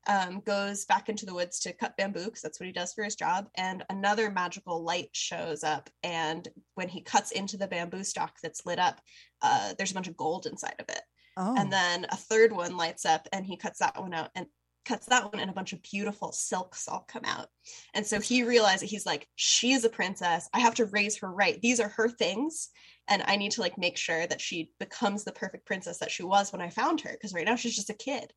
um, 0.08 0.42
goes 0.46 0.86
back 0.86 1.10
into 1.10 1.26
the 1.26 1.34
woods 1.34 1.60
to 1.60 1.74
cut 1.74 1.98
bamboo 1.98 2.26
because 2.26 2.42
that's 2.42 2.60
what 2.60 2.68
he 2.68 2.74
does 2.74 2.94
for 2.94 3.04
his 3.04 3.16
job. 3.16 3.48
And 3.56 3.84
another 3.90 4.30
magical 4.30 4.84
light 4.84 5.10
shows 5.14 5.64
up 5.64 5.90
and 6.04 6.48
when 6.76 6.88
he 6.88 7.02
cuts 7.02 7.32
into 7.32 7.58
the 7.58 7.68
bamboo 7.68 8.04
stalk 8.04 8.36
that's 8.42 8.66
lit 8.66 8.80
up 8.80 9.02
uh, 9.42 9.74
there's 9.78 9.92
a 9.92 9.94
bunch 9.94 10.08
of 10.08 10.18
gold 10.18 10.46
inside 10.46 10.76
of 10.80 10.86
it. 10.90 11.02
Oh. 11.38 11.54
and 11.58 11.70
then 11.70 12.06
a 12.12 12.16
third 12.16 12.54
one 12.54 12.78
lights 12.78 13.06
up 13.06 13.28
and 13.34 13.46
he 13.46 13.58
cuts 13.58 13.80
that 13.80 14.00
one 14.00 14.14
out 14.14 14.30
and 14.36 14.46
cuts 14.86 15.08
that 15.08 15.32
one 15.32 15.40
and 15.42 15.50
a 15.50 15.54
bunch 15.54 15.74
of 15.74 15.82
beautiful 15.82 16.32
silks 16.32 16.88
all 16.88 17.06
come 17.08 17.24
out. 17.26 17.48
And 17.94 18.06
so 18.06 18.20
he 18.20 18.44
realized 18.44 18.82
that 18.84 18.90
he's 18.90 19.06
like 19.06 19.28
she's 19.36 19.84
a 19.84 19.90
princess. 19.90 20.48
I 20.54 20.60
have 20.60 20.76
to 20.76 20.86
raise 20.86 21.18
her 21.20 21.32
right. 21.32 21.62
These 21.62 21.80
are 21.80 21.90
her 21.90 22.10
things. 22.10 22.70
And 23.08 23.24
i 23.28 23.36
need 23.36 23.52
to 23.52 23.62
like 23.62 23.78
make 23.78 23.98
sure 23.98 24.26
that 24.26 24.42
she 24.42 24.72
becomes 24.80 25.24
the 25.24 25.32
perfect 25.32 25.68
princess 25.68 26.00
that 26.00 26.10
she 26.10 26.24
was 26.24 26.52
when 26.52 26.62
i 26.62 26.70
found 26.72 27.02
her 27.02 27.12
because 27.12 27.34
right 27.36 27.46
now 27.46 27.56
she's 27.56 27.76
just 27.76 27.90
a 27.92 27.94
kid. 27.94 28.32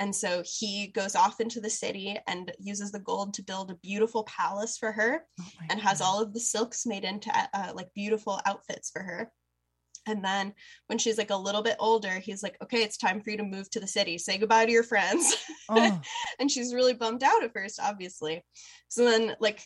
And 0.00 0.14
so 0.14 0.44
he 0.46 0.86
goes 0.88 1.16
off 1.16 1.40
into 1.40 1.60
the 1.60 1.68
city 1.70 2.16
and 2.28 2.52
uses 2.60 2.92
the 2.92 3.00
gold 3.00 3.34
to 3.34 3.42
build 3.42 3.70
a 3.72 3.74
beautiful 3.82 4.22
palace 4.24 4.78
for 4.78 4.92
her 4.92 5.24
Oh 5.40 5.44
and 5.70 5.80
has 5.80 5.98
God. 5.98 6.04
all 6.06 6.22
of 6.22 6.32
the 6.32 6.38
silks 6.40 6.86
made 6.86 7.02
into 7.04 7.30
uh, 7.52 7.72
like 7.74 7.88
beautiful 7.94 8.40
outfits 8.46 8.90
for 8.90 9.02
her. 9.02 9.32
And 10.08 10.24
then 10.24 10.54
when 10.86 10.98
she's 10.98 11.18
like 11.18 11.30
a 11.30 11.36
little 11.36 11.62
bit 11.62 11.76
older, 11.78 12.18
he's 12.18 12.42
like, 12.42 12.56
okay, 12.62 12.82
it's 12.82 12.96
time 12.96 13.20
for 13.20 13.30
you 13.30 13.36
to 13.36 13.44
move 13.44 13.70
to 13.70 13.80
the 13.80 13.86
city. 13.86 14.18
Say 14.18 14.38
goodbye 14.38 14.66
to 14.66 14.72
your 14.72 14.82
friends. 14.82 15.36
Oh. 15.68 16.00
and 16.40 16.50
she's 16.50 16.74
really 16.74 16.94
bummed 16.94 17.22
out 17.22 17.44
at 17.44 17.52
first, 17.52 17.78
obviously. 17.82 18.44
So 18.88 19.04
then, 19.04 19.36
like, 19.40 19.60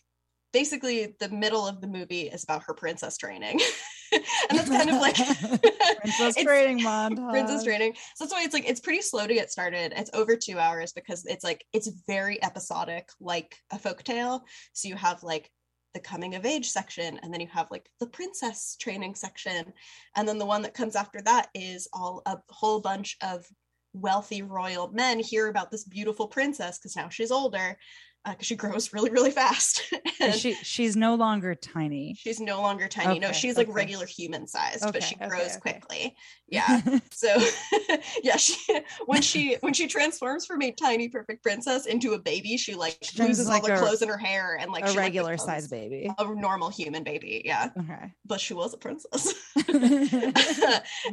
basically, 0.52 1.14
the 1.20 1.28
middle 1.28 1.66
of 1.66 1.80
the 1.80 1.86
movie 1.86 2.22
is 2.22 2.44
about 2.44 2.64
her 2.66 2.74
princess 2.74 3.16
training. 3.16 3.60
and 4.12 4.58
that's 4.58 4.68
kind 4.68 4.90
of 4.90 4.96
like 4.96 5.16
princess 6.00 6.36
training 6.36 6.80
montage. 6.80 7.30
princess 7.30 7.64
training 7.64 7.94
so 8.14 8.24
that's 8.24 8.32
why 8.32 8.42
it's 8.42 8.52
like 8.52 8.68
it's 8.68 8.80
pretty 8.80 9.00
slow 9.00 9.26
to 9.26 9.34
get 9.34 9.50
started 9.50 9.92
it's 9.96 10.10
over 10.12 10.36
two 10.36 10.58
hours 10.58 10.92
because 10.92 11.24
it's 11.24 11.42
like 11.42 11.64
it's 11.72 11.90
very 12.06 12.42
episodic 12.42 13.08
like 13.20 13.56
a 13.72 13.78
folk 13.78 14.02
tale 14.02 14.44
so 14.74 14.88
you 14.88 14.96
have 14.96 15.22
like 15.22 15.50
the 15.94 16.00
coming 16.00 16.34
of 16.34 16.46
age 16.46 16.70
section 16.70 17.18
and 17.22 17.32
then 17.32 17.40
you 17.40 17.46
have 17.48 17.70
like 17.70 17.88
the 18.00 18.06
princess 18.06 18.76
training 18.80 19.14
section 19.14 19.72
and 20.16 20.26
then 20.26 20.38
the 20.38 20.46
one 20.46 20.62
that 20.62 20.74
comes 20.74 20.96
after 20.96 21.20
that 21.22 21.48
is 21.54 21.88
all 21.92 22.22
a 22.26 22.36
whole 22.48 22.80
bunch 22.80 23.16
of 23.22 23.46
wealthy 23.94 24.42
royal 24.42 24.88
men 24.92 25.18
hear 25.18 25.48
about 25.48 25.70
this 25.70 25.84
beautiful 25.84 26.26
princess 26.26 26.78
because 26.78 26.96
now 26.96 27.08
she's 27.08 27.30
older 27.30 27.76
because 28.24 28.46
she 28.46 28.56
grows 28.56 28.92
really 28.92 29.10
really 29.10 29.30
fast. 29.30 29.82
And 30.20 30.34
she 30.34 30.54
she's 30.54 30.94
no 30.94 31.16
longer 31.16 31.56
tiny. 31.56 32.14
she's 32.16 32.38
no 32.38 32.62
longer 32.62 32.86
tiny. 32.86 33.18
No 33.18 33.28
Okay, 33.28 33.36
she's 33.38 33.56
like 33.56 33.66
regular 33.74 34.06
human 34.06 34.46
sized 34.46 34.84
Okay, 34.84 34.92
but 34.92 35.02
she 35.02 35.16
grows 35.16 35.56
okay. 35.56 35.60
quickly. 35.60 36.16
Yeah. 36.52 36.82
So 37.10 37.34
yeah 38.22 38.36
she 38.36 38.56
when 39.06 39.22
she 39.22 39.54
when 39.62 39.72
she 39.72 39.86
transforms 39.88 40.44
from 40.44 40.60
a 40.60 40.70
tiny 40.70 41.08
perfect 41.08 41.42
princess 41.42 41.86
into 41.86 42.12
a 42.12 42.18
baby 42.18 42.58
she 42.58 42.74
like 42.74 42.98
She 43.00 43.22
loses 43.22 43.48
like 43.48 43.62
all 43.62 43.68
the 43.70 43.74
a- 43.76 43.78
clothes 43.78 44.02
in 44.02 44.08
her 44.10 44.18
hair 44.18 44.58
and 44.60 44.70
like 44.70 44.84
a 44.84 44.90
she, 44.90 44.98
regular 44.98 45.32
becomes 45.32 45.46
size 45.48 45.68
baby. 45.68 46.10
a 46.18 46.34
normal 46.34 46.68
human 46.68 47.04
baby. 47.04 47.40
Yeah. 47.46 47.70
Okay. 47.78 48.12
but 48.26 48.38
she 48.38 48.52
was 48.52 48.74
a 48.74 48.76
princess. 48.76 49.32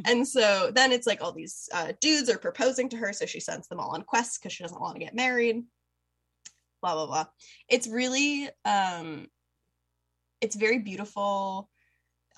And 0.04 0.28
so 0.28 0.70
then 0.74 0.92
it's 0.92 1.06
like 1.06 1.22
all 1.22 1.32
these 1.32 1.68
uh, 1.72 1.92
dudes 2.00 2.28
are 2.28 2.38
proposing 2.38 2.88
to 2.90 2.96
her 2.98 3.12
so 3.14 3.24
she 3.26 3.40
sends 3.40 3.66
them 3.68 3.80
all 3.80 3.90
on 3.94 4.02
quests 4.02 4.36
because 4.38 4.52
she 4.52 4.62
doesn't 4.62 4.80
want 4.80 4.94
to 4.96 5.00
get 5.00 5.14
married 5.14 5.64
blah 6.82 6.94
blah 6.94 7.06
blah. 7.06 7.26
It's 7.68 7.88
really 7.88 8.48
um 8.64 9.28
it's 10.40 10.56
very 10.56 10.78
beautiful. 10.78 11.68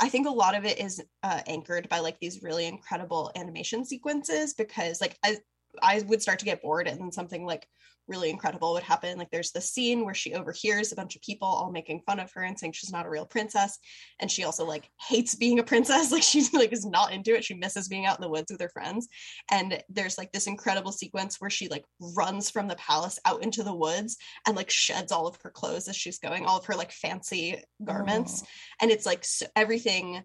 I 0.00 0.08
think 0.08 0.26
a 0.26 0.30
lot 0.30 0.56
of 0.56 0.64
it 0.64 0.80
is 0.80 1.00
uh, 1.22 1.40
anchored 1.46 1.88
by 1.88 2.00
like 2.00 2.18
these 2.18 2.42
really 2.42 2.66
incredible 2.66 3.30
animation 3.36 3.84
sequences 3.84 4.54
because 4.54 5.00
like 5.00 5.16
i 5.22 5.36
i 5.82 6.02
would 6.06 6.20
start 6.20 6.38
to 6.40 6.44
get 6.44 6.62
bored 6.62 6.88
and 6.88 7.00
then 7.00 7.12
something 7.12 7.46
like 7.46 7.68
really 8.12 8.28
incredible 8.28 8.74
would 8.74 8.82
happen 8.82 9.16
like 9.16 9.30
there's 9.30 9.52
this 9.52 9.70
scene 9.70 10.04
where 10.04 10.12
she 10.12 10.34
overhears 10.34 10.92
a 10.92 10.96
bunch 10.96 11.16
of 11.16 11.22
people 11.22 11.48
all 11.48 11.72
making 11.72 12.02
fun 12.04 12.20
of 12.20 12.30
her 12.32 12.42
and 12.42 12.58
saying 12.58 12.72
she's 12.72 12.92
not 12.92 13.06
a 13.06 13.10
real 13.10 13.24
princess 13.24 13.78
and 14.20 14.30
she 14.30 14.44
also 14.44 14.66
like 14.66 14.90
hates 15.08 15.34
being 15.34 15.58
a 15.58 15.64
princess. 15.64 16.12
Like 16.12 16.22
she's 16.22 16.52
like 16.52 16.74
is 16.74 16.84
not 16.84 17.12
into 17.12 17.34
it. 17.34 17.42
She 17.42 17.54
misses 17.54 17.88
being 17.88 18.04
out 18.04 18.18
in 18.18 18.22
the 18.22 18.28
woods 18.28 18.52
with 18.52 18.60
her 18.60 18.68
friends. 18.68 19.08
And 19.50 19.82
there's 19.88 20.18
like 20.18 20.30
this 20.30 20.46
incredible 20.46 20.92
sequence 20.92 21.40
where 21.40 21.48
she 21.48 21.68
like 21.68 21.84
runs 22.14 22.50
from 22.50 22.68
the 22.68 22.76
palace 22.76 23.18
out 23.24 23.42
into 23.42 23.62
the 23.62 23.74
woods 23.74 24.18
and 24.46 24.54
like 24.54 24.68
sheds 24.68 25.10
all 25.10 25.26
of 25.26 25.38
her 25.42 25.50
clothes 25.50 25.88
as 25.88 25.96
she's 25.96 26.18
going 26.18 26.44
all 26.44 26.58
of 26.58 26.66
her 26.66 26.74
like 26.74 26.92
fancy 26.92 27.62
garments. 27.82 28.44
And 28.82 28.90
it's 28.90 29.06
like 29.06 29.24
so 29.24 29.46
everything 29.56 30.22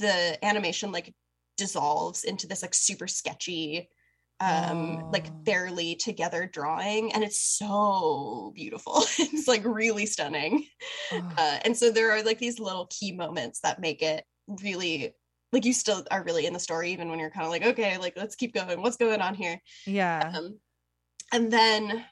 the 0.00 0.38
animation 0.42 0.90
like 0.90 1.12
dissolves 1.58 2.24
into 2.24 2.46
this 2.46 2.62
like 2.62 2.74
super 2.74 3.06
sketchy 3.06 3.90
um 4.40 5.10
like 5.12 5.26
Oh. 5.28 5.30
barely 5.44 5.94
together 5.94 6.48
drawing 6.52 7.12
and 7.12 7.22
it's 7.22 7.40
so 7.40 8.52
beautiful 8.54 9.04
it's 9.18 9.46
like 9.46 9.64
really 9.64 10.06
stunning 10.06 10.66
Oh. 11.12 11.32
uh, 11.38 11.58
and 11.64 11.76
so 11.76 11.90
there 11.90 12.10
are 12.10 12.22
like 12.22 12.38
these 12.38 12.58
little 12.58 12.86
key 12.86 13.12
moments 13.12 13.60
that 13.60 13.80
make 13.80 14.02
it 14.02 14.24
really 14.62 15.14
like 15.52 15.64
you 15.64 15.72
still 15.72 16.04
are 16.10 16.24
really 16.24 16.46
in 16.46 16.52
the 16.52 16.58
story 16.58 16.90
even 16.90 17.08
when 17.08 17.20
you're 17.20 17.30
kind 17.30 17.44
of 17.46 17.50
like 17.52 17.64
okay 17.64 17.96
like 17.98 18.14
let's 18.16 18.34
keep 18.34 18.52
going 18.54 18.82
what's 18.82 18.96
going 18.96 19.20
on 19.20 19.34
here 19.34 19.60
yeah. 19.86 20.32
um 20.34 20.58
and 21.32 21.52
then 21.52 22.04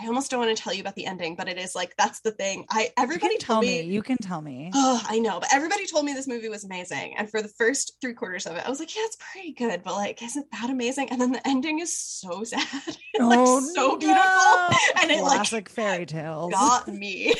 i 0.00 0.06
almost 0.06 0.30
don't 0.30 0.40
want 0.40 0.56
to 0.56 0.62
tell 0.62 0.72
you 0.72 0.80
about 0.80 0.94
the 0.94 1.06
ending 1.06 1.34
but 1.34 1.48
it 1.48 1.58
is 1.58 1.74
like 1.74 1.94
that's 1.96 2.20
the 2.20 2.30
thing 2.30 2.64
i 2.70 2.90
everybody 2.98 3.36
told 3.38 3.64
me. 3.64 3.82
You 3.82 4.02
can 4.02 4.16
tell 4.18 4.40
me. 4.40 4.70
Oh, 4.74 5.02
I 5.08 5.18
know, 5.18 5.40
but 5.40 5.48
everybody 5.52 5.86
told 5.86 6.04
me 6.04 6.12
this 6.12 6.28
movie 6.28 6.48
was 6.48 6.64
amazing. 6.64 7.14
And 7.18 7.30
for 7.30 7.42
the 7.42 7.48
first 7.48 7.96
three 8.00 8.14
quarters 8.14 8.46
of 8.46 8.56
it, 8.56 8.64
I 8.64 8.70
was 8.70 8.78
like, 8.78 8.94
yeah, 8.94 9.02
it's 9.04 9.16
pretty 9.32 9.52
good, 9.52 9.82
but 9.82 9.94
like, 9.94 10.22
isn't 10.22 10.46
that 10.52 10.70
amazing? 10.70 11.10
And 11.10 11.20
then 11.20 11.32
the 11.32 11.46
ending 11.46 11.78
is 11.80 11.96
so 11.96 12.44
sad. 12.52 12.66
like 12.86 13.38
Oh, 13.40 13.60
so 13.60 13.88
no. 13.92 13.96
beautiful. 13.96 14.78
And 15.00 15.10
it 15.10 15.22
like 15.22 15.68
fairy 15.68 16.06
tales. 16.06 16.52
got 16.52 16.88
me. 16.88 17.34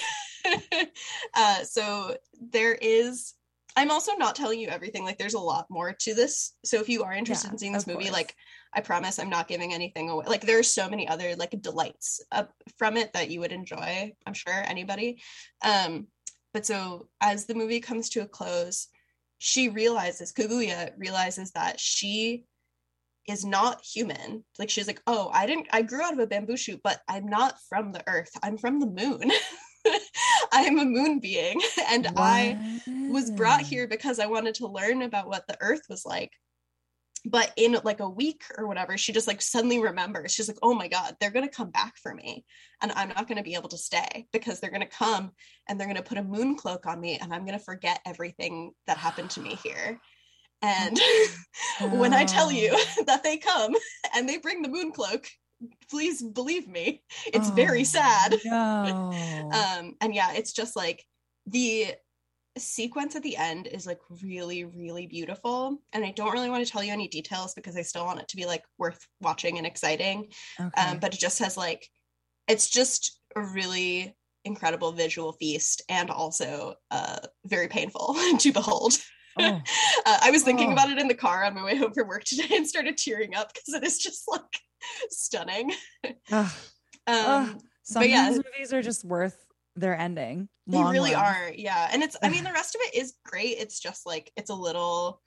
uh, 1.34 1.62
so 1.64 2.16
there 2.40 2.74
is. 2.74 3.34
I'm 3.76 3.90
also 3.90 4.12
not 4.16 4.34
telling 4.36 4.60
you 4.60 4.68
everything. 4.68 5.02
Like, 5.04 5.16
there's 5.18 5.32
a 5.34 5.38
lot 5.40 5.66
more 5.70 5.94
to 6.00 6.14
this. 6.14 6.52
So 6.64 6.78
if 6.80 6.88
you 6.90 7.04
are 7.04 7.12
interested 7.14 7.48
Yeah, 7.48 7.52
in 7.52 7.58
seeing 7.58 7.72
this 7.72 7.86
movie, 7.86 8.00
course. 8.04 8.12
like, 8.12 8.36
I 8.74 8.80
promise 8.80 9.18
I'm 9.18 9.30
not 9.30 9.48
giving 9.48 9.72
anything 9.72 10.10
away. 10.10 10.24
Like, 10.26 10.42
there's 10.42 10.72
so 10.72 10.88
many 10.88 11.06
other 11.08 11.36
like 11.36 11.54
delights 11.60 12.20
uh, 12.32 12.44
from 12.78 12.96
it 12.96 13.12
that 13.12 13.30
you 13.30 13.40
would 13.40 13.52
enjoy. 13.52 14.12
I'm 14.26 14.34
sure 14.34 14.54
anybody. 14.54 15.22
Um, 15.64 16.06
but 16.54 16.66
so 16.66 17.08
as 17.20 17.46
the 17.46 17.54
movie 17.54 17.80
comes 17.80 18.08
to 18.10 18.22
a 18.22 18.26
close, 18.26 18.88
she 19.38 19.68
realizes 19.68 20.32
Kaguya 20.32 20.92
realizes 20.98 21.52
that 21.52 21.80
she 21.80 22.44
is 23.28 23.44
not 23.44 23.84
human. 23.84 24.44
Like 24.58 24.70
she's 24.70 24.86
like, 24.86 25.02
oh, 25.06 25.30
I 25.32 25.46
didn't. 25.46 25.68
I 25.72 25.82
grew 25.82 26.02
out 26.02 26.12
of 26.12 26.18
a 26.18 26.26
bamboo 26.26 26.56
shoot, 26.56 26.80
but 26.82 27.00
I'm 27.08 27.26
not 27.26 27.56
from 27.68 27.92
the 27.92 28.02
earth. 28.06 28.30
I'm 28.42 28.58
from 28.58 28.80
the 28.80 28.86
moon. 28.86 29.30
I 30.52 30.62
am 30.62 30.78
a 30.78 30.84
moon 30.84 31.18
being, 31.18 31.60
and 31.88 32.08
I 32.16 32.80
was 33.10 33.30
brought 33.30 33.62
here 33.62 33.88
because 33.88 34.18
I 34.18 34.26
wanted 34.26 34.54
to 34.56 34.68
learn 34.68 35.02
about 35.02 35.26
what 35.26 35.46
the 35.48 35.56
earth 35.60 35.82
was 35.88 36.04
like. 36.04 36.30
But 37.24 37.52
in 37.56 37.76
like 37.84 38.00
a 38.00 38.08
week 38.08 38.42
or 38.58 38.66
whatever, 38.66 38.98
she 38.98 39.12
just 39.12 39.28
like 39.28 39.40
suddenly 39.40 39.80
remembers. 39.80 40.32
She's 40.32 40.48
like, 40.48 40.58
oh 40.62 40.74
my 40.74 40.88
God, 40.88 41.16
they're 41.20 41.30
going 41.30 41.48
to 41.48 41.54
come 41.54 41.70
back 41.70 41.96
for 41.96 42.12
me. 42.12 42.44
And 42.80 42.90
I'm 42.92 43.08
not 43.10 43.28
going 43.28 43.38
to 43.38 43.44
be 43.44 43.54
able 43.54 43.68
to 43.68 43.78
stay 43.78 44.26
because 44.32 44.58
they're 44.58 44.70
going 44.70 44.80
to 44.82 44.86
come 44.86 45.30
and 45.68 45.78
they're 45.78 45.86
going 45.86 45.96
to 45.96 46.02
put 46.02 46.18
a 46.18 46.22
moon 46.24 46.56
cloak 46.56 46.86
on 46.86 47.00
me 47.00 47.18
and 47.20 47.32
I'm 47.32 47.44
going 47.46 47.58
to 47.58 47.64
forget 47.64 48.00
everything 48.04 48.72
that 48.88 48.96
happened 48.98 49.30
to 49.30 49.40
me 49.40 49.56
here. 49.62 50.00
And 50.62 50.98
when 51.92 52.12
I 52.12 52.24
tell 52.24 52.50
you 52.50 52.70
Oh. 52.72 53.02
that 53.06 53.22
they 53.22 53.36
come 53.36 53.74
and 54.16 54.28
they 54.28 54.38
bring 54.38 54.62
the 54.62 54.68
moon 54.68 54.90
cloak, 54.92 55.28
please 55.90 56.22
believe 56.22 56.66
me, 56.66 57.02
it's 57.26 57.50
very 57.50 57.82
Oh, 57.82 57.84
sad 57.84 58.36
No. 58.44 59.10
um 59.52 59.94
and 60.00 60.12
yeah 60.12 60.32
it's 60.32 60.52
just 60.52 60.74
like 60.74 61.04
the 61.46 61.94
sequence 62.58 63.16
at 63.16 63.22
the 63.22 63.36
end 63.36 63.66
is 63.66 63.86
like 63.86 64.00
really 64.22 64.64
really 64.64 65.06
beautiful 65.06 65.78
and 65.94 66.04
i 66.04 66.10
don't 66.10 66.32
really 66.32 66.50
want 66.50 66.64
to 66.64 66.70
tell 66.70 66.84
you 66.84 66.92
any 66.92 67.08
details 67.08 67.54
because 67.54 67.76
i 67.78 67.82
still 67.82 68.04
want 68.04 68.20
it 68.20 68.28
to 68.28 68.36
be 68.36 68.44
like 68.44 68.62
worth 68.78 69.06
watching 69.20 69.56
and 69.56 69.66
exciting 69.66 70.28
okay. 70.60 70.82
um 70.82 70.98
but 70.98 71.14
it 71.14 71.18
just 71.20 71.38
has 71.38 71.56
like 71.56 71.88
it's 72.48 72.68
just 72.68 73.20
a 73.36 73.40
really 73.40 74.14
incredible 74.44 74.92
visual 74.92 75.32
feast 75.32 75.82
and 75.88 76.10
also 76.10 76.74
uh, 76.90 77.18
very 77.46 77.68
painful 77.68 78.16
to 78.38 78.52
behold. 78.52 78.94
Oh. 79.38 79.60
Uh, 80.04 80.18
I 80.20 80.30
was 80.32 80.42
thinking 80.42 80.70
Oh. 80.70 80.72
about 80.72 80.90
it 80.90 80.98
in 80.98 81.06
the 81.06 81.14
car 81.14 81.44
on 81.44 81.54
my 81.54 81.64
way 81.64 81.76
home 81.76 81.92
from 81.94 82.08
work 82.08 82.24
today 82.24 82.56
and 82.56 82.66
started 82.66 82.98
tearing 82.98 83.36
up 83.36 83.52
because 83.54 83.72
it 83.72 83.84
is 83.84 83.98
just 83.98 84.24
like 84.28 84.42
stunning. 85.10 85.72
Ugh. 86.30 86.50
Um, 87.06 87.16
Ugh. 87.16 87.60
Some 87.82 88.02
but 88.02 88.10
yeah. 88.10 88.28
of 88.28 88.34
these 88.34 88.44
movies 88.44 88.72
are 88.72 88.82
just 88.82 89.04
worth 89.04 89.36
their 89.76 89.96
ending. 89.98 90.48
they 90.66 90.82
really 90.82 91.14
run. 91.14 91.24
are. 91.24 91.52
Yeah. 91.54 91.88
And 91.92 92.02
it's, 92.02 92.16
I 92.22 92.28
mean, 92.28 92.44
the 92.44 92.52
rest 92.52 92.74
of 92.74 92.80
it 92.84 92.94
is 92.94 93.14
great. 93.24 93.56
It's 93.58 93.80
just 93.80 94.06
like, 94.06 94.30
it's 94.36 94.50
a 94.50 94.54
little 94.54 95.20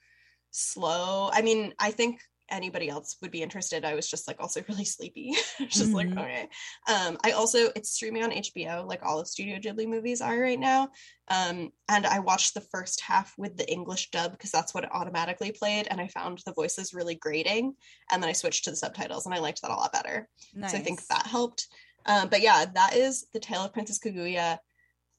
slow. 0.50 1.30
I 1.32 1.42
mean, 1.42 1.72
I 1.78 1.90
think 1.90 2.20
anybody 2.48 2.88
else 2.88 3.16
would 3.20 3.32
be 3.32 3.42
interested. 3.42 3.84
I 3.84 3.94
was 3.94 4.08
just 4.08 4.28
like 4.28 4.36
also 4.38 4.62
really 4.68 4.84
sleepy. 4.84 5.34
just 5.68 5.92
like, 5.92 6.06
Mhm. 6.06 6.20
okay. 6.22 6.48
Um, 6.86 7.18
I 7.24 7.32
also 7.32 7.70
it's 7.74 7.90
streaming 7.90 8.22
on 8.22 8.30
HBO, 8.30 8.86
like 8.86 9.02
all 9.04 9.18
of 9.18 9.26
Studio 9.26 9.58
Ghibli 9.58 9.86
movies 9.88 10.20
are 10.20 10.38
right 10.38 10.58
now. 10.58 10.90
Um, 11.28 11.70
and 11.88 12.06
I 12.06 12.20
watched 12.20 12.54
the 12.54 12.60
first 12.60 13.00
half 13.00 13.34
with 13.36 13.56
the 13.56 13.68
English 13.70 14.10
dub 14.10 14.30
because 14.30 14.52
that's 14.52 14.72
what 14.72 14.84
it 14.84 14.90
automatically 14.92 15.50
played, 15.50 15.88
and 15.90 16.00
I 16.00 16.06
found 16.06 16.40
the 16.46 16.52
voices 16.52 16.94
really 16.94 17.16
grating. 17.16 17.74
And 18.12 18.22
then 18.22 18.30
I 18.30 18.32
switched 18.32 18.62
to 18.64 18.70
the 18.70 18.76
subtitles, 18.76 19.26
and 19.26 19.34
I 19.34 19.38
liked 19.40 19.60
that 19.62 19.72
a 19.72 19.74
lot 19.74 19.92
better. 19.92 20.28
Nice. 20.54 20.70
So 20.70 20.78
I 20.78 20.82
think 20.82 21.04
that 21.08 21.26
helped. 21.26 21.66
Um, 22.06 22.28
but 22.28 22.40
yeah, 22.42 22.64
that 22.74 22.94
is 22.96 23.26
the 23.32 23.40
tale 23.40 23.62
of 23.62 23.72
Princess 23.72 23.98
Kaguya. 23.98 24.58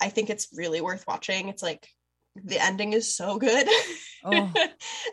I 0.01 0.09
think 0.09 0.29
it's 0.29 0.47
really 0.53 0.81
worth 0.81 1.05
watching. 1.07 1.49
It's 1.49 1.63
like 1.63 1.87
the 2.35 2.63
ending 2.63 2.93
is 2.93 3.15
so 3.15 3.37
good 3.37 3.67
Oh. 4.23 4.51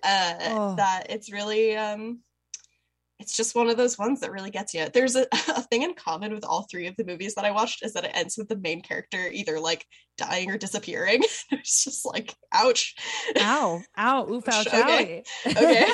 uh, 0.02 0.34
Oh. 0.40 0.74
that 0.76 1.06
it's 1.10 1.32
really 1.32 1.76
um, 1.76 2.20
it's 3.24 3.34
just 3.36 3.54
one 3.54 3.70
of 3.70 3.78
those 3.78 3.98
ones 3.98 4.20
that 4.20 4.30
really 4.32 4.50
gets 4.50 4.74
you. 4.74 4.86
There's 4.92 5.16
a, 5.16 5.26
a 5.32 5.62
thing 5.62 5.82
in 5.82 5.94
common 5.94 6.34
with 6.34 6.44
all 6.44 6.66
three 6.70 6.86
of 6.86 6.96
the 6.96 7.04
movies 7.04 7.34
that 7.36 7.44
I 7.46 7.50
watched 7.52 7.82
is 7.82 7.94
that 7.94 8.04
it 8.04 8.10
ends 8.14 8.36
with 8.36 8.48
the 8.48 8.56
main 8.56 8.82
character 8.82 9.28
either 9.32 9.58
like 9.58 9.86
dying 10.18 10.50
or 10.50 10.58
disappearing. 10.58 11.22
it's 11.50 11.84
just 11.84 12.04
like, 12.04 12.34
ouch. 12.52 12.94
Ow. 13.38 13.80
Ow. 13.98 14.28
Oof. 14.30 14.46
Ouch. 14.48 14.66
Okay. 14.66 15.24
owie. 15.46 15.56
Okay, 15.56 15.88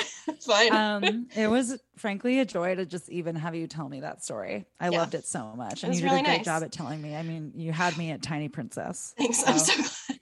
fine. 0.45 0.73
um, 0.75 1.27
it 1.35 1.47
was 1.49 1.79
frankly 1.97 2.39
a 2.39 2.45
joy 2.45 2.75
to 2.75 2.85
just 2.85 3.09
even 3.09 3.35
have 3.37 3.55
you 3.55 3.65
tell 3.67 3.87
me 3.87 4.01
that 4.01 4.23
story. 4.23 4.65
I 4.79 4.89
Yeah. 4.89 4.99
loved 4.99 5.15
it 5.15 5.25
so 5.25 5.53
much, 5.55 5.83
It 5.83 5.87
and 5.87 5.95
you 5.95 6.01
did 6.01 6.07
really 6.07 6.19
a 6.19 6.23
great 6.23 6.37
nice. 6.37 6.45
job 6.45 6.63
at 6.63 6.71
telling 6.73 7.01
me. 7.01 7.15
I 7.15 7.23
mean, 7.23 7.53
you 7.55 7.71
had 7.71 7.97
me 7.97 8.11
at 8.11 8.21
Tiny 8.21 8.49
Princess. 8.49 9.13
Thanks. 9.17 9.47
I'm 9.47 9.57
so- 9.57 9.81
so 9.81 9.81
glad. 10.09 10.19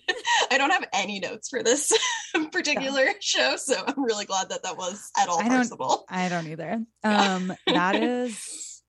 I 0.59 0.67
don't 0.67 0.71
have 0.71 0.89
any 0.93 1.19
notes 1.19 1.47
for 1.47 1.63
this 1.63 1.91
particular 2.51 3.05
show, 3.21 3.55
so 3.55 3.81
I'm 3.87 4.03
really 4.03 4.25
glad 4.25 4.49
that 4.49 4.63
that 4.63 4.75
was 4.77 5.09
at 5.17 5.29
all 5.29 5.39
I 5.39 5.43
don't- 5.47 5.57
possible. 5.57 6.05
I 6.09 6.27
don't 6.29 6.47
either. 6.47 6.79
Yeah. 7.03 7.33
Um, 7.35 7.53
that 7.67 7.95
is 7.95 8.81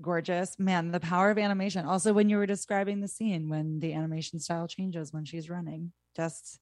gorgeous, 0.00 0.58
man. 0.58 0.92
The 0.92 1.00
power 1.00 1.30
of 1.30 1.36
animation. 1.36 1.84
Also, 1.84 2.14
when 2.14 2.30
you 2.30 2.38
were 2.38 2.46
describing 2.46 3.00
the 3.00 3.08
scene 3.08 3.50
when 3.50 3.80
the 3.80 3.92
animation 3.92 4.40
style 4.40 4.66
changes 4.66 5.12
when 5.12 5.26
she's 5.26 5.50
running, 5.50 5.92
just 6.16 6.58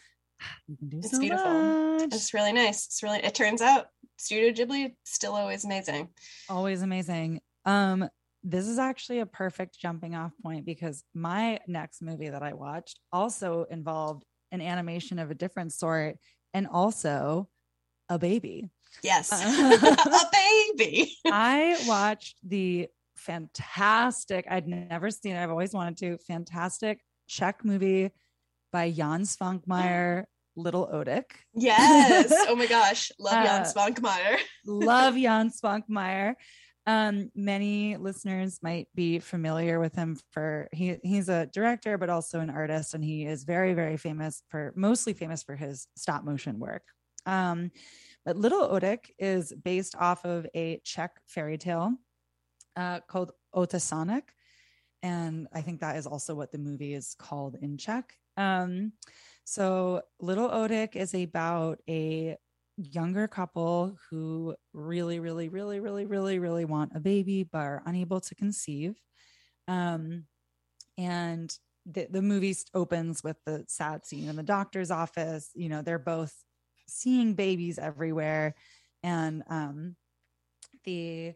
you 0.66 0.76
can 0.76 0.88
do 0.88 0.98
It's 0.98 1.12
so 1.12 1.20
beautiful. 1.20 1.52
much. 1.98 2.02
It's 2.12 2.34
really 2.34 2.52
nice. 2.52 2.86
It's 2.86 3.02
really. 3.04 3.18
It 3.18 3.34
turns 3.36 3.62
out 3.62 3.86
Studio 4.18 4.50
Ghibli 4.50 4.94
still 5.04 5.34
always 5.36 5.64
amazing. 5.64 6.08
always 6.48 6.82
amazing. 6.82 7.40
Um, 7.64 8.08
this 8.48 8.68
is 8.68 8.78
actually 8.78 9.18
a 9.18 9.26
perfect 9.26 9.76
jumping 9.78 10.14
off 10.14 10.30
point 10.40 10.64
because 10.64 11.02
my 11.14 11.58
next 11.66 12.00
movie 12.00 12.28
that 12.28 12.42
I 12.44 12.52
watched 12.52 13.00
also 13.12 13.66
involved 13.70 14.22
an 14.52 14.60
animation 14.60 15.18
of 15.18 15.32
a 15.32 15.34
different 15.34 15.72
sort 15.72 16.16
and 16.54 16.68
also 16.68 17.48
a 18.08 18.18
baby. 18.20 18.70
Yes, 19.02 19.32
Uh. 19.32 19.94
a 20.06 20.30
baby. 20.78 21.12
I 21.26 21.76
watched 21.88 22.36
the 22.46 22.86
fantastic, 23.16 24.46
I'd 24.48 24.68
never 24.68 25.10
seen 25.10 25.34
it, 25.34 25.42
I've 25.42 25.50
always 25.50 25.72
wanted 25.72 25.96
to, 25.98 26.18
fantastic 26.18 27.00
Czech 27.28 27.64
movie 27.64 28.10
by 28.72 28.90
Jan 28.92 29.22
Svankmajer, 29.22 30.24
Little 30.54 30.86
Otik. 30.86 31.24
Yes. 31.54 32.32
Oh 32.48 32.54
my 32.54 32.66
gosh, 32.78 33.10
love 33.18 33.44
Jan 33.44 33.62
Uh, 33.62 33.64
Svankmajer. 33.64 34.38
love 34.64 35.16
Jan 35.16 35.50
Svankmajer. 35.50 36.34
Um, 36.86 37.32
many 37.34 37.96
listeners 37.96 38.60
might 38.62 38.86
be 38.94 39.18
familiar 39.18 39.80
with 39.80 39.94
him 39.96 40.16
for 40.30 40.68
he 40.72 40.96
he's 41.02 41.28
a 41.28 41.46
director, 41.46 41.98
but 41.98 42.10
also 42.10 42.40
an 42.40 42.50
artist, 42.50 42.94
and 42.94 43.04
he 43.04 43.26
is 43.26 43.44
very, 43.44 43.74
very 43.74 43.96
famous 43.96 44.42
for 44.48 44.72
mostly 44.76 45.12
famous 45.12 45.42
for 45.42 45.56
his 45.56 45.88
stop 45.96 46.22
motion 46.24 46.60
work. 46.60 46.82
Um, 47.26 47.72
but 48.24 48.36
Little 48.36 48.68
Otik 48.68 49.10
is 49.18 49.52
based 49.52 49.96
off 49.96 50.24
of 50.24 50.46
a 50.54 50.80
Czech 50.84 51.20
fairy 51.26 51.58
tale 51.58 51.94
uh, 52.76 53.00
called 53.08 53.32
Otesánek. 53.54 54.22
And 55.02 55.48
I 55.52 55.60
think 55.60 55.80
that 55.80 55.96
is 55.96 56.06
also 56.06 56.34
what 56.34 56.52
the 56.52 56.58
movie 56.58 56.94
is 56.94 57.14
called 57.18 57.56
in 57.60 57.76
Czech. 57.78 58.14
Um, 58.36 58.92
so 59.44 60.02
Little 60.20 60.48
Otik 60.48 60.96
is 60.96 61.14
about 61.14 61.80
a 61.88 62.36
younger 62.76 63.26
couple 63.26 63.96
who 64.10 64.54
really, 64.72 65.18
really, 65.18 65.48
really, 65.48 65.80
really, 65.80 66.06
really, 66.06 66.38
really 66.38 66.64
want 66.64 66.92
a 66.94 67.00
baby, 67.00 67.42
but 67.42 67.58
are 67.58 67.82
unable 67.86 68.20
to 68.20 68.34
conceive. 68.34 69.00
Um, 69.68 70.24
and 70.98 71.56
the, 71.86 72.06
the 72.10 72.22
movie 72.22 72.56
opens 72.74 73.22
with 73.22 73.36
the 73.44 73.64
sad 73.68 74.04
scene 74.04 74.28
in 74.28 74.36
the 74.36 74.42
doctor's 74.42 74.90
office. 74.90 75.50
You 75.54 75.68
know, 75.68 75.82
they're 75.82 75.98
both 75.98 76.34
seeing 76.88 77.34
babies 77.34 77.78
everywhere. 77.78 78.54
And 79.02 79.42
um, 79.48 79.96
the 80.84 81.34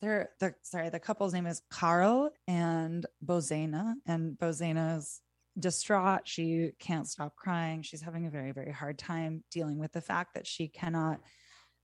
they're 0.00 0.30
the 0.40 0.54
sorry, 0.62 0.90
the 0.90 0.98
couple's 0.98 1.32
name 1.32 1.46
is 1.46 1.62
Carl 1.70 2.30
and 2.48 3.06
Bozena, 3.24 3.94
and 4.04 4.36
Bozena's 4.36 5.20
distraught. 5.58 6.22
She 6.24 6.70
can't 6.78 7.08
stop 7.08 7.36
crying. 7.36 7.82
She's 7.82 8.02
having 8.02 8.26
a 8.26 8.30
very, 8.30 8.52
very 8.52 8.72
hard 8.72 8.98
time 8.98 9.44
dealing 9.50 9.78
with 9.78 9.92
the 9.92 10.00
fact 10.00 10.34
that 10.34 10.46
she 10.46 10.68
cannot 10.68 11.20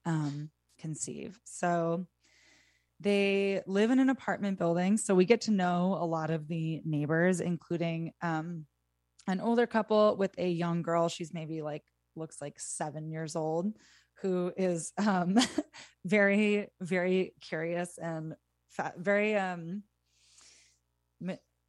um, 0.07 0.51
conceive. 0.79 1.39
So 1.45 2.07
they 3.01 3.62
live 3.66 3.91
in 3.91 3.99
an 3.99 4.11
apartment 4.11 4.59
building. 4.59 4.97
So 4.97 5.14
we 5.14 5.25
get 5.25 5.43
to 5.43 5.51
know 5.51 5.97
a 6.01 6.05
lot 6.05 6.31
of 6.31 6.49
the 6.49 6.81
neighbors, 6.85 7.41
including 7.41 8.12
um, 8.23 8.66
an 9.27 9.41
older 9.41 9.66
couple 9.66 10.16
with 10.16 10.35
a 10.39 10.49
young 10.49 10.83
girl. 10.83 11.09
She's 11.09 11.33
maybe 11.33 11.62
like, 11.62 11.83
looks 12.16 12.41
like 12.41 12.59
seven 12.59 13.11
years 13.11 13.37
old, 13.37 13.73
who 14.23 14.53
is 14.57 14.93
um, 14.99 15.39
very, 16.05 16.69
very 16.81 17.35
curious 17.41 17.99
and 17.99 18.35
very, 18.97 19.37
um, 19.37 19.85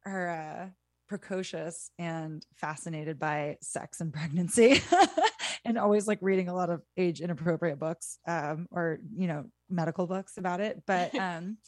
her, 0.04 0.28
uh, 0.28 0.79
precocious 1.10 1.90
and 1.98 2.46
fascinated 2.54 3.18
by 3.18 3.56
sex 3.60 4.00
and 4.00 4.12
pregnancy 4.12 4.80
and 5.64 5.76
always 5.76 6.06
like 6.06 6.20
reading 6.22 6.46
a 6.46 6.54
lot 6.54 6.70
of 6.70 6.82
age 6.96 7.20
inappropriate 7.20 7.80
books 7.80 8.20
um, 8.28 8.68
or 8.70 9.00
you 9.16 9.26
know 9.26 9.44
medical 9.68 10.06
books 10.06 10.36
about 10.36 10.60
it. 10.60 10.80
But 10.86 11.12
um 11.18 11.58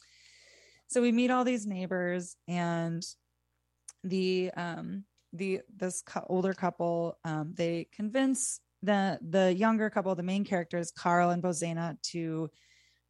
so 0.87 1.01
we 1.01 1.11
meet 1.11 1.29
all 1.29 1.43
these 1.43 1.67
neighbors 1.67 2.37
and 2.47 3.03
the 4.05 4.49
um 4.55 5.03
the 5.33 5.59
this 5.75 6.01
older 6.27 6.53
couple 6.53 7.17
um 7.25 7.53
they 7.53 7.89
convince 7.91 8.61
the 8.81 9.19
the 9.21 9.53
younger 9.53 9.89
couple 9.89 10.15
the 10.15 10.23
main 10.23 10.45
characters 10.45 10.89
carl 10.97 11.31
and 11.31 11.43
bozena 11.43 12.01
to 12.01 12.49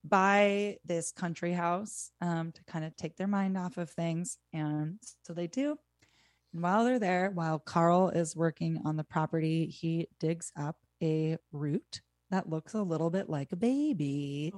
buy 0.04 0.78
this 0.84 1.12
country 1.12 1.54
house 1.54 2.10
um 2.22 2.52
to 2.54 2.64
kind 2.64 2.86
of 2.86 2.96
take 2.96 3.18
their 3.18 3.28
mind 3.28 3.56
off 3.56 3.78
of 3.78 3.92
things. 3.92 4.40
And 4.52 4.98
so 5.22 5.34
they 5.34 5.46
do 5.46 5.78
and 6.54 6.62
while 6.62 6.86
they're 6.86 7.00
there, 7.00 7.32
while 7.34 7.60
Carl 7.60 8.10
is 8.10 8.36
working 8.36 8.82
on 8.86 8.96
the 8.96 9.04
property, 9.04 9.68
he 9.68 10.08
digs 10.20 10.52
up 10.56 10.78
a 11.02 11.38
root 11.52 12.02
that 12.34 12.50
looks 12.50 12.74
a 12.74 12.82
little 12.82 13.10
bit 13.10 13.30
like 13.30 13.52
a 13.52 13.56
baby. 13.56 14.52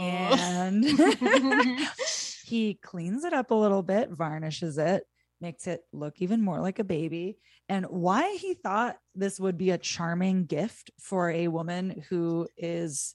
And 0.00 0.84
he 2.44 2.74
cleans 2.74 3.24
it 3.24 3.32
up 3.32 3.50
a 3.50 3.54
little 3.54 3.82
bit, 3.82 4.10
varnishes 4.10 4.76
it, 4.76 5.04
makes 5.40 5.66
it 5.66 5.82
look 5.92 6.20
even 6.20 6.42
more 6.42 6.60
like 6.60 6.78
a 6.78 6.84
baby. 6.84 7.38
And 7.68 7.86
why 7.86 8.36
he 8.36 8.54
thought 8.54 8.98
this 9.14 9.40
would 9.40 9.56
be 9.56 9.70
a 9.70 9.78
charming 9.78 10.44
gift 10.44 10.90
for 11.00 11.30
a 11.30 11.48
woman 11.48 12.04
who 12.10 12.48
is 12.56 13.14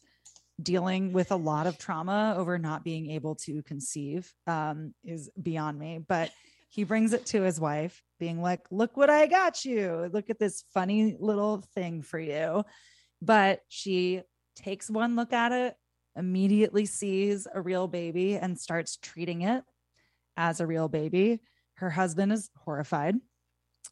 dealing 0.62 1.14
with 1.14 1.32
a 1.32 1.36
lot 1.36 1.68
of 1.68 1.78
trauma 1.78 2.36
over 2.38 2.58
not 2.58 2.84
being 2.84 3.12
able 3.12 3.36
to 3.36 3.64
conceive 3.64 4.34
um, 4.48 4.94
is 5.04 5.30
beyond 5.42 5.78
me. 5.78 6.00
But 6.08 6.32
he 6.72 6.86
brings 6.86 7.12
it 7.12 7.26
to 7.28 7.42
his 7.42 7.60
wife, 7.60 8.02
being 8.18 8.42
like, 8.42 8.62
Look 8.72 8.96
what 8.96 9.10
I 9.10 9.28
got 9.28 9.66
you. 9.66 10.10
Look 10.14 10.30
at 10.30 10.40
this 10.40 10.64
funny 10.74 11.18
little 11.20 11.64
thing 11.76 12.02
for 12.02 12.18
you. 12.18 12.64
But 13.22 13.60
she 13.68 14.22
takes 14.56 14.90
one 14.90 15.18
look 15.18 15.34
at 15.34 15.52
it, 15.52 15.76
immediately 16.16 16.86
sees 16.86 17.46
a 17.54 17.62
real 17.62 17.90
baby, 17.90 18.38
and 18.38 18.58
starts 18.58 18.98
treating 18.98 19.42
it 19.42 19.66
as 20.38 20.62
a 20.62 20.66
real 20.66 20.88
baby. 20.88 21.42
Her 21.76 21.90
husband 21.90 22.32
is 22.32 22.50
horrified. 22.56 23.16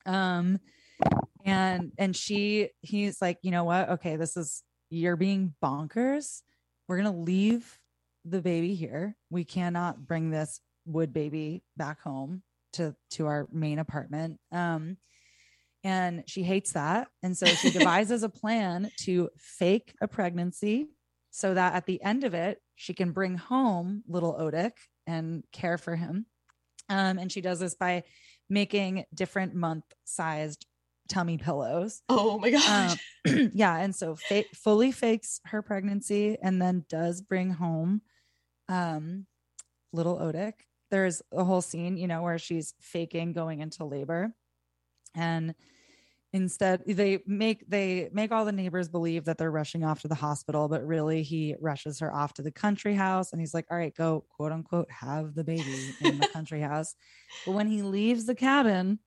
Um, 0.06 0.60
and 1.44 1.92
and 1.98 2.16
she 2.16 2.70
he's 2.80 3.22
like, 3.22 3.40
you 3.42 3.52
know 3.52 3.66
what? 3.66 3.90
Okay, 3.90 4.16
this 4.16 4.38
is 4.38 4.64
you're 4.90 5.18
being 5.18 5.54
bonkers. 5.62 6.44
We're 6.88 6.98
gonna 6.98 7.12
leave 7.12 7.78
the 8.24 8.42
baby 8.42 8.74
here. 8.74 9.18
We 9.30 9.44
cannot 9.44 10.08
bring 10.08 10.30
this 10.30 10.62
wood 10.86 11.12
baby 11.12 11.62
back 11.76 12.02
home 12.02 12.42
to 12.74 12.96
to 13.12 13.28
our 13.28 13.48
main 13.52 13.80
apartment. 13.80 14.40
Um, 14.52 14.98
and 15.84 16.24
she 16.28 16.44
hates 16.44 16.74
that, 16.74 17.08
and 17.24 17.38
so 17.38 17.46
she 17.46 17.70
devises 17.70 18.24
a 18.24 18.30
plan 18.42 18.92
to 19.02 19.30
fake 19.38 19.94
a 20.02 20.08
pregnancy 20.08 20.90
so 21.32 21.54
that 21.54 21.74
at 21.74 21.86
the 21.86 22.02
end 22.04 22.24
of 22.24 22.34
it, 22.34 22.60
she 22.76 22.94
can 22.94 23.12
bring 23.12 23.36
home 23.36 24.04
little 24.08 24.34
Otik 24.34 24.74
and 25.08 25.44
care 25.52 25.78
for 25.78 25.96
him. 25.96 26.26
Um, 26.90 27.18
and 27.18 27.32
she 27.32 27.42
does 27.42 27.60
this 27.60 27.76
by 27.76 28.04
making 28.50 29.06
different 29.14 29.54
month 29.54 29.86
sized 30.06 30.66
tummy 31.08 31.38
pillows. 31.38 32.02
Oh 32.08 32.40
my 32.40 32.52
god. 32.52 32.98
Um, 33.28 33.52
yeah. 33.54 33.78
And 33.78 33.96
so 33.96 34.16
fa- 34.16 34.46
fully 34.56 34.92
fakes 34.92 35.42
her 35.46 35.62
pregnancy 35.62 36.38
and 36.42 36.62
then 36.62 36.86
does 36.90 37.22
bring 37.22 37.52
home 37.52 38.02
um, 38.70 39.26
little 39.92 40.18
Otik. 40.18 40.54
There's 40.90 41.22
a 41.32 41.44
whole 41.44 41.62
scene, 41.62 41.98
you 41.98 42.08
know, 42.08 42.22
where 42.24 42.38
she's 42.38 42.74
faking 42.80 43.34
going 43.34 43.62
into 43.62 43.86
labor. 43.86 44.34
And 45.16 45.56
instead 46.32 46.84
they 46.86 47.20
make 47.26 47.68
they 47.68 48.10
make 48.14 48.32
all 48.32 48.46
the 48.46 48.52
neighbors 48.52 48.88
believe 48.88 49.26
that 49.26 49.38
they're 49.38 49.50
rushing 49.50 49.84
off 49.84 50.02
to 50.02 50.08
the 50.08 50.16
hospital 50.16 50.68
but 50.68 50.86
really 50.86 51.24
he 51.24 51.56
rushes 51.60 52.00
her 52.00 52.14
off 52.14 52.34
to 52.34 52.44
the 52.44 52.52
country 52.52 52.94
house 52.94 53.32
and 53.32 53.42
he's 53.42 53.54
like 53.54 53.66
all 53.72 53.78
right 53.78 53.96
go 53.96 54.24
quote 54.30 54.52
unquote 54.52 54.90
have 54.92 55.34
the 55.34 55.44
baby 55.44 55.94
in 56.02 56.20
the 56.20 56.28
country 56.28 56.62
house 56.72 56.96
but 57.46 57.54
when 57.54 57.68
he 57.68 57.82
leaves 57.82 58.26
the 58.26 58.36
cabin 58.36 59.00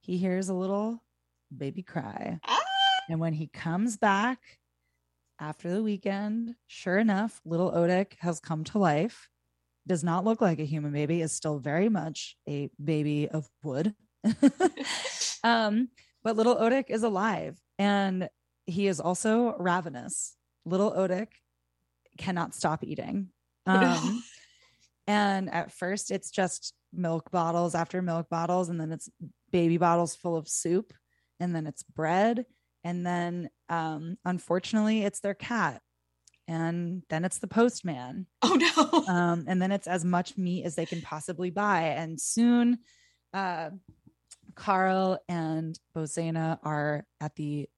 he 0.00 0.16
hears 0.16 0.48
a 0.48 0.54
little 0.54 1.02
baby 1.54 1.82
cry 1.82 2.38
Ah! 2.44 2.58
and 3.10 3.20
when 3.20 3.34
he 3.34 3.48
comes 3.48 3.98
back 3.98 4.58
after 5.38 5.70
the 5.70 5.82
weekend 5.82 6.54
sure 6.66 6.98
enough 6.98 7.40
little 7.44 7.70
otik 7.72 8.14
has 8.20 8.40
come 8.40 8.64
to 8.64 8.78
life 8.78 9.28
does 9.86 10.04
not 10.04 10.24
look 10.24 10.40
like 10.40 10.58
a 10.58 10.64
human 10.64 10.92
baby 10.92 11.22
is 11.22 11.32
still 11.32 11.58
very 11.58 11.88
much 11.88 12.36
a 12.48 12.70
baby 12.82 13.28
of 13.28 13.48
wood 13.62 13.94
um 15.44 15.88
but 16.22 16.36
little 16.36 16.56
Otik 16.56 16.88
is 16.88 17.02
alive 17.02 17.58
and 17.78 18.28
he 18.66 18.86
is 18.86 19.00
also 19.00 19.56
ravenous. 19.58 20.36
Little 20.64 20.92
Otik 20.92 21.28
cannot 22.18 22.54
stop 22.54 22.84
eating. 22.84 23.28
Um, 23.66 24.22
and 25.06 25.52
at 25.52 25.72
first, 25.72 26.10
it's 26.10 26.30
just 26.30 26.74
milk 26.92 27.30
bottles 27.30 27.74
after 27.74 28.02
milk 28.02 28.28
bottles, 28.28 28.68
and 28.68 28.80
then 28.80 28.92
it's 28.92 29.08
baby 29.50 29.78
bottles 29.78 30.14
full 30.14 30.36
of 30.36 30.48
soup, 30.48 30.92
and 31.40 31.54
then 31.54 31.66
it's 31.66 31.82
bread. 31.82 32.44
And 32.84 33.06
then, 33.06 33.48
um, 33.68 34.16
unfortunately, 34.24 35.04
it's 35.04 35.20
their 35.20 35.34
cat. 35.34 35.80
And 36.48 37.02
then 37.08 37.24
it's 37.24 37.38
the 37.38 37.46
postman 37.46 38.26
Oh 38.42 38.54
no. 38.54 39.04
um, 39.12 39.44
and 39.46 39.62
then 39.62 39.72
it's 39.72 39.86
as 39.86 40.04
much 40.04 40.36
meat 40.36 40.64
as 40.64 40.74
they 40.74 40.86
can 40.86 41.00
possibly 41.00 41.50
buy. 41.50 41.94
And 41.96 42.20
soon, 42.20 42.78
uh, 43.32 43.70
Carl 44.54 45.18
and 45.28 45.78
Bozena 45.96 46.58
are 46.62 47.06
at 47.20 47.34
the 47.36 47.68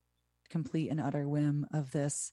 complete 0.50 0.90
and 0.90 1.00
utter 1.00 1.28
whim 1.28 1.66
of 1.72 1.90
this 1.92 2.32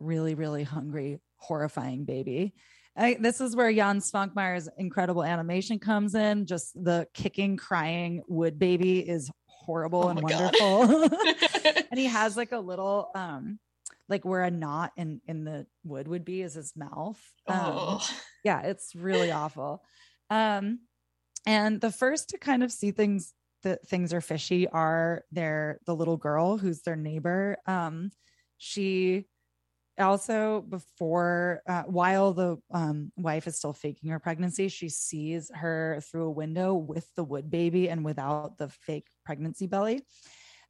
really, 0.00 0.34
really 0.34 0.64
hungry, 0.64 1.20
horrifying 1.36 2.04
baby. 2.04 2.54
I, 2.96 3.16
this 3.18 3.40
is 3.40 3.56
where 3.56 3.72
Jan 3.72 4.00
Svankmajer's 4.00 4.68
incredible 4.76 5.24
animation 5.24 5.78
comes 5.78 6.14
in. 6.14 6.46
Just 6.46 6.74
the 6.74 7.06
kicking, 7.14 7.56
crying 7.56 8.22
wood 8.28 8.58
baby 8.58 8.98
is 8.98 9.30
horrible 9.46 10.04
Oh 10.04 10.08
and 10.08 10.22
wonderful. 10.22 10.82
and 11.90 11.98
he 11.98 12.06
has 12.06 12.36
like 12.36 12.52
a 12.52 12.58
little 12.58 13.10
um 13.14 13.58
like 14.12 14.26
where 14.26 14.42
a 14.42 14.50
knot 14.50 14.92
in 14.96 15.22
in 15.26 15.44
the 15.44 15.66
wood 15.84 16.06
would 16.06 16.24
be 16.24 16.42
is 16.42 16.52
his 16.52 16.74
mouth. 16.76 17.18
Um, 17.48 17.58
oh. 17.58 18.08
yeah 18.44 18.60
it's 18.60 18.94
really 18.94 19.32
awful. 19.32 19.82
Um 20.28 20.80
and 21.46 21.80
the 21.80 21.90
first 21.90 22.28
to 22.28 22.38
kind 22.38 22.62
of 22.62 22.70
see 22.70 22.90
things 22.90 23.32
that 23.62 23.88
things 23.88 24.12
are 24.12 24.20
fishy 24.20 24.68
are 24.68 25.24
their 25.32 25.80
the 25.86 25.96
little 25.96 26.18
girl 26.18 26.58
who's 26.58 26.82
their 26.82 26.94
neighbor. 26.94 27.56
Um 27.66 28.10
she 28.58 29.24
also 29.98 30.60
before 30.60 31.62
uh, 31.66 31.84
while 31.84 32.34
the 32.34 32.58
um, 32.72 33.12
wife 33.16 33.46
is 33.46 33.56
still 33.56 33.74
faking 33.74 34.10
her 34.10 34.18
pregnancy 34.18 34.68
she 34.68 34.88
sees 34.88 35.50
her 35.54 36.00
through 36.10 36.24
a 36.24 36.30
window 36.30 36.72
with 36.74 37.06
the 37.14 37.24
wood 37.24 37.50
baby 37.50 37.90
and 37.90 38.04
without 38.04 38.56
the 38.58 38.68
fake 38.68 39.06
pregnancy 39.24 39.66
belly. 39.66 40.02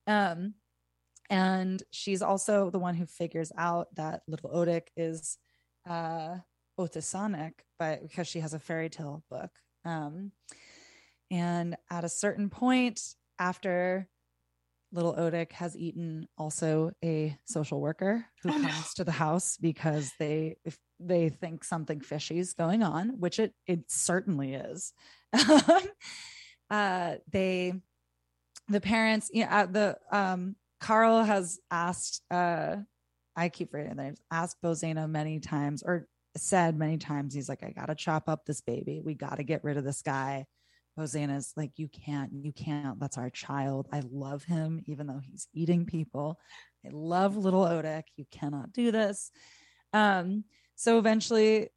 Um 0.07 0.55
and 1.33 1.83
she's 1.91 2.22
also 2.22 2.68
the 2.70 2.78
one 2.78 2.95
who 2.95 3.07
figures 3.07 3.51
out 3.57 3.89
that 3.97 4.20
little 4.28 4.51
Otik 4.51 4.89
is 4.97 5.39
uh 5.89 6.37
Otesánek, 6.78 7.53
but 7.78 8.03
because 8.03 8.28
she 8.28 8.41
has 8.41 8.55
a 8.55 8.59
fairy 8.59 8.89
tale 8.89 9.22
book. 9.30 9.51
Um, 9.85 10.33
and 11.30 11.76
at 11.91 12.05
a 12.05 12.09
certain 12.09 12.51
point, 12.51 13.01
after 13.39 14.09
little 14.93 15.14
Otik 15.14 15.53
has 15.53 15.76
eaten 15.76 16.28
also 16.37 16.93
a 17.03 17.37
social 17.47 17.80
worker 17.80 18.26
who 18.43 18.51
Oh, 18.53 18.57
no. 18.59 18.68
comes 18.68 18.95
to 18.95 19.05
the 19.05 19.12
house 19.12 19.57
because 19.57 20.12
they 20.18 20.57
if 20.64 20.76
they 21.01 21.30
think 21.30 21.64
something 21.64 22.01
fishy 22.01 22.39
is 22.39 22.53
going 22.53 22.83
on, 22.83 23.18
which 23.20 23.39
it 23.39 23.55
it 23.66 23.91
certainly 23.91 24.55
is. 24.55 24.93
uh, 26.70 27.14
they 27.30 27.72
the 28.68 28.80
parents, 28.80 29.30
yeah, 29.33 29.66
the 29.66 29.99
um, 30.11 30.57
Carl 30.83 31.22
has 31.22 31.61
asked. 31.70 32.22
Uh, 32.30 32.76
I 33.37 33.49
keep 33.49 33.70
forgetting 33.70 33.97
their 33.97 34.07
names. 34.07 34.20
Asked 34.30 34.61
Bozena 34.62 35.09
many 35.09 35.39
times, 35.39 35.83
or 35.83 36.07
said 36.37 36.76
many 36.76 36.99
times, 36.99 37.33
he's 37.33 37.49
like, 37.49 37.62
"I 37.62 37.70
gotta 37.70 37.95
chop 37.95 38.28
up 38.28 38.45
this 38.45 38.61
baby. 38.61 39.01
We 39.03 39.14
gotta 39.14 39.45
get 39.45 39.64
rid 39.64 39.76
of 39.76 39.85
this 39.85 40.03
guy." 40.03 40.47
Hosanna's 40.99 41.55
like, 41.57 41.70
"You 41.76 41.89
can't, 41.89 42.33
you 42.33 42.53
can't. 42.53 42.99
That's 42.99 43.16
our 43.16 43.30
child. 43.30 43.89
I 43.93 44.03
love 44.11 44.45
him, 44.45 44.83
even 44.87 45.07
though 45.07 45.20
he's 45.22 45.49
eating 45.55 45.87
people. 45.87 46.39
I 46.85 46.91
love 46.93 47.37
little 47.37 47.64
Otik. 47.64 48.05
You 48.16 48.26
cannot 48.30 48.72
do 48.72 48.91
this." 48.91 49.30
Um, 49.93 50.45
so 50.74 50.99
eventually, 50.99 51.68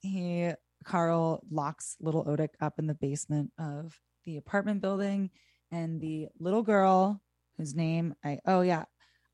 he 0.00 0.52
Carl 0.84 1.42
locks 1.50 1.96
little 2.00 2.24
Otik 2.26 2.50
up 2.60 2.78
in 2.78 2.86
the 2.86 2.94
basement 2.94 3.50
of 3.58 3.98
the 4.26 4.36
apartment 4.36 4.82
building, 4.82 5.30
and 5.70 6.00
the 6.02 6.28
little 6.38 6.62
girl 6.62 7.22
whose 7.62 7.76
name 7.76 8.14
I 8.24 8.40
oh 8.44 8.62
yeah, 8.62 8.84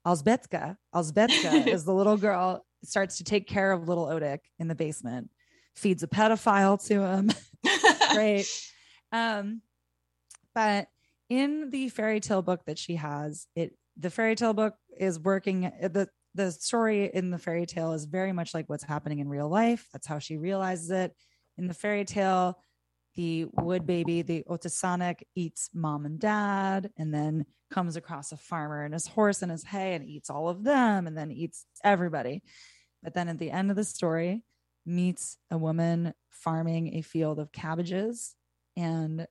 Alzbetka. 0.06 0.76
Alzbetka 0.94 1.66
is 1.74 1.84
the 1.84 1.94
little 1.94 2.18
girl 2.18 2.64
starts 2.84 3.16
to 3.18 3.24
take 3.24 3.48
care 3.48 3.72
of 3.72 3.88
little 3.88 4.06
Otik 4.06 4.40
in 4.58 4.68
the 4.68 4.74
basement, 4.74 5.30
feeds 5.74 6.02
a 6.02 6.06
pedophile 6.06 6.84
to 6.88 7.02
him. 7.02 7.30
Great. 8.14 8.46
Um, 9.12 9.62
but 10.54 10.88
in 11.30 11.70
the 11.70 11.88
fairy 11.88 12.20
tale 12.20 12.42
book 12.42 12.60
that 12.66 12.78
she 12.78 12.96
has, 12.96 13.46
it 13.56 13.74
the 13.96 14.10
fairy 14.10 14.34
tale 14.34 14.52
book 14.52 14.74
is 14.98 15.18
working 15.18 15.62
the 15.62 16.08
the 16.34 16.52
story 16.52 17.10
in 17.12 17.30
the 17.30 17.38
fairy 17.38 17.64
tale 17.64 17.94
is 17.94 18.04
very 18.04 18.32
much 18.32 18.52
like 18.52 18.68
what's 18.68 18.84
happening 18.84 19.20
in 19.20 19.28
real 19.28 19.48
life. 19.48 19.88
That's 19.92 20.06
how 20.06 20.18
she 20.18 20.36
realizes 20.36 20.90
it. 20.90 21.12
In 21.56 21.66
the 21.66 21.74
fairy 21.74 22.04
tale, 22.04 22.58
the 23.16 23.46
wood 23.54 23.86
baby, 23.86 24.20
the 24.20 24.44
Otesánek, 24.48 25.22
eats 25.34 25.70
mom 25.72 26.04
and 26.04 26.20
dad, 26.20 26.90
and 26.98 27.12
then 27.12 27.46
comes 27.70 27.96
across 27.96 28.32
a 28.32 28.36
farmer 28.36 28.84
and 28.84 28.94
his 28.94 29.06
horse 29.06 29.42
and 29.42 29.50
his 29.50 29.64
hay 29.64 29.94
and 29.94 30.04
eats 30.04 30.30
all 30.30 30.48
of 30.48 30.64
them, 30.64 31.06
and 31.06 31.16
then 31.16 31.30
eats 31.30 31.66
everybody. 31.84 32.42
But 33.02 33.14
then 33.14 33.28
at 33.28 33.38
the 33.38 33.50
end 33.50 33.70
of 33.70 33.76
the 33.76 33.84
story, 33.84 34.42
meets 34.86 35.36
a 35.50 35.58
woman 35.58 36.14
farming 36.30 36.96
a 36.96 37.02
field 37.02 37.38
of 37.38 37.52
cabbages, 37.52 38.34
and 38.76 39.26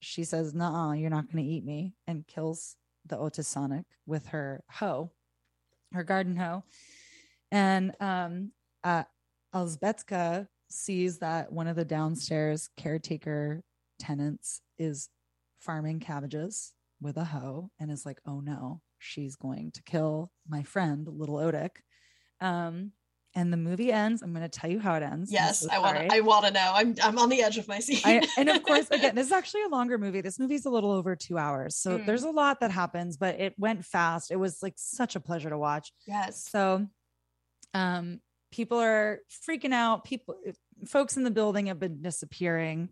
she 0.00 0.24
says, 0.24 0.54
"Nah, 0.54 0.92
you're 0.92 1.10
not 1.10 1.30
going 1.30 1.44
to 1.44 1.50
eat 1.50 1.64
me," 1.64 1.94
and 2.06 2.26
kills 2.26 2.76
the 3.06 3.16
Otesánek 3.16 3.84
with 4.06 4.26
her 4.28 4.64
hoe, 4.70 5.12
her 5.92 6.04
garden 6.04 6.36
hoe, 6.36 6.64
and 7.50 7.94
um, 8.00 8.52
uh, 8.82 9.04
Alzbetka 9.54 10.48
sees 10.70 11.18
that 11.18 11.52
one 11.52 11.66
of 11.66 11.76
the 11.76 11.84
downstairs 11.84 12.70
caretaker 12.76 13.62
tenants 13.98 14.62
is 14.78 15.10
farming 15.60 16.00
cabbages 16.00 16.72
with 17.02 17.16
a 17.16 17.24
hoe 17.24 17.70
and 17.80 17.90
is 17.90 18.06
like, 18.06 18.20
oh 18.26 18.40
no, 18.40 18.80
she's 18.98 19.36
going 19.36 19.72
to 19.72 19.82
kill 19.82 20.30
my 20.48 20.62
friend, 20.62 21.06
little 21.08 21.36
Otik. 21.36 21.70
Um, 22.40 22.92
and 23.34 23.50
the 23.52 23.56
movie 23.56 23.90
ends. 23.90 24.20
I'm 24.20 24.34
going 24.34 24.48
to 24.48 24.58
tell 24.60 24.70
you 24.70 24.78
how 24.78 24.94
it 24.94 25.02
ends. 25.02 25.32
Yes, 25.32 25.60
so 25.60 25.68
I 25.72 25.78
want 25.78 25.96
to. 25.96 26.14
I 26.14 26.20
want 26.20 26.44
to 26.44 26.50
know. 26.52 26.70
I'm 26.74 26.94
I'm 27.02 27.18
on 27.18 27.30
the 27.30 27.42
edge 27.42 27.56
of 27.56 27.66
my 27.66 27.78
seat. 27.80 28.02
I, 28.04 28.20
and 28.36 28.50
of 28.50 28.62
course, 28.62 28.88
again, 28.90 29.14
this 29.14 29.26
is 29.28 29.32
actually 29.32 29.62
a 29.62 29.68
longer 29.68 29.96
movie. 29.96 30.20
This 30.20 30.38
movie's 30.38 30.66
a 30.66 30.70
little 30.70 30.90
over 30.92 31.16
two 31.16 31.38
hours. 31.38 31.76
So 31.76 31.98
Mm. 31.98 32.06
there's 32.06 32.24
a 32.24 32.30
lot 32.30 32.60
that 32.60 32.70
happens, 32.70 33.16
but 33.16 33.40
it 33.40 33.54
went 33.58 33.86
fast. 33.86 34.30
It 34.30 34.36
was 34.36 34.62
like 34.62 34.74
such 34.76 35.16
a 35.16 35.20
pleasure 35.20 35.48
to 35.50 35.56
watch. 35.58 35.92
yes. 36.06 36.46
So 36.50 36.86
um 37.74 38.20
people 38.50 38.78
are 38.78 39.20
freaking 39.48 39.72
out. 39.72 40.04
People 40.04 40.36
folks 40.86 41.16
in 41.16 41.24
the 41.24 41.30
building 41.30 41.66
have 41.66 41.78
been 41.80 42.02
disappearing. 42.02 42.90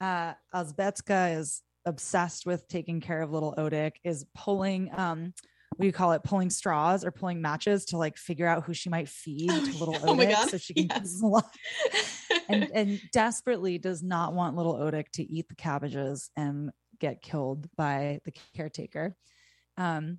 Uh 0.00 0.34
Azbetska 0.54 1.36
is 1.38 1.62
obsessed 1.86 2.46
with 2.46 2.68
taking 2.68 3.00
care 3.00 3.22
of 3.22 3.32
little 3.32 3.54
Otik, 3.56 3.92
is 4.04 4.26
pulling 4.34 4.90
um 4.96 5.32
what 5.76 5.84
do 5.84 5.86
you 5.86 5.92
call 5.92 6.12
it? 6.12 6.24
Pulling 6.24 6.50
straws 6.50 7.04
or 7.04 7.10
pulling 7.10 7.40
matches 7.40 7.86
to 7.86 7.96
like 7.96 8.16
figure 8.16 8.46
out 8.46 8.64
who 8.64 8.74
she 8.74 8.90
might 8.90 9.08
feed 9.08 9.48
to 9.48 9.78
little 9.78 9.96
Oh 10.02 10.16
God, 10.16 10.50
so 10.50 10.58
she 10.58 10.74
can 10.74 10.88
yes. 10.90 10.98
keep 10.98 11.20
him 11.20 11.24
alive. 11.24 11.44
and 12.48 12.70
and 12.74 13.00
desperately 13.12 13.78
does 13.78 14.02
not 14.02 14.34
want 14.34 14.56
little 14.56 14.74
Otik 14.74 15.10
to 15.12 15.22
eat 15.22 15.48
the 15.48 15.54
cabbages 15.54 16.30
and 16.36 16.70
get 16.98 17.22
killed 17.22 17.68
by 17.76 18.20
the 18.24 18.32
caretaker. 18.54 19.16
Um, 19.76 20.18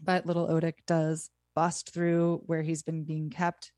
but 0.00 0.26
little 0.26 0.48
Otik 0.48 0.74
does 0.86 1.30
bust 1.54 1.92
through 1.92 2.42
where 2.46 2.62
he's 2.62 2.82
been 2.82 3.04
being 3.04 3.30
kept 3.30 3.72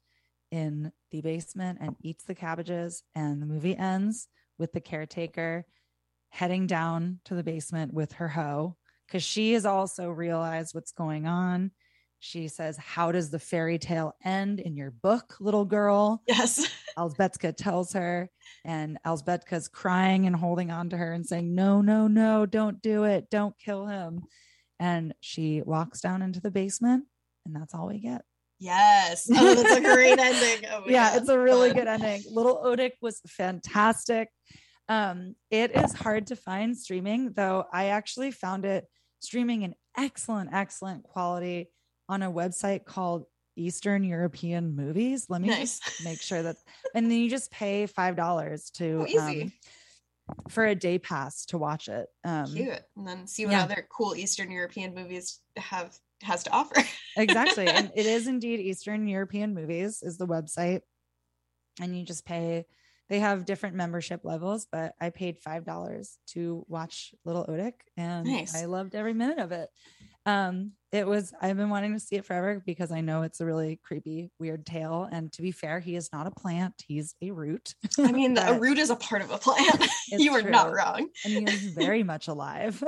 in 0.50 0.92
the 1.10 1.20
basement 1.20 1.78
and 1.80 1.96
eats 2.02 2.24
the 2.24 2.34
cabbages. 2.34 3.02
And 3.14 3.40
the 3.40 3.46
movie 3.46 3.76
ends 3.76 4.28
with 4.58 4.72
the 4.72 4.80
caretaker 4.80 5.64
heading 6.36 6.66
down 6.66 7.18
to 7.24 7.34
the 7.34 7.42
basement 7.42 7.94
with 7.94 8.12
her 8.12 8.28
hoe 8.28 8.76
because 9.06 9.22
she 9.22 9.54
has 9.54 9.64
also 9.64 10.10
realized 10.10 10.74
what's 10.74 10.92
going 10.92 11.26
on. 11.26 11.70
She 12.20 12.48
says, 12.48 12.76
How 12.76 13.10
does 13.10 13.30
the 13.30 13.38
fairy 13.38 13.78
tale 13.78 14.14
end 14.22 14.60
in 14.60 14.76
your 14.76 14.90
book, 14.90 15.36
little 15.40 15.64
girl? 15.64 16.22
Yes. 16.28 16.70
Elsbetka 16.98 17.56
tells 17.56 17.94
her, 17.94 18.28
and 18.66 18.98
Elsbetka's 19.06 19.68
crying 19.68 20.26
and 20.26 20.36
holding 20.36 20.70
on 20.70 20.90
to 20.90 20.96
her 20.98 21.12
and 21.12 21.24
saying, 21.24 21.54
No, 21.54 21.80
no, 21.80 22.06
no, 22.06 22.44
don't 22.44 22.82
do 22.82 23.04
it. 23.04 23.30
Don't 23.30 23.56
kill 23.58 23.86
him. 23.86 24.20
And 24.78 25.14
she 25.20 25.62
walks 25.62 26.02
down 26.02 26.20
into 26.20 26.40
the 26.40 26.50
basement, 26.50 27.04
and 27.46 27.56
that's 27.56 27.74
all 27.74 27.88
we 27.88 27.98
get. 27.98 28.22
Yes. 28.58 29.30
Oh, 29.32 29.54
that's 29.54 29.76
a 29.76 29.80
great 29.80 30.18
ending. 30.18 30.68
Oh 30.70 30.82
yeah, 30.86 31.12
God, 31.12 31.20
it's 31.20 31.30
a 31.30 31.38
really 31.38 31.72
good 31.72 31.86
ending. 31.86 32.22
Little 32.30 32.62
Otik 32.62 32.92
was 33.00 33.22
fantastic. 33.26 34.28
Um, 34.88 35.34
it 35.50 35.74
is 35.76 35.92
hard 35.92 36.28
to 36.28 36.36
find 36.36 36.76
streaming, 36.76 37.32
though 37.32 37.64
I 37.72 37.86
actually 37.86 38.30
found 38.30 38.64
it 38.64 38.86
streaming 39.20 39.62
in 39.62 39.74
excellent, 39.96 40.50
excellent 40.52 41.02
quality 41.02 41.70
on 42.08 42.22
a 42.22 42.30
website 42.30 42.84
called 42.84 43.24
Eastern 43.56 44.04
European 44.04 44.76
Movies. 44.76 45.26
Let 45.28 45.40
me 45.40 45.48
Nice. 45.48 45.80
just 45.80 46.04
make 46.04 46.20
sure 46.20 46.42
that, 46.42 46.56
and 46.94 47.10
then 47.10 47.18
you 47.18 47.30
just 47.30 47.50
pay 47.50 47.86
five 47.86 48.14
dollars 48.16 48.70
to 48.74 49.06
Oh, 49.08 49.18
um, 49.20 49.52
for 50.50 50.66
a 50.66 50.74
day 50.74 50.98
pass 50.98 51.46
to 51.46 51.58
watch 51.58 51.88
it. 51.88 52.06
Um, 52.24 52.46
Cute. 52.52 52.82
And 52.96 53.06
then 53.08 53.26
see 53.26 53.46
what 53.46 53.52
yeah. 53.52 53.62
other 53.64 53.86
cool 53.90 54.14
Eastern 54.14 54.50
European 54.50 54.94
movies 54.94 55.40
have 55.56 55.96
has 56.22 56.44
to 56.44 56.50
offer. 56.50 56.82
exactly 57.16 57.66
and 57.66 57.92
it 57.96 58.06
is 58.06 58.26
indeed 58.26 58.58
eastern 58.58 59.06
european 59.06 59.52
movies 59.52 60.02
is 60.02 60.16
the 60.16 60.26
website 60.26 60.80
and 61.78 61.94
you 61.94 62.04
just 62.06 62.24
pay 62.24 62.64
they 63.08 63.20
have 63.20 63.44
different 63.44 63.76
membership 63.76 64.20
levels 64.24 64.66
but 64.70 64.94
i 65.00 65.10
paid 65.10 65.38
five 65.38 65.64
dollars 65.64 66.18
to 66.26 66.64
watch 66.68 67.14
little 67.24 67.44
otik 67.46 67.74
and 67.96 68.26
Nice. 68.26 68.54
i 68.54 68.64
loved 68.66 68.94
every 68.94 69.14
minute 69.14 69.38
of 69.38 69.52
it 69.52 69.68
um 70.26 70.72
it 70.92 71.06
was 71.06 71.32
i've 71.40 71.56
been 71.56 71.70
wanting 71.70 71.92
to 71.94 72.00
see 72.00 72.16
it 72.16 72.24
forever 72.24 72.60
because 72.66 72.90
i 72.90 73.00
know 73.00 73.22
it's 73.22 73.40
a 73.40 73.46
really 73.46 73.78
creepy 73.84 74.30
weird 74.40 74.66
tale 74.66 75.08
and 75.10 75.32
to 75.34 75.42
be 75.42 75.52
fair 75.52 75.78
he 75.78 75.94
is 75.94 76.10
not 76.12 76.26
a 76.26 76.30
plant 76.32 76.74
he's 76.86 77.14
a 77.22 77.30
root 77.30 77.74
I 77.98 78.10
mean, 78.12 78.36
a 78.38 78.58
root 78.58 78.78
is 78.78 78.90
a 78.90 78.96
part 78.96 79.22
of 79.22 79.30
a 79.30 79.38
plant. 79.38 79.86
you 80.08 80.32
are 80.34 80.42
not 80.42 80.72
wrong. 80.72 81.08
and 81.24 81.32
he 81.32 81.44
is 81.44 81.62
very 81.74 82.02
much 82.12 82.26
alive 82.28 82.82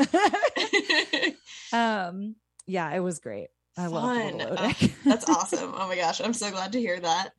um 1.72 2.34
yeah 2.66 2.92
it 2.94 3.00
was 3.00 3.18
great 3.18 3.48
i 3.76 3.86
love 3.86 4.16
little 4.16 4.56
Oh, 4.58 4.72
That's 5.04 5.28
awesome. 5.28 5.72
Oh 5.76 5.86
my 5.86 5.94
gosh, 5.96 6.20
I'm 6.20 6.32
so 6.34 6.50
glad 6.50 6.72
to 6.72 6.80
hear 6.80 6.98
that. 6.98 7.30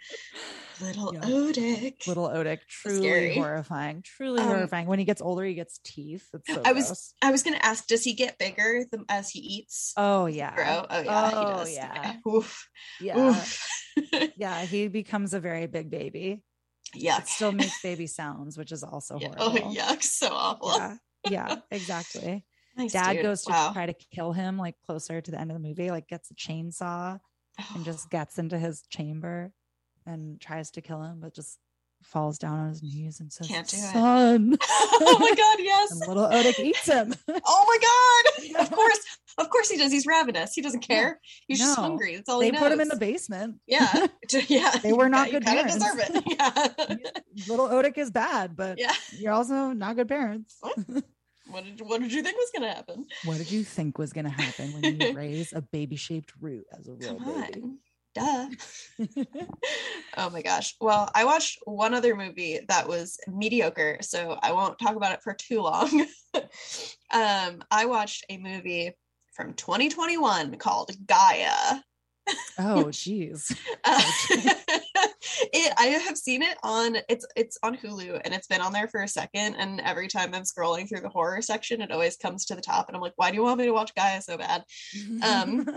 Little 0.82 1.14
Yeah. 1.14 1.20
Otik. 1.22 2.08
little 2.08 2.30
Otik, 2.30 2.60
truly 2.68 3.00
Scary. 3.02 3.36
horrifying, 3.36 4.02
truly 4.04 4.42
Um, 4.42 4.48
horrifying. 4.48 4.88
When 4.88 5.00
he 5.00 5.06
gets 5.06 5.22
older, 5.22 5.44
he 5.44 5.54
gets 5.54 5.80
teeth. 5.84 6.28
It's 6.34 6.54
so 6.54 6.62
I 6.66 6.72
was- 6.74 6.88
gross. 6.88 7.14
I 7.22 7.32
was 7.32 7.44
gonna 7.44 7.60
ask, 7.62 7.88
does 7.88 8.04
he 8.04 8.14
get 8.14 8.38
bigger 8.38 8.86
the, 8.92 9.04
as 9.10 9.30
he 9.30 9.40
eats? 9.40 9.94
Oh 9.98 10.26
yeah, 10.28 10.56
Grow? 10.56 10.86
Oh 10.90 11.02
yeah, 11.02 11.32
Oh, 11.34 11.40
he 11.40 11.46
does. 11.46 11.74
yeah. 11.76 12.16
Oof. 12.28 12.70
yeah, 13.02 13.18
Oof. 13.30 13.68
yeah. 14.38 14.62
He 14.66 14.88
becomes 14.88 15.34
a 15.34 15.40
very 15.40 15.68
big 15.68 15.90
baby. 15.90 16.44
Yeah. 16.96 17.22
Still 17.24 17.52
makes 17.52 17.82
baby 17.82 18.08
sounds, 18.08 18.58
which 18.58 18.72
is 18.72 18.84
also 18.84 19.18
Yeah. 19.20 19.34
Oh 19.38 19.50
horrible. 19.50 19.76
yuck, 19.76 20.02
so 20.04 20.30
awful. 20.32 20.72
Yeah, 20.78 20.98
yeah, 21.30 21.56
exactly. 21.72 22.46
Nice, 22.78 22.94
Dad 22.94 23.14
dude. 23.14 23.24
goes 23.24 23.44
to 23.44 23.52
wow. 23.52 23.74
try 23.74 23.86
to 23.88 23.94
kill 24.14 24.32
him 24.32 24.58
like 24.58 24.76
closer 24.86 25.20
to 25.20 25.32
the 25.32 25.40
end 25.40 25.52
of 25.52 25.56
the 25.62 25.68
movie, 25.68 25.92
like 25.92 26.08
gets 26.08 26.32
a 26.32 26.36
chainsaw 26.36 27.20
and 27.76 27.84
just 27.84 28.10
gets 28.12 28.40
into 28.40 28.58
his 28.58 28.84
chamber 28.90 29.52
and 30.10 30.40
tries 30.42 30.72
to 30.72 30.82
kill 30.82 31.02
him, 31.04 31.20
but 31.22 31.34
just 31.34 31.58
falls 32.02 32.38
down 32.40 32.58
on 32.60 32.70
his 32.70 32.82
knees 32.82 33.20
and 33.20 33.32
says, 33.32 33.48
Can't 33.48 33.68
do 33.68 33.76
it. 33.78 33.80
"Son." 33.82 34.58
oh 34.64 35.18
my 35.20 35.36
god, 35.36 35.58
yes. 35.60 35.92
and 35.92 36.08
little 36.08 36.28
Otik 36.28 36.60
eats 36.60 36.86
him. 36.88 37.14
Oh 37.46 37.66
my 37.68 37.78
god. 37.82 38.62
Of 38.66 38.72
course. 38.72 39.00
Of 39.38 39.50
course 39.50 39.70
he 39.70 39.78
does. 39.78 39.92
He's 39.92 40.06
ravenous. 40.08 40.54
He 40.54 40.62
doesn't 40.62 40.82
care. 40.82 41.20
He's 41.48 41.60
just 41.60 41.78
hungry. 41.78 42.16
That's 42.16 42.28
all 42.30 42.40
they 42.40 42.52
put 42.52 42.72
him 42.72 42.80
in 42.82 42.88
the 42.90 42.98
basement. 42.98 43.60
Yeah. 43.68 44.08
Yeah. 44.48 44.72
They 44.84 44.92
were 44.92 45.08
not 45.08 45.28
ki- 45.28 45.34
good 45.34 45.44
You 45.44 45.48
kind 45.48 45.60
of 45.60 45.80
parents. 45.80 46.10
deserve 46.10 46.24
it. 46.26 47.00
Yeah. 47.38 47.48
little 47.48 47.68
Otik 47.70 47.98
is 47.98 48.12
bad, 48.12 48.56
but 48.56 48.80
yeah. 48.80 48.94
you're 49.18 49.32
also 49.34 49.72
not 49.72 49.96
good 49.96 50.08
parents. 50.10 50.58
Oh. 50.64 50.74
What 51.52 51.64
did 51.64 51.82
what 51.82 52.02
did 52.02 52.12
you 52.14 52.22
think 52.22 52.38
was 52.38 52.52
gonna 52.54 52.74
happen? 52.74 53.06
what 53.26 53.38
did 53.38 53.52
you 53.52 53.64
think 53.64 53.98
was 53.98 54.14
going 54.14 54.26
to 54.26 54.32
happen 54.32 54.72
when 54.74 55.00
you 55.02 55.14
raise 55.14 55.52
a 55.54 55.62
baby 55.62 55.96
shaped 55.96 56.34
root 56.40 56.66
as 56.78 56.88
a 56.88 56.94
real 56.94 57.16
Come 57.18 57.42
baby? 57.42 57.62
on. 57.64 57.78
Duh. 58.16 58.48
oh 60.18 60.30
my 60.30 60.42
gosh. 60.42 60.76
Well, 60.82 61.10
I 61.14 61.26
watched 61.26 61.60
one 61.66 61.94
other 61.94 62.16
movie 62.16 62.60
that 62.68 62.88
was 62.88 63.18
mediocre, 63.28 63.98
so 64.02 64.38
I 64.42 64.52
won't 64.52 64.80
talk 64.80 64.96
about 64.96 65.14
it 65.14 65.22
for 65.22 65.34
too 65.34 65.62
long. 65.62 66.08
um, 67.14 67.64
I 67.72 67.86
watched 67.86 68.26
a 68.30 68.38
movie 68.38 68.94
from 69.34 69.54
2021 69.54 70.58
called 70.58 70.92
Gaia. 71.06 71.82
oh, 72.58 72.92
geez. 72.92 73.56
Uh, 73.84 74.02
it, 75.54 75.74
I 75.78 75.86
have 76.06 76.18
seen 76.18 76.42
it 76.42 76.58
on 76.64 76.98
it's 77.08 77.26
it's 77.36 77.58
on 77.64 77.78
Hulu 77.78 78.22
and 78.24 78.34
it's 78.34 78.48
been 78.48 78.62
on 78.62 78.74
there 78.74 78.88
for 78.88 79.04
a 79.04 79.08
second. 79.08 79.56
And 79.56 79.82
every 79.82 80.08
time 80.08 80.34
I'm 80.34 80.44
scrolling 80.44 80.90
through 80.90 81.02
the 81.02 81.10
horror 81.10 81.42
section, 81.42 81.82
it 81.82 81.92
always 81.92 82.18
comes 82.18 82.46
to 82.46 82.56
the 82.56 82.62
top, 82.62 82.88
and 82.88 82.96
I'm 82.96 83.02
like, 83.02 83.14
why 83.16 83.30
do 83.30 83.38
you 83.38 83.44
want 83.44 83.60
me 83.60 83.66
to 83.66 83.72
watch 83.72 83.94
Gaia 83.96 84.22
so 84.22 84.38
bad? 84.38 84.64
Um, 85.24 85.68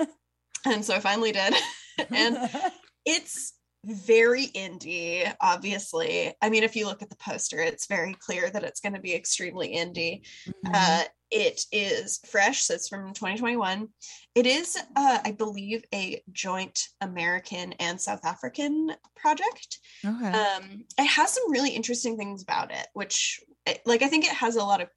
And 0.67 0.85
so 0.85 0.95
I 0.95 1.01
finally 1.01 1.33
did, 1.33 1.55
and 2.11 2.39
it's 3.05 3.55
very 3.85 4.47
indie. 4.47 5.33
Obviously, 5.41 6.33
I 6.41 6.51
mean, 6.51 6.63
if 6.63 6.77
you 6.77 6.87
look 6.87 7.03
at 7.03 7.11
the 7.11 7.17
poster, 7.17 7.59
it's 7.59 7.87
very 7.87 8.15
clear 8.15 8.49
that 8.49 8.63
it's 8.63 8.81
going 8.81 8.95
to 8.95 9.01
be 9.01 9.15
extremely 9.15 9.75
indie. 9.75 10.23
Mhm. 10.47 10.71
Uh, 10.73 11.05
it 11.33 11.63
is 11.73 12.21
fresh, 12.27 12.63
so 12.63 12.75
it's 12.75 12.89
from 12.89 13.15
2021. 13.15 13.89
It 14.35 14.47
is, 14.47 14.77
uh, 14.95 15.19
I 15.25 15.33
believe, 15.33 15.83
a 15.93 16.23
joint 16.31 16.79
American 17.01 17.73
and 17.81 17.99
South 18.01 18.25
African 18.25 18.95
project. 19.17 19.79
okay. 20.05 20.27
Um, 20.31 20.85
it 20.99 21.07
has 21.07 21.33
some 21.33 21.51
really 21.51 21.71
interesting 21.71 22.17
things 22.19 22.43
about 22.43 22.71
it, 22.71 22.87
which, 22.93 23.41
like, 23.87 24.03
I 24.03 24.09
think 24.09 24.27
it 24.27 24.33
has 24.33 24.57
a 24.57 24.65
lot 24.65 24.83
of. 24.83 24.89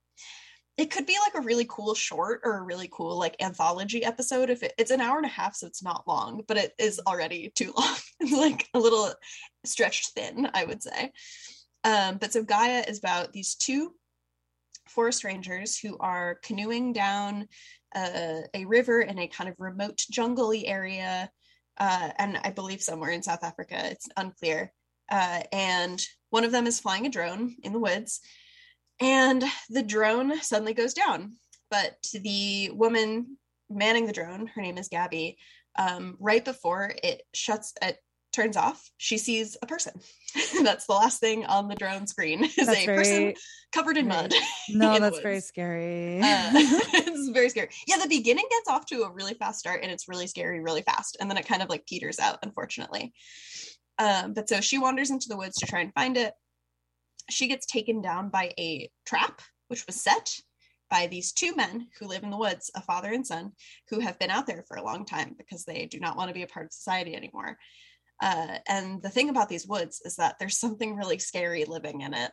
It 0.76 0.90
could 0.90 1.06
be 1.06 1.16
like 1.24 1.42
a 1.42 1.46
really 1.46 1.66
cool 1.68 1.94
short 1.94 2.40
or 2.44 2.58
a 2.58 2.62
really 2.62 2.88
cool 2.92 3.18
like 3.18 3.36
anthology 3.40 4.04
episode. 4.04 4.50
If 4.50 4.62
it, 4.62 4.74
it's 4.76 4.90
an 4.90 5.00
hour 5.00 5.16
and 5.16 5.24
a 5.24 5.30
half, 5.30 5.56
so 5.56 5.66
it's 5.66 5.82
not 5.82 6.06
long, 6.06 6.42
but 6.46 6.58
it 6.58 6.74
is 6.78 7.00
already 7.06 7.50
too 7.54 7.72
long. 7.76 7.96
it's 8.20 8.32
like 8.32 8.68
a 8.74 8.78
little 8.78 9.12
stretched 9.64 10.10
thin, 10.10 10.48
I 10.52 10.64
would 10.64 10.82
say. 10.82 11.12
Um, 11.84 12.18
but 12.18 12.32
so 12.32 12.42
Gaia 12.42 12.84
is 12.86 12.98
about 12.98 13.32
these 13.32 13.54
two 13.54 13.94
forest 14.88 15.24
rangers 15.24 15.78
who 15.78 15.96
are 15.98 16.38
canoeing 16.42 16.92
down 16.92 17.48
uh, 17.94 18.40
a 18.54 18.64
river 18.64 19.00
in 19.00 19.18
a 19.18 19.28
kind 19.28 19.48
of 19.48 19.56
remote 19.58 20.02
jungly 20.10 20.66
area, 20.66 21.30
uh, 21.78 22.10
and 22.18 22.38
I 22.42 22.50
believe 22.50 22.82
somewhere 22.82 23.10
in 23.10 23.22
South 23.22 23.44
Africa. 23.44 23.76
It's 23.90 24.08
unclear. 24.16 24.72
Uh, 25.10 25.42
and 25.52 26.04
one 26.30 26.44
of 26.44 26.52
them 26.52 26.66
is 26.66 26.80
flying 26.80 27.06
a 27.06 27.10
drone 27.10 27.56
in 27.62 27.72
the 27.72 27.78
woods, 27.78 28.20
and 29.00 29.44
the 29.68 29.82
drone 29.82 30.40
suddenly 30.40 30.74
goes 30.74 30.94
down. 30.94 31.34
But 31.70 31.96
the 32.12 32.70
woman 32.72 33.38
manning 33.68 34.06
the 34.06 34.12
drone, 34.12 34.46
her 34.46 34.62
name 34.62 34.78
is 34.78 34.88
Gabby, 34.88 35.36
um, 35.78 36.16
right 36.20 36.44
before 36.44 36.94
it 37.02 37.22
shuts, 37.34 37.74
it 37.82 37.98
turns 38.32 38.56
off, 38.56 38.90
she 38.98 39.18
sees 39.18 39.56
a 39.62 39.66
person. 39.66 39.94
that's 40.62 40.86
the 40.86 40.92
last 40.92 41.20
thing 41.20 41.46
on 41.46 41.68
the 41.68 41.74
drone 41.74 42.06
screen 42.06 42.44
is 42.44 42.54
That's 42.54 42.78
a 42.78 42.86
person 42.86 43.34
covered 43.72 43.96
in 43.96 44.08
mud. 44.08 44.32
no, 44.68 44.98
that's 44.98 45.20
very 45.20 45.40
scary. 45.40 46.20
Uh, 46.20 46.50
it's 46.54 47.30
very 47.30 47.48
scary. 47.48 47.70
Yeah, 47.86 47.96
the 47.96 48.08
beginning 48.08 48.44
gets 48.50 48.68
off 48.68 48.86
to 48.86 49.02
a 49.02 49.10
really 49.10 49.34
fast 49.34 49.58
start 49.58 49.80
and 49.82 49.90
it's 49.90 50.08
really 50.08 50.26
scary 50.26 50.60
really 50.60 50.82
fast. 50.82 51.16
And 51.18 51.30
then 51.30 51.38
it 51.38 51.48
kind 51.48 51.62
of 51.62 51.70
like 51.70 51.86
peters 51.86 52.18
out, 52.18 52.38
unfortunately. 52.42 53.14
Um, 53.98 54.34
but 54.34 54.48
so 54.48 54.60
she 54.60 54.78
wanders 54.78 55.10
into 55.10 55.28
the 55.28 55.36
woods 55.36 55.56
to 55.56 55.66
try 55.66 55.80
and 55.80 55.92
find 55.94 56.16
it. 56.16 56.34
She 57.30 57.48
gets 57.48 57.66
taken 57.66 58.02
down 58.02 58.28
by 58.28 58.52
a 58.58 58.90
trap, 59.04 59.40
which 59.68 59.86
was 59.86 60.00
set 60.00 60.30
by 60.88 61.08
these 61.08 61.32
two 61.32 61.54
men 61.56 61.88
who 61.98 62.06
live 62.06 62.22
in 62.22 62.30
the 62.30 62.36
woods, 62.36 62.70
a 62.76 62.80
father 62.80 63.12
and 63.12 63.26
son, 63.26 63.52
who 63.90 63.98
have 64.00 64.18
been 64.18 64.30
out 64.30 64.46
there 64.46 64.64
for 64.68 64.76
a 64.76 64.84
long 64.84 65.04
time 65.04 65.34
because 65.36 65.64
they 65.64 65.86
do 65.86 65.98
not 65.98 66.16
want 66.16 66.28
to 66.28 66.34
be 66.34 66.42
a 66.42 66.46
part 66.46 66.66
of 66.66 66.72
society 66.72 67.16
anymore. 67.16 67.58
Uh, 68.22 68.58
and 68.68 69.02
the 69.02 69.10
thing 69.10 69.28
about 69.28 69.48
these 69.48 69.66
woods 69.66 70.00
is 70.04 70.16
that 70.16 70.36
there's 70.38 70.58
something 70.58 70.94
really 70.96 71.18
scary 71.18 71.64
living 71.64 72.02
in 72.02 72.14
it. 72.14 72.30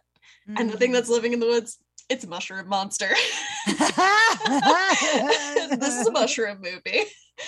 And 0.56 0.70
the 0.70 0.78
thing 0.78 0.92
Mm. 0.92 0.94
that's 0.94 1.10
living 1.10 1.34
in 1.34 1.40
the 1.40 1.48
woods, 1.48 1.80
it's 2.10 2.24
a 2.24 2.28
mushroom 2.28 2.70
monster. 2.70 3.10
this 3.66 3.80
is 6.00 6.08
a 6.08 6.12
mushroom 6.12 6.60
movie. 6.62 7.04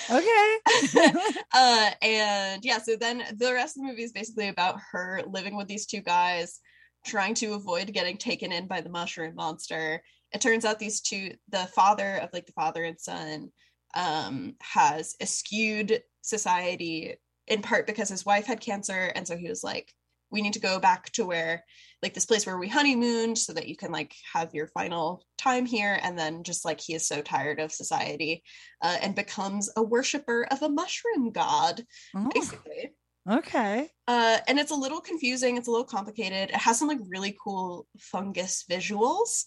okay. 0.10 0.58
uh, 1.54 1.92
and 2.02 2.64
yeah, 2.64 2.80
so 2.80 2.96
then 2.96 3.24
the 3.38 3.54
rest 3.54 3.78
of 3.78 3.84
the 3.84 3.90
movie 3.90 4.04
is 4.04 4.12
basically 4.12 4.48
about 4.48 4.80
her 4.92 5.22
living 5.28 5.56
with 5.56 5.68
these 5.68 5.86
two 5.86 6.02
guys 6.02 6.60
trying 7.06 7.36
to 7.36 7.54
avoid 7.54 7.94
getting 7.94 8.18
taken 8.18 8.52
in 8.52 8.68
by 8.68 8.82
the 8.82 8.90
mushroom 8.90 9.36
monster. 9.36 10.02
It 10.34 10.42
turns 10.42 10.66
out 10.66 10.80
these 10.80 11.02
two, 11.02 11.34
the 11.50 11.68
father 11.76 12.18
of 12.18 12.30
like 12.34 12.46
the 12.46 12.52
father 12.54 12.84
and 12.84 13.00
son, 13.00 13.52
um, 13.96 14.56
has 14.62 15.16
eschewed 15.22 16.02
society 16.22 17.16
in 17.48 17.62
part 17.62 17.88
because 17.88 18.10
his 18.10 18.26
wife 18.26 18.46
had 18.46 18.60
cancer, 18.60 19.12
and 19.16 19.28
so 19.28 19.38
he 19.38 19.48
was 19.48 19.64
like, 19.64 19.94
"We 20.32 20.42
need 20.42 20.54
to 20.54 20.60
go 20.60 20.80
back 20.80 21.12
to 21.12 21.26
where, 21.26 21.64
like, 22.02 22.14
this 22.14 22.26
place 22.26 22.46
where 22.46 22.58
we 22.58 22.68
honeymooned, 22.68 23.38
so 23.38 23.54
that 23.54 23.68
you 23.68 23.78
can 23.78 23.92
like 23.92 24.14
have 24.34 24.54
your 24.54 24.68
final 24.68 25.24
time 25.38 25.66
here." 25.66 26.00
And 26.02 26.18
then 26.18 26.44
just 26.44 26.66
like 26.66 26.82
he 26.82 26.96
is 26.96 27.08
so 27.08 27.22
tired 27.22 27.60
of 27.60 27.72
society, 27.72 28.44
uh, 28.82 28.98
and 29.02 29.16
becomes 29.16 29.70
a 29.78 29.84
worshiper 29.84 30.48
of 30.52 30.62
a 30.64 30.70
mushroom 30.70 31.32
god, 31.32 31.86
Oh, 32.16 32.30
basically. 32.34 32.96
Okay. 33.30 33.90
Uh, 34.08 34.38
and 34.48 34.60
it's 34.60 34.72
a 34.72 34.76
little 34.76 35.02
confusing. 35.02 35.58
It's 35.58 35.68
a 35.68 35.72
little 35.72 35.86
complicated. 35.86 36.50
It 36.50 36.56
has 36.56 36.80
some 36.80 36.88
like 36.88 37.00
really 37.08 37.36
cool 37.44 37.88
fungus 38.00 38.66
visuals. 38.70 39.46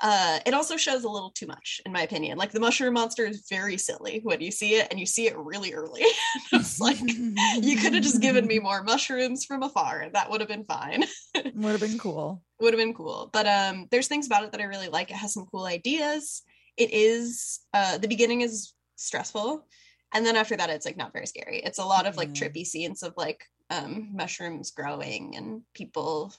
Uh, 0.00 0.38
it 0.46 0.54
also 0.54 0.76
shows 0.76 1.02
a 1.02 1.08
little 1.08 1.30
too 1.30 1.46
much, 1.46 1.80
in 1.84 1.90
my 1.90 2.02
opinion. 2.02 2.38
Like 2.38 2.52
the 2.52 2.60
mushroom 2.60 2.94
monster 2.94 3.26
is 3.26 3.46
very 3.50 3.76
silly 3.76 4.20
when 4.22 4.40
you 4.40 4.52
see 4.52 4.74
it, 4.76 4.86
and 4.90 5.00
you 5.00 5.06
see 5.06 5.26
it 5.26 5.36
really 5.36 5.74
early. 5.74 6.04
it's 6.52 6.78
like 6.78 7.00
you 7.00 7.76
could 7.76 7.94
have 7.94 8.02
just 8.02 8.22
given 8.22 8.46
me 8.46 8.58
more 8.62 8.84
mushrooms 8.84 9.44
from 9.44 9.64
afar, 9.64 10.08
that 10.12 10.30
would 10.30 10.40
have 10.40 10.48
been 10.48 10.64
fine. 10.64 11.04
Would 11.54 11.72
have 11.72 11.80
been 11.80 11.98
cool. 11.98 12.42
would 12.60 12.72
have 12.72 12.78
been 12.78 12.94
cool. 12.94 13.30
But 13.32 13.46
um, 13.46 13.86
there's 13.90 14.06
things 14.06 14.26
about 14.26 14.44
it 14.44 14.52
that 14.52 14.60
I 14.60 14.64
really 14.64 14.88
like. 14.88 15.10
It 15.10 15.16
has 15.16 15.32
some 15.32 15.46
cool 15.50 15.64
ideas. 15.66 16.42
It 16.76 16.92
is 16.92 17.60
uh, 17.74 17.98
the 17.98 18.06
beginning 18.08 18.42
is 18.42 18.72
stressful, 18.94 19.66
and 20.14 20.24
then 20.24 20.36
after 20.36 20.56
that, 20.56 20.70
it's 20.70 20.86
like 20.86 20.96
not 20.96 21.12
very 21.12 21.26
scary. 21.26 21.58
It's 21.60 21.78
a 21.78 21.84
lot 21.84 22.06
of 22.06 22.16
like 22.16 22.32
trippy 22.32 22.64
scenes 22.64 23.02
of 23.02 23.14
like 23.16 23.44
um, 23.70 24.08
mushrooms 24.12 24.70
growing 24.70 25.36
and 25.36 25.62
people 25.74 26.32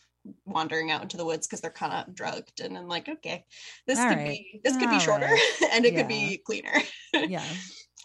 wandering 0.46 0.92
out 0.92 1.02
into 1.02 1.18
the 1.18 1.26
woods 1.26 1.48
because 1.48 1.62
they're 1.62 1.72
kind 1.72 1.94
of 1.94 2.14
drugged. 2.16 2.60
And 2.62 2.78
I'm 2.78 2.88
like, 2.88 3.08
okay, 3.08 3.46
this 3.88 4.00
All 4.00 4.08
could 4.10 4.18
right. 4.18 4.28
be 4.28 4.62
this 4.64 4.78
could 4.78 4.90
be 4.90 5.00
shorter, 5.00 5.26
right. 5.26 5.62
and 5.72 5.86
it 5.86 5.94
Yeah. 5.94 6.00
could 6.00 6.08
be 6.08 6.38
cleaner. 6.46 6.74
Yeah. 7.14 7.44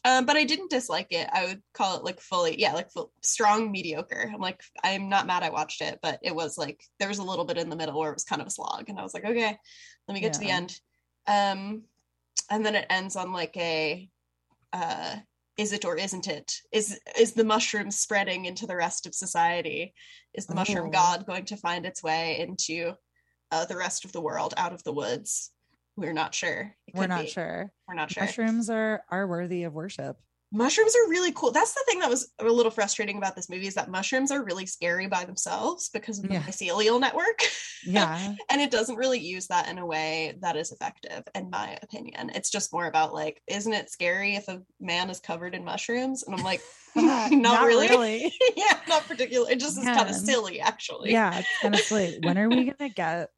Um, 0.06 0.26
but 0.26 0.36
I 0.36 0.44
didn't 0.44 0.70
dislike 0.70 1.06
it. 1.12 1.28
I 1.32 1.46
would 1.46 1.62
call 1.72 1.96
it 1.96 2.04
like 2.04 2.20
fully, 2.20 2.60
yeah, 2.60 2.74
like 2.74 2.90
full, 2.90 3.10
strong 3.22 3.72
mediocre. 3.72 4.30
I'm 4.32 4.40
like, 4.40 4.60
I'm 4.82 5.08
not 5.08 5.26
mad 5.26 5.42
I 5.42 5.48
watched 5.48 5.80
it, 5.80 5.98
but 6.02 6.18
it 6.22 6.34
was 6.34 6.58
like 6.58 6.82
there 6.98 7.08
was 7.08 7.18
a 7.18 7.22
little 7.22 7.46
bit 7.46 7.56
in 7.56 7.70
the 7.70 7.76
middle 7.76 7.98
where 7.98 8.10
it 8.10 8.14
was 8.14 8.24
kind 8.24 8.42
of 8.42 8.46
a 8.48 8.50
slog, 8.50 8.90
and 8.90 8.98
I 8.98 9.02
was 9.02 9.14
like, 9.14 9.24
okay, 9.24 9.56
let 10.06 10.14
me 10.14 10.20
get 10.20 10.34
to 10.34 10.40
the 10.40 10.50
end. 10.50 10.78
Um, 11.26 11.84
and 12.50 12.66
then 12.66 12.74
it 12.74 12.84
ends 12.90 13.16
on 13.16 13.32
like 13.32 13.56
a, 13.56 14.10
uh, 14.74 15.16
is 15.56 15.72
it 15.72 15.84
or 15.84 15.96
isn't 15.96 16.26
it? 16.26 16.52
Is 16.72 16.98
is 17.18 17.32
the 17.32 17.44
mushroom 17.44 17.90
spreading 17.90 18.44
into 18.46 18.66
the 18.66 18.76
rest 18.76 19.06
of 19.06 19.14
society? 19.14 19.94
Is 20.34 20.46
the 20.46 20.54
mushroom 20.54 20.88
Oh. 20.88 20.90
god 20.90 21.26
going 21.26 21.44
to 21.46 21.56
find 21.56 21.86
its 21.86 22.02
way 22.02 22.40
into 22.40 22.92
uh, 23.52 23.64
the 23.66 23.76
rest 23.76 24.04
of 24.04 24.12
the 24.12 24.20
world 24.20 24.54
out 24.56 24.72
of 24.72 24.82
the 24.84 24.92
woods? 24.92 25.50
We're 25.96 26.12
not 26.12 26.34
sure. 26.34 26.74
It 26.88 26.94
We're 26.96 27.06
not 27.06 27.22
be. 27.22 27.28
sure. 27.30 27.70
We're 27.86 27.94
not 27.94 28.10
sure 28.10 28.24
Mushrooms 28.24 28.68
are 28.68 29.04
are 29.10 29.26
worthy 29.28 29.62
of 29.62 29.74
worship. 29.74 30.16
Mushrooms 30.52 30.94
are 30.94 31.10
really 31.10 31.32
cool. 31.32 31.50
That's 31.50 31.72
the 31.74 31.82
thing 31.88 31.98
that 32.00 32.08
was 32.10 32.30
a 32.38 32.44
little 32.44 32.70
frustrating 32.70 33.16
about 33.18 33.34
this 33.34 33.50
movie 33.50 33.66
is 33.66 33.74
that 33.74 33.90
mushrooms 33.90 34.30
are 34.30 34.44
really 34.44 34.66
scary 34.66 35.06
by 35.08 35.24
themselves 35.24 35.88
because 35.92 36.18
of 36.18 36.28
the 36.28 36.34
Yeah. 36.34 36.42
mycelial 36.42 37.00
network. 37.00 37.40
Yeah. 37.86 38.34
and 38.50 38.62
it 38.62 38.70
doesn't 38.70 38.96
really 38.96 39.18
use 39.18 39.46
that 39.48 39.68
in 39.68 39.76
a 39.76 39.84
way 39.84 40.38
that 40.40 40.56
is 40.56 40.72
effective, 40.72 41.22
in 41.34 41.50
my 41.50 41.78
opinion. 41.82 42.30
It's 42.34 42.48
just 42.50 42.72
more 42.72 42.86
about 42.86 43.12
like, 43.12 43.42
isn't 43.46 43.72
it 43.74 43.90
scary 43.90 44.36
if 44.36 44.48
a 44.48 44.62
man 44.80 45.10
is 45.10 45.20
covered 45.20 45.54
in 45.54 45.64
mushrooms? 45.66 46.22
And 46.22 46.34
I'm 46.34 46.42
like, 46.42 46.62
uh, 46.96 47.28
not, 47.32 47.66
really. 47.66 48.32
yeah, 48.56 48.78
not 48.88 49.06
particularly. 49.06 49.52
It 49.52 49.60
just 49.60 49.76
is 49.76 49.84
kind 49.84 50.08
of 50.08 50.14
silly, 50.14 50.60
actually. 50.60 51.12
yeah, 51.12 51.38
it's 51.40 51.48
kind 51.60 51.74
of 51.74 51.80
silly. 51.82 52.18
When 52.22 52.38
are 52.38 52.48
we 52.48 52.70
gonna 52.72 52.88
get 52.88 53.28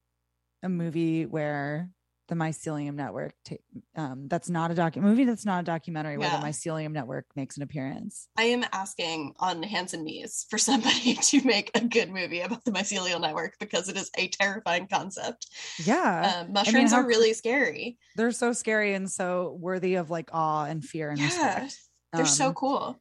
a 0.62 0.68
movie 0.68 1.26
where 1.26 1.90
the 2.28 2.34
Mycelium 2.34 2.94
Network? 2.94 3.34
Ta- 3.44 3.56
um, 3.94 4.28
that's 4.28 4.48
not 4.50 4.70
a 4.70 4.74
docu 4.74 4.96
movie. 5.02 5.24
That's 5.24 5.44
not 5.44 5.60
a 5.60 5.64
documentary 5.64 6.18
where 6.18 6.30
the 6.30 6.36
Mycelium 6.46 6.92
Network 6.92 7.26
makes 7.36 7.56
an 7.56 7.62
appearance. 7.62 8.28
I 8.36 8.44
am 8.44 8.64
asking 8.72 9.34
on 9.38 9.62
hands 9.62 9.94
and 9.94 10.04
knees 10.04 10.46
for 10.50 10.58
somebody 10.58 11.14
to 11.22 11.42
make 11.44 11.70
a 11.74 11.80
good 11.80 12.10
movie 12.10 12.40
about 12.40 12.64
the 12.64 12.70
mycelial 12.72 13.20
network 13.20 13.54
because 13.58 13.88
it 13.88 13.96
is 13.96 14.10
a 14.18 14.28
terrifying 14.28 14.86
concept. 14.88 15.46
Yeah, 15.84 16.42
Um, 16.46 16.52
mushrooms 16.52 16.92
how 16.92 16.98
are 16.98 17.06
really 17.06 17.32
scary. 17.32 17.98
they're 18.16 18.32
so 18.32 18.52
scary 18.52 18.94
and 18.94 19.10
so 19.10 19.56
worthy 19.60 19.94
of 19.94 20.10
like 20.10 20.30
awe 20.32 20.64
and 20.64 20.84
fear 20.84 21.10
and 21.10 21.18
Yeah, 21.20 21.26
respect. 21.26 21.78
They're 22.12 22.26
so 22.26 22.48
Um, 22.48 22.54
cool. 22.54 23.00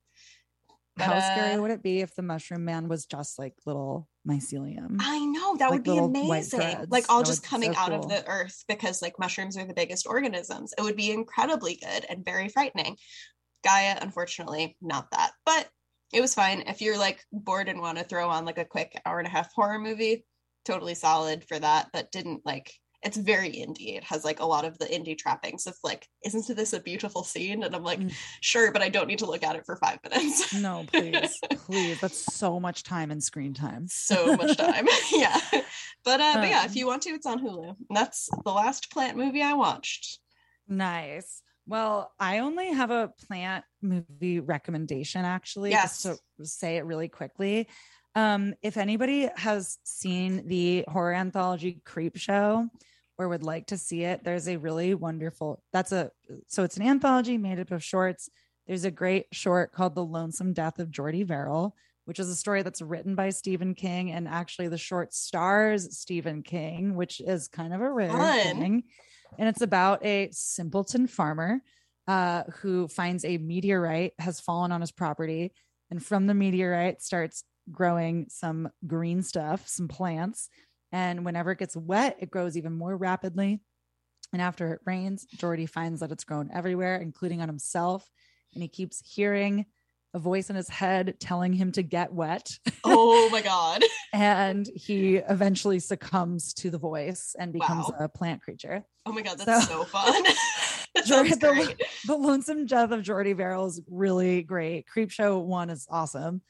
How 0.98 1.14
But, 1.16 1.22
scary 1.22 1.58
uh, 1.58 1.62
would 1.62 1.72
it 1.72 1.84
be 1.84 2.02
if 2.02 2.16
the 2.16 2.22
Mushroom 2.22 2.66
Man 2.66 2.88
was 2.88 3.06
just 3.06 3.38
like 3.38 3.54
little 3.66 4.08
mycelium? 4.28 4.98
I 5.00 5.24
know 5.26 5.56
that 5.58 5.70
Like 5.70 5.74
would 5.74 5.84
be 5.84 5.98
amazing. 5.98 6.86
Like 6.90 7.06
all 7.10 7.20
That 7.20 7.28
just 7.28 7.44
coming 7.44 7.74
so 7.74 7.80
out 7.80 7.92
of 7.92 8.10
the 8.10 8.26
earth 8.28 8.64
because 8.68 9.02
like 9.02 9.20
mushrooms 9.20 9.58
are 9.58 9.66
the 9.66 9.74
biggest 9.74 10.08
organisms. 10.08 10.74
It 10.78 10.82
would 10.82 10.96
be 10.96 11.12
incredibly 11.12 11.76
good 11.76 12.06
and 12.10 12.26
very 12.26 12.50
frightening. 12.50 12.98
Gaia, 13.64 13.98
unfortunately, 14.02 14.78
not 14.82 15.10
that. 15.12 15.32
But 15.46 15.68
it 16.14 16.22
was 16.22 16.36
fine. 16.36 16.64
If 16.68 16.82
you're 16.82 16.98
like 16.98 17.24
bored 17.32 17.68
and 17.68 17.82
want 17.82 17.98
to 17.98 18.04
throw 18.04 18.30
on 18.30 18.46
like 18.46 18.58
a 18.58 18.66
quick 18.66 19.00
hour 19.06 19.20
and 19.20 19.28
a 19.28 19.32
half 19.32 19.54
horror 19.54 19.80
movie, 19.80 20.26
totally 20.64 20.96
solid 20.96 21.44
for 21.48 21.58
that. 21.60 21.90
But 21.94 22.12
didn't 22.12 22.46
like 22.46 22.74
it's 23.06 23.18
very 23.18 23.52
indie. 23.52 23.96
It 23.98 24.04
has 24.04 24.26
like 24.26 24.40
a 24.40 24.46
lot 24.46 24.66
of 24.66 24.78
the 24.80 24.86
indie 24.86 25.18
trappings 25.18 25.68
of 25.68 25.78
like, 25.84 26.08
isn't 26.26 26.48
this 26.58 26.74
a 26.74 26.80
beautiful 26.80 27.24
scene? 27.24 27.64
And 27.64 27.76
I'm 27.76 27.84
like, 27.84 28.00
Mm. 28.00 28.12
sure, 28.42 28.72
but 28.72 28.82
I 28.82 28.90
don't 28.90 29.08
need 29.08 29.20
to 29.20 29.28
look 29.28 29.44
at 29.44 29.56
it 29.56 29.66
for 29.66 29.76
five 29.78 30.00
minutes. 30.04 30.54
No, 30.54 30.86
please, 30.92 31.40
please. 31.66 32.02
That's 32.02 32.34
so 32.36 32.60
much 32.60 32.84
time 32.84 33.12
and 33.12 33.24
screen 33.24 33.54
time. 33.54 33.88
so 33.90 34.36
much 34.36 34.58
time. 34.58 34.88
yeah. 35.14 35.40
But 36.04 36.20
uh 36.20 36.34
but 36.36 36.50
yeah, 36.50 36.62
Um, 36.62 36.66
if 36.66 36.76
you 36.76 36.88
want 36.88 37.04
to, 37.04 37.12
it's 37.12 37.26
on 37.28 37.40
Hulu. 37.40 37.70
And 37.70 37.96
that's 37.96 38.28
the 38.44 38.52
last 38.52 38.92
plant 38.92 39.18
movie 39.18 39.42
I 39.44 39.54
watched. 39.54 40.20
Nice. 40.68 41.42
Well, 41.68 42.12
I 42.20 42.40
only 42.40 42.72
have 42.72 42.92
a 42.92 43.12
plant 43.28 43.66
movie 43.82 44.40
recommendation 44.40 45.26
actually, 45.26 45.72
just 45.72 46.04
to 46.04 46.18
say 46.44 46.78
it 46.78 46.86
really 46.86 47.08
quickly. 47.08 47.68
Um, 48.16 48.54
if 48.62 48.78
anybody 48.78 49.30
has 49.36 49.78
seen 49.84 50.48
the 50.48 50.86
horror 50.88 51.14
anthology 51.14 51.82
Creep 51.84 52.18
Show 52.18 52.70
or 53.18 53.28
would 53.30 53.44
like 53.44 53.68
to 53.68 53.78
see 53.78 54.04
it, 54.04 54.24
there's 54.24 54.48
a 54.48 54.58
really 54.58 54.94
wonderful 54.94 55.62
that's 55.72 55.92
a 55.92 56.12
so 56.48 56.64
it's 56.64 56.78
an 56.78 56.84
anthology 56.84 57.38
made 57.38 57.60
up 57.60 57.72
of 57.72 57.84
shorts. 57.84 58.30
There's 58.68 58.86
a 58.86 58.92
great 58.92 59.28
short 59.32 59.72
called 59.72 59.96
The 59.96 60.04
Lonesome 60.04 60.54
Death 60.54 60.80
of 60.80 60.90
Jordy 60.90 61.24
Verrill, 61.24 61.76
which 62.06 62.20
is 62.20 62.30
a 62.30 62.36
story 62.36 62.64
that's 62.64 62.82
written 62.82 63.16
by 63.16 63.30
Stephen 63.30 63.76
King, 63.76 64.12
and 64.12 64.28
actually 64.28 64.70
the 64.70 64.78
short 64.78 65.14
stars 65.14 65.98
Stephen 65.98 66.42
King, 66.42 66.96
which 66.96 67.22
is 67.22 67.48
kind 67.48 67.74
of 67.74 67.82
a 67.82 67.92
rare 67.92 68.10
Fun. 68.10 68.60
thing. 68.60 68.84
And 69.38 69.50
it's 69.50 69.62
about 69.62 70.04
a 70.06 70.30
simpleton 70.32 71.08
farmer 71.08 71.62
uh, 72.08 72.44
who 72.60 72.88
finds 72.88 73.26
a 73.26 73.38
meteorite 73.38 74.14
has 74.20 74.40
fallen 74.40 74.72
on 74.72 74.82
his 74.82 74.92
property, 74.92 75.52
and 75.92 76.04
from 76.04 76.28
the 76.28 76.34
meteorite 76.34 77.02
starts 77.02 77.44
growing 77.72 78.28
some 78.30 78.70
green 78.86 79.22
stuff, 79.22 79.68
some 79.68 79.88
plants. 79.88 80.50
And 80.96 81.26
whenever 81.26 81.52
it 81.52 81.60
gets 81.60 81.76
wet, 81.76 82.16
it 82.22 82.32
grows 82.32 82.56
even 82.56 82.72
more 82.72 82.96
rapidly. 82.96 83.60
And 84.32 84.42
after 84.42 84.72
it 84.72 84.80
rains, 84.86 85.26
Jordy 85.36 85.66
finds 85.66 86.00
that 86.00 86.12
it's 86.14 86.24
grown 86.24 86.50
everywhere, 86.54 86.96
including 86.96 87.42
on 87.42 87.50
himself. 87.50 88.10
And 88.54 88.64
he 88.64 88.70
keeps 88.70 89.02
hearing 89.06 89.66
a 90.14 90.20
voice 90.20 90.50
in 90.50 90.56
his 90.56 90.70
head 90.70 91.16
telling 91.20 91.52
him 91.52 91.74
to 91.74 91.84
get 91.84 92.14
wet. 92.14 92.50
Oh 92.86 93.28
my 93.30 93.42
god. 93.54 93.84
and 94.14 94.66
he 94.74 95.18
eventually 95.18 95.80
succumbs 95.80 96.54
to 96.54 96.70
the 96.70 96.78
voice 96.78 97.36
and 97.38 97.52
becomes 97.52 97.88
Wow. 97.90 98.06
a 98.06 98.08
plant 98.08 98.42
creature. 98.42 98.86
Oh 99.06 99.12
my 99.12 99.22
god, 99.22 99.38
that's 99.38 99.68
so, 99.68 99.80
So- 99.80 99.84
fun. 99.84 100.24
that 100.96 101.06
Jordy- 101.06 101.32
the, 101.32 101.76
the 102.08 102.16
Lonesome 102.16 102.68
Death 102.68 102.92
of 102.92 103.04
Jordy 103.04 103.34
Verrill 103.34 103.66
is 103.66 103.82
really 103.90 104.42
great. 104.44 104.88
Creep 104.88 105.12
Show 105.12 105.40
one 105.40 105.70
is 105.70 105.86
awesome. 105.90 106.42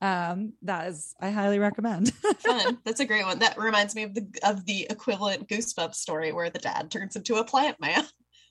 Um, 0.00 0.52
that 0.62 0.88
is 0.88 1.14
I 1.20 1.30
highly 1.30 1.58
recommend. 1.58 2.12
Fun. 2.38 2.78
That's 2.84 3.00
a 3.00 3.04
great 3.04 3.24
one. 3.24 3.40
That 3.40 3.58
reminds 3.58 3.94
me 3.94 4.04
of 4.04 4.14
the 4.14 4.26
of 4.44 4.64
the 4.64 4.86
equivalent 4.90 5.48
Goosebumps 5.48 5.96
story 5.96 6.32
where 6.32 6.50
the 6.50 6.60
dad 6.60 6.90
turns 6.90 7.16
into 7.16 7.34
a 7.36 7.44
plant 7.44 7.80
man. 7.80 8.04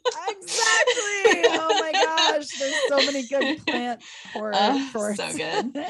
exactly. 0.30 1.44
Oh 1.50 1.78
my 1.80 1.92
gosh, 1.94 2.48
there's 2.60 2.76
so 2.90 2.98
many 2.98 3.28
good 3.28 3.66
plant 3.66 4.02
horror 4.34 4.54
Uh, 4.56 4.80
shorts. 4.92 5.18
so 5.18 5.38
good. 5.38 5.86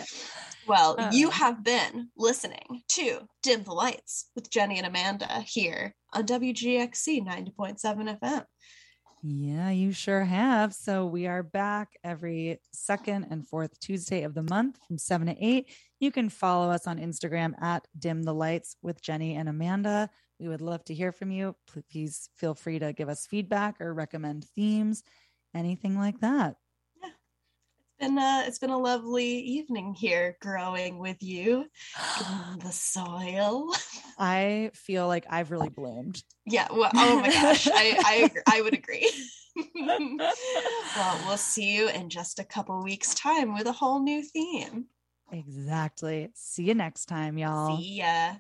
Well, 0.68 1.10
you 1.12 1.30
Uh. 1.30 1.32
have 1.32 1.64
been 1.64 2.10
listening 2.18 2.84
to 2.89 3.20
Dim 3.43 3.64
the 3.64 3.72
Lights 3.74 4.30
with 4.36 4.49
Jenny 4.49 4.78
and 4.78 4.86
Amanda 4.88 5.41
here 5.45 5.95
on 6.14 6.26
WGXC 6.26 7.22
90.7 7.26 8.20
FM. 8.20 8.43
Yeah, 9.30 9.71
you 9.71 9.91
sure 9.91 10.23
have. 10.23 10.73
So 10.73 11.05
we 11.05 11.28
are 11.28 11.43
back 11.43 11.97
every 12.01 12.61
second 12.71 13.28
and 13.30 13.45
fourth 13.45 13.78
Tuesday 13.82 14.23
of 14.23 14.34
the 14.34 14.43
month 14.43 14.80
from 14.88 14.97
seven 14.97 15.28
to 15.28 15.36
eight. 15.45 15.67
You 15.99 16.11
can 16.11 16.30
follow 16.30 16.71
us 16.71 16.88
on 16.88 16.97
Instagram 16.97 17.61
at 17.61 17.86
Dim 17.99 18.23
the 18.23 18.34
Lights 18.34 18.78
with 18.82 19.01
Jenny 19.01 19.36
and 19.36 19.49
Amanda. 19.49 20.09
We 20.39 20.47
would 20.47 20.61
love 20.61 20.86
to 20.86 20.93
hear 20.93 21.11
from 21.11 21.32
you. 21.32 21.57
Please 21.67 22.30
feel 22.38 22.55
free 22.55 22.80
to 22.80 22.93
give 22.93 23.09
us 23.09 23.28
feedback 23.28 23.82
or 23.82 23.93
recommend 23.93 24.45
themes, 24.55 25.03
anything 25.53 25.99
like 25.99 26.21
that. 26.21 26.55
Been 27.99 28.17
a 28.17 28.43
it's 28.47 28.59
been 28.59 28.69
a 28.69 28.77
lovely 28.77 29.39
evening 29.39 29.93
here 29.93 30.37
growing 30.41 30.99
with 30.99 31.21
you 31.21 31.65
in 32.19 32.59
the 32.63 32.71
soil. 32.71 33.71
I 34.19 34.71
feel 34.73 35.07
like 35.07 35.25
I've 35.29 35.51
really 35.51 35.69
bloomed. 35.69 36.23
Yeah. 36.45 36.67
Well, 36.77 36.91
oh 36.95 37.19
my 37.19 37.29
gosh, 37.29 37.67
I 37.67 38.29
I, 38.45 38.57
I 38.57 38.61
would 38.61 38.73
agree. 38.73 39.09
well, 39.75 41.19
we'll 41.25 41.37
see 41.37 41.75
you 41.75 41.89
in 41.89 42.09
just 42.09 42.39
a 42.39 42.43
couple 42.43 42.81
weeks' 42.83 43.15
time 43.15 43.53
with 43.53 43.67
a 43.67 43.71
whole 43.71 44.03
new 44.03 44.21
theme. 44.21 44.85
Exactly. 45.31 46.29
See 46.35 46.63
you 46.63 46.75
next 46.75 47.05
time, 47.05 47.37
y'all. 47.37 47.77
See 47.77 47.97
ya. 47.97 48.35